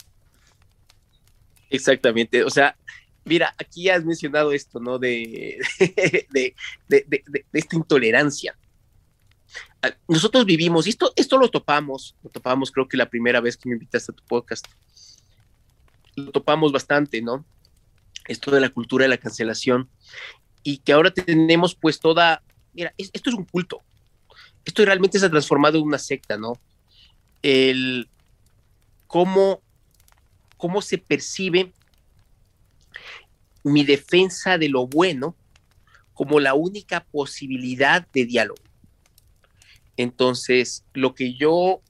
[1.68, 2.76] Exactamente, o sea,
[3.24, 4.98] mira, aquí ya has mencionado esto, ¿no?
[4.98, 5.58] de,
[6.30, 6.54] de,
[6.88, 8.56] de esta intolerancia
[10.08, 13.68] nosotros vivimos, y esto, esto lo topamos, lo topamos creo que la primera vez que
[13.68, 14.66] me invitaste a tu podcast,
[16.16, 17.44] lo topamos bastante, ¿no?
[18.26, 19.88] Esto de la cultura de la cancelación,
[20.62, 22.42] y que ahora tenemos pues toda,
[22.72, 23.82] mira, esto es un culto,
[24.64, 26.54] esto realmente se ha transformado en una secta, ¿no?
[27.42, 28.08] El
[29.06, 29.62] cómo,
[30.56, 31.72] cómo se percibe
[33.62, 35.36] mi defensa de lo bueno
[36.14, 38.65] como la única posibilidad de diálogo.
[39.96, 41.80] Entonces, lo que yo,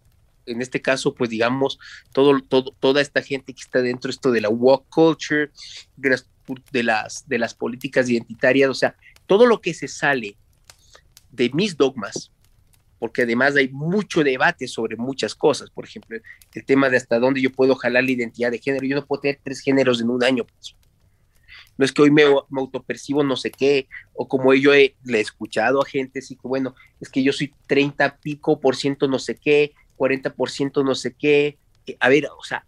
[0.47, 1.79] en este caso, pues digamos,
[2.13, 5.51] todo, todo, toda esta gente que está dentro esto de la walk culture,
[5.97, 6.29] de las,
[6.73, 8.97] de las, de las políticas identitarias, o sea,
[9.27, 10.37] todo lo que se sale
[11.33, 12.31] de mis dogmas,
[12.99, 16.19] porque además hay mucho debate sobre muchas cosas, por ejemplo,
[16.55, 19.23] el tema de hasta dónde yo puedo jalar la identidad de género, yo no puedo
[19.23, 20.77] tener tres géneros en un año, pues
[21.79, 25.83] no es que hoy me, autopercibo no sé qué, o como yo le he escuchado
[25.83, 29.37] a gente así que, bueno, es que yo soy 30 pico por ciento no sé
[29.37, 31.59] qué, 40 por ciento no sé qué.
[32.01, 32.67] A ver, o sea,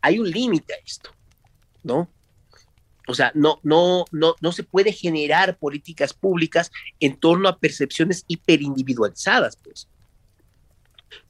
[0.00, 1.10] hay un límite a esto,
[1.82, 2.10] ¿no?
[3.08, 6.70] O sea, no, no, no, no se puede generar políticas públicas
[7.00, 9.88] en torno a percepciones hiperindividualizadas, pues.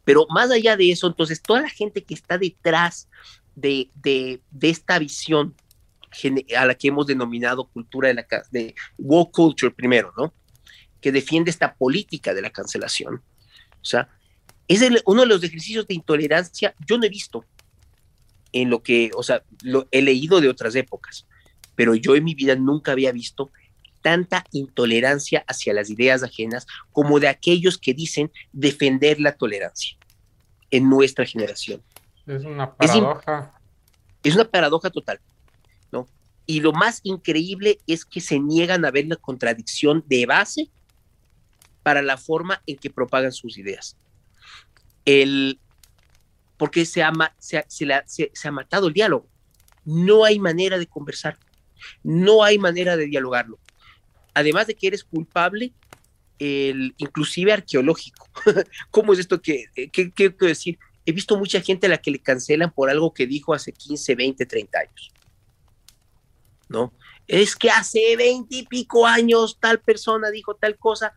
[0.05, 3.09] Pero más allá de eso, entonces, toda la gente que está detrás
[3.55, 5.55] de, de, de esta visión
[6.57, 10.33] a la que hemos denominado cultura de la de woke culture primero, ¿no?
[11.01, 13.23] Que defiende esta política de la cancelación.
[13.81, 14.09] O sea,
[14.69, 17.45] es uno de los ejercicios de intolerancia, yo no he visto
[18.53, 21.27] en lo que, o sea, lo he leído de otras épocas,
[21.75, 23.51] pero yo en mi vida nunca había visto
[24.03, 29.97] tanta intolerancia hacia las ideas ajenas como de aquellos que dicen defender la tolerancia
[30.71, 31.83] en nuestra generación.
[32.27, 33.53] Es una paradoja.
[34.23, 35.21] Es, una paradoja total.
[36.47, 40.71] Y lo más increíble es que se niegan a ver la contradicción de base
[41.83, 43.97] para la forma en que propagan sus ideas.
[45.05, 45.61] El,
[46.57, 47.13] porque se ha,
[48.51, 49.29] matado el diálogo.
[49.85, 51.39] No hay manera de conversar.
[52.03, 53.59] No hay manera de dialogarlo.
[54.35, 55.73] Además de que eres culpable,
[56.39, 58.29] el, inclusive arqueológico.
[58.91, 60.79] ¿Cómo es esto que, qué quiero decir?
[61.05, 64.15] He visto mucha gente a la que le cancelan por algo que dijo hace 15,
[64.15, 65.13] 20, 30 años.
[66.73, 66.93] ¿No?
[67.27, 71.15] Es que hace 20 y pico años tal persona dijo tal cosa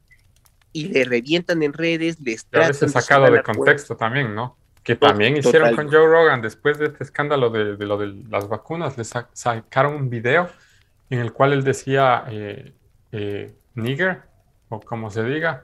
[0.71, 4.57] y le revientan en redes, les A veces sacado de contexto también, ¿no?
[4.83, 8.97] Que también hicieron con Joe Rogan después de este escándalo de, lo de las vacunas,
[8.97, 10.49] le sacaron un video
[11.09, 12.73] en el cual él decía eh,
[13.11, 14.23] eh, nigger,
[14.69, 15.63] o como se diga,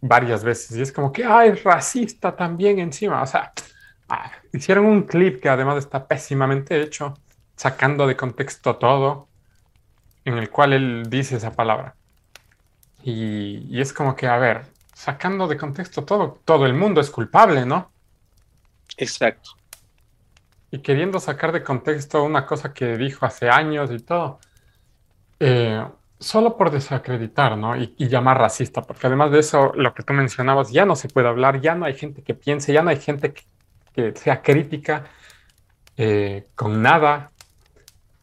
[0.00, 0.76] varias veces.
[0.76, 3.22] Y es como que, ah, es racista también encima.
[3.22, 3.52] O sea,
[4.08, 7.14] ah, hicieron un clip que además está pésimamente hecho,
[7.56, 9.28] sacando de contexto todo,
[10.24, 11.96] en el cual él dice esa palabra.
[13.02, 17.10] Y, y es como que, a ver, sacando de contexto todo, todo el mundo es
[17.10, 17.90] culpable, ¿no?
[18.96, 19.50] Exacto.
[20.70, 24.40] Y queriendo sacar de contexto una cosa que dijo hace años y todo.
[25.38, 25.84] Eh,
[26.18, 27.76] solo por desacreditar, ¿no?
[27.76, 31.28] Y, llamar racista, porque además de eso, lo que tú mencionabas, ya no se puede
[31.28, 35.04] hablar, ya no hay gente que piense, ya no hay gente que, sea crítica
[35.96, 37.32] eh, con nada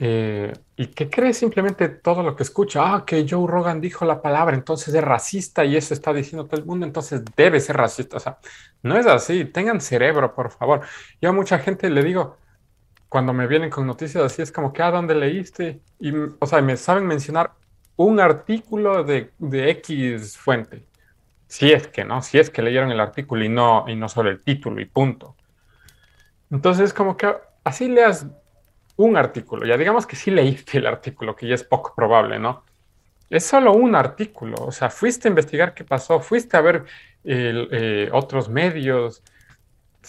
[0.05, 2.93] eh, y que cree simplemente todo lo que escucha.
[2.93, 6.59] Ah, que Joe Rogan dijo la palabra, entonces es racista y eso está diciendo todo
[6.59, 8.17] el mundo, entonces debe ser racista.
[8.17, 8.37] O sea,
[8.81, 10.81] no es así, tengan cerebro, por favor.
[11.21, 12.35] Yo a mucha gente le digo,
[13.07, 15.79] cuando me vienen con noticias así, es como que, ah, ¿dónde leíste?
[15.99, 17.53] Y, o sea, me saben mencionar
[17.95, 20.85] un artículo de, X fuente.
[21.47, 22.21] Si es que, ¿no?
[22.21, 25.37] Si es que leyeron el artículo y no, y no solo el título y punto.
[26.51, 28.27] Entonces, como que así leas
[29.03, 32.63] un artículo, ya digamos que sí leíste el artículo, que ya es poco probable, ¿no?
[33.29, 36.85] Es solo un artículo, o sea, fuiste a investigar qué pasó, fuiste a ver
[37.23, 39.23] eh, otros medios,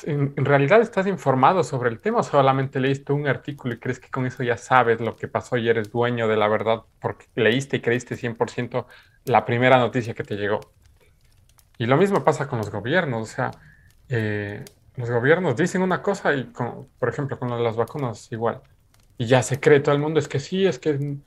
[0.03, 4.27] en, realidad estás informado sobre el tema, solamente leíste un artículo y crees que con
[4.27, 7.81] eso ya sabes lo que pasó y eres dueño de la verdad porque leíste y
[7.81, 8.87] creíste 100%
[9.25, 10.61] la primera noticia que te llegó.
[11.79, 13.51] Y lo mismo pasa con los gobiernos, o sea,
[14.09, 14.65] eh,
[14.97, 18.63] los gobiernos dicen una cosa y, por ejemplo, con las vacunas igual.
[19.17, 21.19] Y ya se cree todo el mundo, es que sí, es que,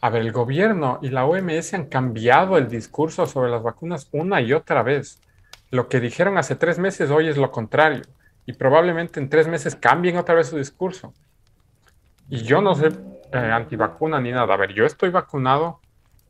[0.00, 4.40] a ver, el gobierno y la OMS han cambiado el discurso sobre las vacunas una
[4.40, 5.20] y otra vez.
[5.70, 8.02] Lo que dijeron hace tres meses hoy es lo contrario.
[8.46, 11.14] Y probablemente en tres meses cambien otra vez su discurso.
[12.28, 12.88] Y yo no sé
[13.32, 14.54] eh, antivacuna ni nada.
[14.54, 15.80] A ver, yo estoy vacunado,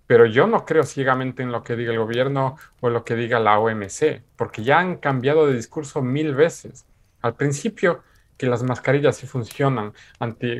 [0.07, 3.39] pero yo no creo ciegamente en lo que diga el gobierno o lo que diga
[3.41, 6.85] la OMC, porque ya han cambiado de discurso mil veces.
[7.23, 8.03] Al principio,
[8.41, 9.93] que las mascarillas sí funcionan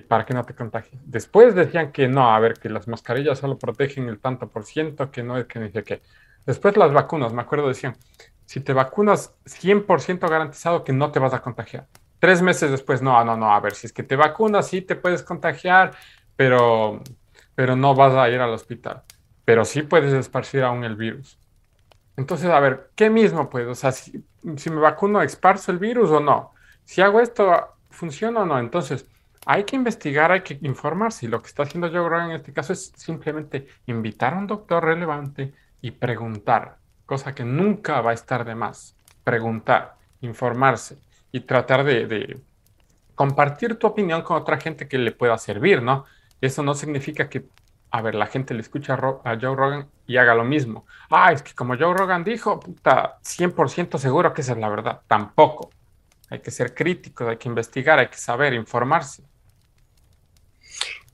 [0.07, 1.01] para que no te contagies.
[1.07, 5.11] Después decían que no, a ver, que las mascarillas solo protegen el tanto por ciento,
[5.11, 6.03] que no es que ni sé qué.
[6.45, 7.97] Después las vacunas, me acuerdo, decían,
[8.45, 11.87] si te vacunas 100% garantizado que no te vas a contagiar.
[12.19, 14.95] Tres meses después, no, no, no, a ver, si es que te vacunas, sí te
[14.95, 15.93] puedes contagiar,
[16.37, 17.01] pero,
[17.55, 19.05] pero no vas a ir al hospital.
[19.47, 21.39] Pero sí puedes esparcir aún el virus.
[22.19, 23.71] Entonces, a ver, ¿qué mismo puedo?
[23.71, 26.53] O sea, si, me vacuno, ¿esparzo el virus o no?
[26.91, 28.59] Si hago esto, ¿funciona o no?
[28.59, 29.07] Entonces,
[29.47, 31.25] hay que investigar, hay que informarse.
[31.25, 34.49] Y lo que está haciendo Joe Rogan en este caso es simplemente invitar a un
[34.49, 38.97] doctor relevante y preguntar cosa que nunca va a estar de más.
[39.23, 40.99] Preguntar, informarse
[41.31, 42.41] y tratar de,
[43.15, 46.07] compartir tu opinión con otra gente que le pueda servir, ¿no?
[46.41, 47.47] Eso no significa que,
[47.93, 50.87] a ver, la gente le escucha a, Joe Rogan y haga lo mismo.
[51.09, 55.03] Ah, es que como Joe Rogan dijo, puta, 100% seguro que esa es la verdad.
[55.07, 55.71] Tampoco.
[56.31, 59.23] Hay que ser críticos, hay que investigar, hay que saber, informarse.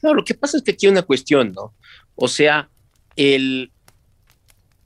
[0.02, 1.74] Lo que pasa es que aquí hay una cuestión, ¿no?
[2.14, 2.68] O sea,
[3.16, 3.72] el,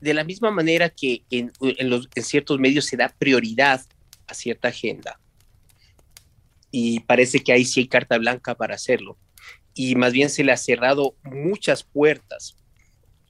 [0.00, 3.84] de la misma manera que en, los, en ciertos medios se da prioridad
[4.26, 5.18] a cierta agenda,
[6.70, 9.18] y parece que ahí sí hay carta blanca para hacerlo.
[9.74, 12.56] y más bien se le ha cerrado muchas puertas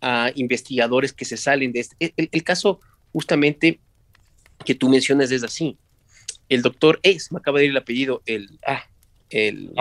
[0.00, 2.14] a investigadores que se salen de este.
[2.16, 2.80] El, caso
[3.12, 3.80] justamente
[4.64, 5.76] que tú mencionas es así.
[6.50, 8.84] El doctor es, me acaba de ir el apellido, el, ah,
[9.30, 9.72] el...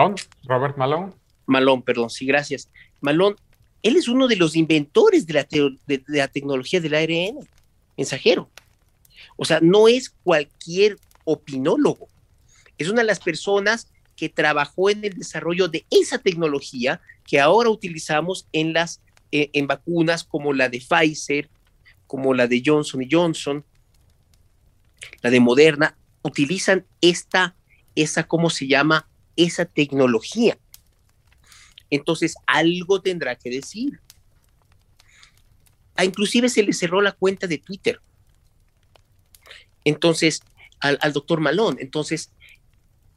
[0.44, 1.12] Robert Malone.
[1.46, 2.70] Malone, perdón, sí, gracias.
[3.00, 3.36] Malone,
[3.82, 7.46] él es uno de los inventores de la, de la tecnología del ARN
[7.96, 8.48] mensajero.
[9.36, 12.08] O sea, no es cualquier opinólogo,
[12.78, 17.68] es una de las personas que trabajó en el desarrollo de esa tecnología que ahora
[17.68, 19.00] utilizamos en las
[19.32, 21.48] eh, en vacunas como la de Pfizer,
[22.06, 23.64] como la de Johnson Johnson,
[25.22, 27.56] la de Moderna, utilizan esta,
[27.94, 29.08] esa, ¿cómo se llama?
[29.36, 30.58] Esa tecnología.
[31.90, 34.00] Entonces, algo tendrá que decir.
[35.96, 38.00] A inclusive se le cerró la cuenta de Twitter.
[39.84, 40.42] Entonces,
[40.80, 41.76] al, al doctor Malón.
[41.80, 42.30] Entonces,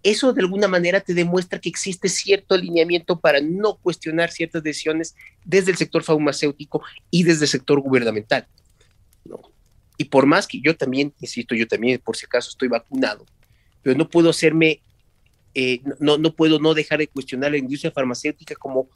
[0.01, 5.15] eso de alguna manera te demuestra que existe cierto alineamiento para no cuestionar ciertas decisiones
[5.45, 8.47] desde el sector farmacéutico y desde el sector gubernamental.
[9.97, 13.25] Y por más que yo también, insisto, yo también por si acaso estoy vacunado,
[13.81, 14.81] pero no puedo hacerme,
[15.53, 18.89] eh, no, no puedo no dejar de cuestionar la industria farmacéutica como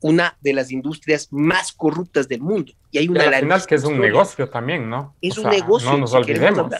[0.00, 2.72] una de las industrias más corruptas del mundo.
[2.90, 3.24] Y hay una...
[3.24, 5.14] al final que es un negocio también, ¿no?
[5.20, 5.90] Es un negocio.
[5.90, 6.70] No nos olvidemos.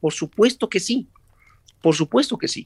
[0.00, 1.08] Por supuesto que sí,
[1.82, 2.64] por supuesto que sí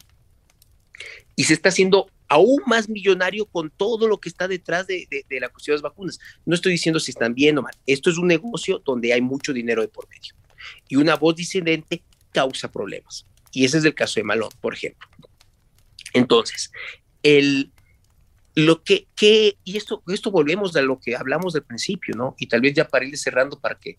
[1.37, 5.07] y se está haciendo aún más millonario con todo lo que está detrás de,
[5.41, 6.19] la cuestión de las vacunas.
[6.45, 7.75] No estoy diciendo si están bien o mal.
[7.87, 10.35] Esto es un negocio donde hay mucho dinero de por medio.
[10.89, 12.03] Y una voz disidente
[12.33, 13.25] causa problemas.
[13.53, 15.09] Y ese es el caso de Malón, por ejemplo.
[16.13, 16.73] Entonces,
[17.23, 17.71] el,
[18.57, 22.35] lo que, que y esto, esto volvemos a lo que hablamos del principio, ¿no?
[22.39, 23.97] Y tal vez ya para ir cerrando para que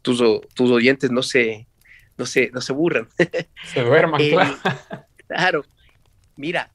[0.00, 0.22] tus,
[0.54, 1.66] tus oyentes no se,
[2.16, 3.08] no se, no se burran.
[3.74, 4.58] Se duerman, claro.
[5.26, 5.64] Claro.
[6.36, 6.73] Mira,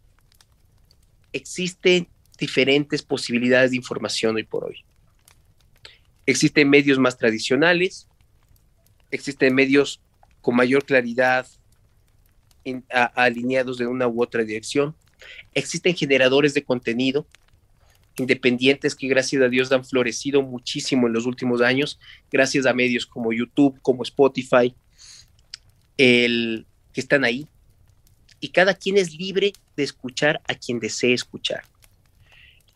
[1.34, 2.08] existen
[2.38, 4.84] diferentes posibilidades de información hoy por hoy.
[6.26, 8.08] Existen medios más tradicionales,
[9.12, 10.02] existen medios
[10.42, 11.48] con mayor claridad
[13.16, 14.96] alineados de una u otra dirección,
[15.54, 17.26] existen generadores de contenido
[18.20, 22.00] independientes que gracias a Dios han florecido muchísimo en los últimos años,
[22.32, 24.76] gracias a medios como YouTube, como Spotify,
[25.98, 27.48] el, que están ahí
[28.40, 31.64] y cada quien es libre de escuchar a quien desee escuchar.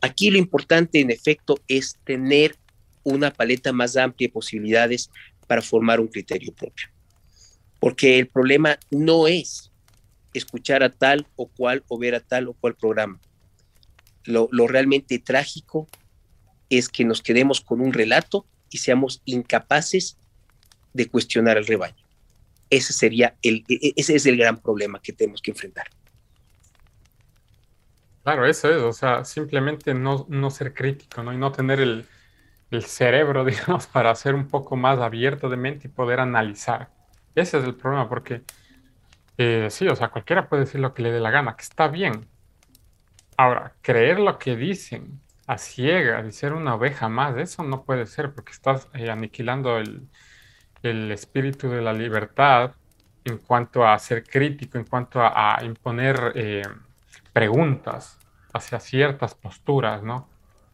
[0.02, 2.58] Aquí lo importante, en efecto, es tener
[3.04, 5.10] una paleta más amplia de posibilidades
[5.48, 6.88] para formar un criterio propio.
[7.80, 9.72] Porque el problema no es
[10.34, 13.20] escuchar a tal o cual o ver a tal o cual programa.
[14.26, 15.88] Lo, realmente trágico
[16.70, 20.18] es que nos quedemos con un relato y seamos incapaces
[20.94, 22.03] de cuestionar al rebaño.
[22.74, 25.88] Ese sería el, e, e, ese es el gran problema que tenemos que enfrentar.
[28.24, 31.34] Claro, eso es, o sea, simplemente no, no ser crítico, ¿no?
[31.34, 32.08] Y no tener el,
[32.82, 36.90] cerebro, digamos, para ser un poco más abierto de mente y poder analizar.
[37.36, 38.42] Ese es el problema, porque
[39.38, 41.88] eh, sí, o sea, cualquiera puede decir lo que le dé la gana, que está
[41.88, 42.28] bien.
[43.38, 48.08] Ahora, creer lo que dicen a ciegas y ser una oveja más, eso no puede
[48.08, 50.08] ser, porque estás eh, aniquilando el,
[50.84, 52.74] el espíritu de la libertad
[53.26, 56.64] en cuanto a ser crítico, en cuanto a, imponer eh,
[57.32, 58.20] preguntas
[58.52, 60.28] hacia ciertas posturas, ¿no?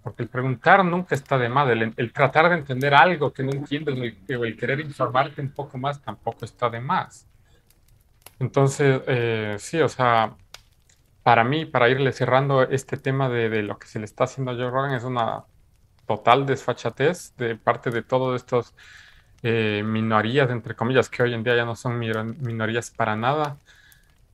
[0.03, 3.95] Porque el preguntar nunca está de más, el, tratar de entender algo que no entiendes
[4.37, 7.27] o el, querer informarte un poco más tampoco está de más.
[8.39, 10.35] Entonces, eh, sí, o sea,
[11.21, 14.51] para mí, para irle cerrando este tema de, de, lo que se le está haciendo
[14.51, 15.43] a Joe Rogan, es una
[16.07, 18.73] total desfachatez de parte de todos estos
[19.43, 23.57] eh, minorías, entre comillas, que hoy en día ya no son minorías para nada,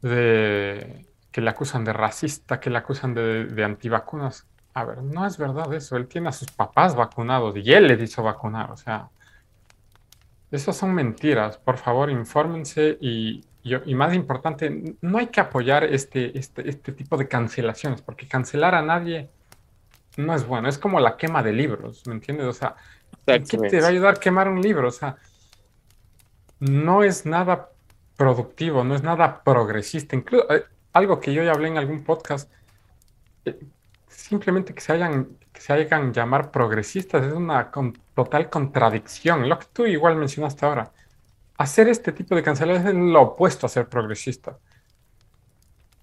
[0.02, 4.46] que le acusan de racista, que le acusan de, de antivacunas.
[4.74, 5.98] A ver, no es verdad eso.
[5.98, 8.72] Él tiene a sus papás vacunados y él les hizo vacunar.
[8.72, 9.10] O sea,
[10.52, 11.58] esas son mentiras.
[11.58, 17.18] Por favor, infórmense y, y, más importante, no hay que apoyar este, este, este tipo
[17.18, 19.30] de cancelaciones, porque cancelar a nadie
[20.18, 20.70] no es bueno.
[20.70, 22.46] Es como la quema de libros, ¿me entiendes?
[22.46, 22.76] O sea,
[23.26, 24.90] ¿Qué te va a ayudar a quemar un libro?
[24.90, 25.18] O sea,
[26.60, 27.70] no es nada
[28.16, 30.16] productivo, no es nada progresista.
[30.16, 32.52] Incluso, eh, algo que yo ya hablé en algún podcast,
[33.46, 33.60] eh,
[34.08, 37.72] simplemente que se hayan que se hagan llamar progresistas es una
[38.14, 39.48] total contradicción.
[39.48, 40.92] Lo que tú igual mencionaste ahora.
[41.58, 44.58] Hacer este tipo de cancelaciones es lo opuesto a ser progresista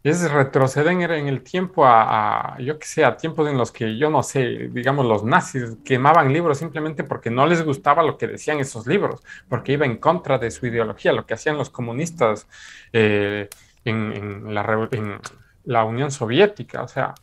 [0.04, 4.10] es retroceder en el tiempo a, yo que sé, a tiempos en los que, yo
[4.10, 8.58] no sé, digamos, los nazis quemaban libros simplemente porque no les gustaba lo que decían
[8.58, 12.48] esos libros, porque iba en contra de su ideología, lo que hacían los comunistas
[12.92, 13.48] eh,
[13.84, 15.20] en, la, en
[15.64, 16.82] la Unión Soviética.
[16.82, 17.14] O sea,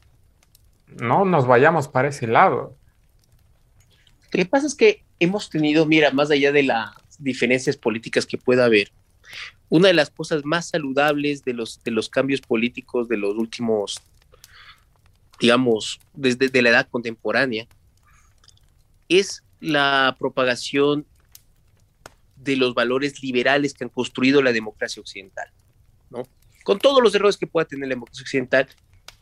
[1.02, 2.78] no nos vayamos para ese lado.
[4.32, 8.38] Lo que pasa es que hemos tenido, mira, más allá de las diferencias políticas que
[8.38, 8.92] pueda haber,
[9.70, 14.02] una de las cosas más saludables de los, de los cambios políticos de los últimos,
[15.40, 17.68] digamos, desde la edad contemporánea,
[19.08, 21.06] es la propagación
[22.36, 25.50] de los valores liberales que han construido la democracia occidental,
[26.10, 26.24] ¿no?
[26.64, 28.68] Con todos los errores que pueda tener la democracia occidental,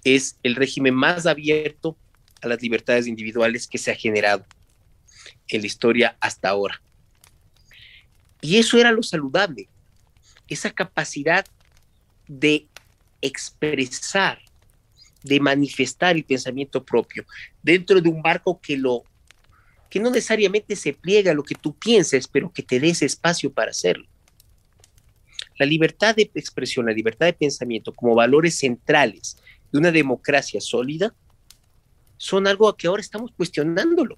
[0.04, 1.98] es el régimen más abierto
[2.42, 4.46] a las libertades individuales que se ha generado
[5.48, 6.82] en la historia hasta ahora.
[8.42, 9.68] Y eso era lo saludable,
[10.48, 11.46] esa capacidad
[12.28, 12.68] de
[13.22, 14.40] expresar,
[15.24, 17.26] de manifestar el pensamiento propio
[17.64, 19.04] dentro de un marco que lo
[19.90, 23.52] que no necesariamente se pliega a lo que tú pienses, pero que te des espacio
[23.52, 24.06] para hacerlo.
[25.58, 29.38] La libertad de expresión, la libertad de pensamiento como valores centrales
[29.72, 31.16] de una democracia sólida
[32.18, 34.18] son algo que ahora estamos cuestionándolo.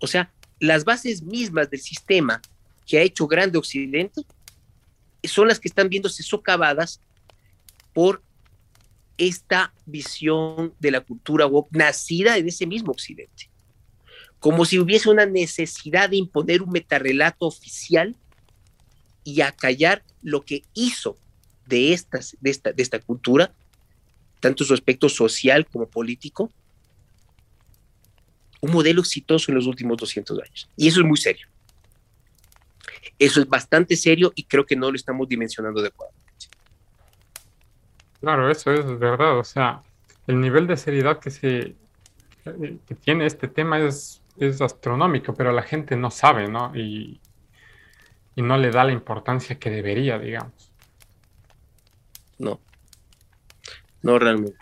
[0.00, 2.40] O sea, las bases mismas del sistema
[2.86, 4.22] que ha hecho grande Occidente
[5.24, 7.00] son las que están viéndose socavadas
[7.92, 8.22] por
[9.18, 13.52] esta visión de la cultura nacida en ese mismo Occidente
[14.42, 18.16] como si hubiese una necesidad de imponer un metarrelato oficial
[19.22, 21.16] y acallar lo que hizo
[21.66, 23.54] de, esta, de esta cultura,
[24.40, 26.50] tanto su aspecto social como político,
[28.60, 30.68] un modelo exitoso en los últimos 200 años.
[30.76, 31.46] Y eso es muy serio.
[33.18, 36.22] Eso es bastante serio y creo que no lo estamos dimensionando adecuadamente.
[38.20, 39.38] Claro, eso es verdad.
[39.38, 39.82] O sea,
[40.26, 41.76] el nivel de seriedad que se
[42.44, 46.74] que tiene este tema es es astronómico, pero la gente no sabe, ¿no?
[46.74, 47.20] Y,
[48.36, 50.72] no le da la importancia que debería, digamos.
[52.38, 52.60] No,
[54.00, 54.58] no realmente.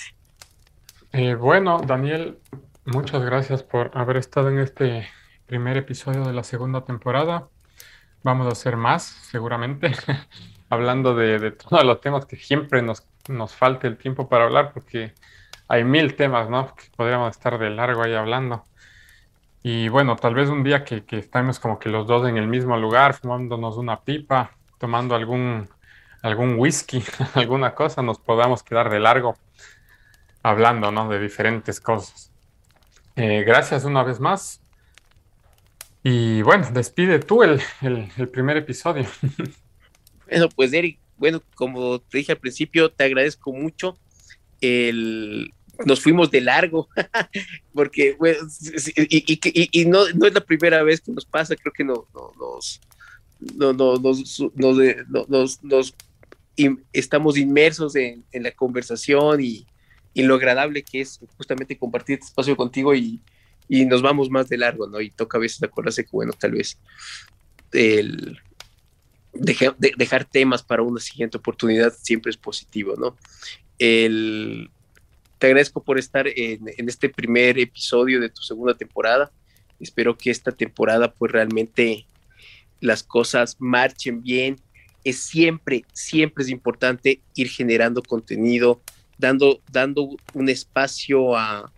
[1.13, 2.39] Eh, bueno, Daniel,
[2.85, 5.09] muchas gracias por haber estado en este
[5.47, 7.49] primer episodio de la segunda temporada.
[8.23, 9.93] Vamos a hacer más, seguramente,
[10.69, 15.15] hablando de, todos los temas que siempre nos, nos falta el tiempo para hablar, porque
[15.69, 16.75] hay mil temas, ¿no?
[16.75, 18.65] Que podríamos estar de largo ahí hablando.
[19.63, 22.47] Y bueno, tal vez un día que, que estemos como que los dos en el
[22.47, 25.69] mismo lugar, fumándonos una pipa, tomando algún,
[26.23, 27.03] algún whisky,
[27.35, 29.37] alguna cosa, nos podamos quedar de largo
[30.43, 31.09] hablando, ¿no?
[31.09, 32.33] De diferentes cosas.
[33.17, 34.60] Eh, gracias una vez más.
[36.03, 39.07] Y bueno, despide tú el, el primer episodio.
[40.31, 43.99] Bueno, pues Eric, bueno, como te dije al principio, te agradezco mucho
[45.85, 46.89] nos fuimos de largo,
[47.75, 48.17] porque,
[49.73, 52.07] y, no, no, es la primera vez que nos pasa, creo que no,
[52.39, 52.81] nos,
[53.57, 55.95] no, nos, nos,
[56.93, 59.67] estamos inmersos en, la conversación y,
[60.15, 63.21] lo agradable que es justamente compartir este espacio contigo y,
[63.71, 65.01] nos vamos más de largo, ¿no?
[65.01, 66.79] Y toca a veces acordarse que, bueno, tal vez
[67.73, 68.41] el
[69.33, 73.17] dejar temas para una siguiente oportunidad siempre es positivo, ¿no?
[73.79, 74.71] El,
[75.39, 79.31] te agradezco por estar en, este primer episodio de tu segunda temporada.
[79.79, 82.07] Espero que esta temporada pues realmente
[82.81, 84.57] las cosas marchen bien.
[85.03, 88.83] Es siempre, siempre es importante ir generando contenido,
[89.17, 91.73] dando, dando un espacio a,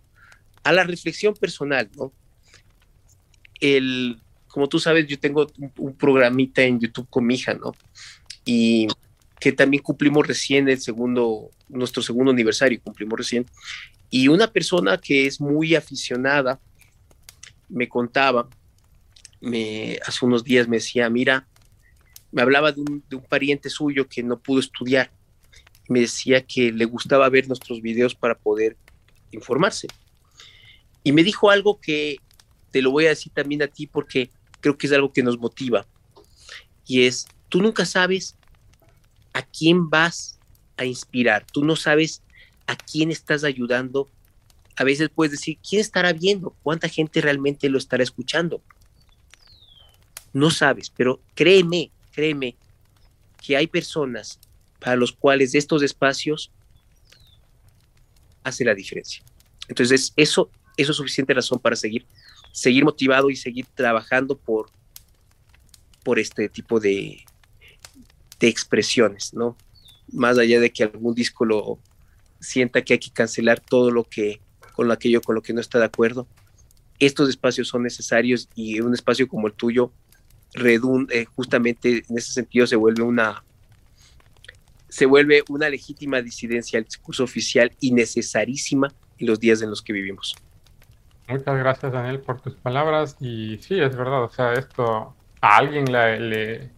[0.70, 2.12] la reflexión personal, ¿no?
[3.58, 7.72] El, como tú sabes, yo tengo un, un, programita en YouTube con mi hija, ¿no?
[8.44, 8.86] Y
[9.40, 13.44] que también cumplimos recién el segundo, nuestro segundo aniversario, cumplimos recién.
[14.08, 16.60] Y una persona que es muy aficionada
[17.68, 18.48] me contaba,
[19.40, 21.48] me, hace unos días me decía, mira,
[22.30, 25.10] me hablaba de un, de un pariente suyo que no pudo estudiar.
[25.88, 28.76] Me decía que le gustaba ver nuestros videos para poder
[29.32, 29.88] informarse.
[31.02, 32.16] Y me dijo algo que
[32.70, 34.30] te lo voy a decir también a ti porque
[34.60, 35.86] creo que es algo que nos motiva.
[36.86, 38.36] Y es, tú nunca sabes
[39.32, 40.38] a quién vas
[40.76, 41.46] a inspirar.
[41.52, 42.22] Tú no sabes
[42.66, 44.08] a quién estás ayudando.
[44.76, 46.56] A veces puedes decir, ¿quién estará viendo?
[46.62, 48.62] ¿Cuánta gente realmente lo estará escuchando?
[50.32, 52.56] No sabes, pero créeme, créeme
[53.42, 54.38] que hay personas
[54.80, 56.50] para los cuales estos espacios
[58.42, 59.22] hace la diferencia.
[59.68, 62.06] Entonces, eso, eso es suficiente razón para seguir,
[62.52, 64.70] seguir motivado y seguir trabajando por,
[66.02, 67.24] por este tipo de,
[68.40, 69.56] de expresiones, ¿no?
[70.12, 71.78] Más allá de que algún disco lo
[72.40, 74.40] sienta que hay que cancelar todo lo que,
[74.74, 76.26] con aquello con lo que no está de acuerdo,
[76.98, 79.92] estos espacios son necesarios y un espacio como el tuyo
[80.54, 83.42] redunde, justamente en ese sentido se vuelve una
[84.88, 89.80] se vuelve una legítima disidencia al discurso oficial y necesarísima y los días en los
[89.80, 90.36] que vivimos.
[91.32, 93.16] Muchas gracias, Daniel, por tus palabras.
[93.18, 96.70] Y sí, es verdad, o sea, esto a alguien le,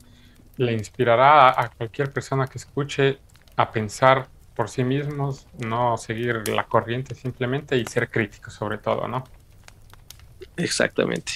[0.56, 3.18] le, inspirará a cualquier persona que escuche
[3.56, 9.08] a pensar por sí mismos, no seguir la corriente simplemente y ser crítico sobre todo,
[9.08, 9.24] ¿no?
[10.56, 11.32] Exactamente.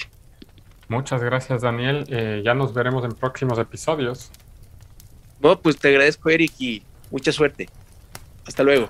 [0.87, 2.05] Muchas gracias, Daniel.
[2.07, 4.31] Eh, ya nos veremos en próximos episodios.
[5.41, 7.69] No, pues te agradezco, Eric, y mucha suerte.
[8.47, 8.89] Hasta luego.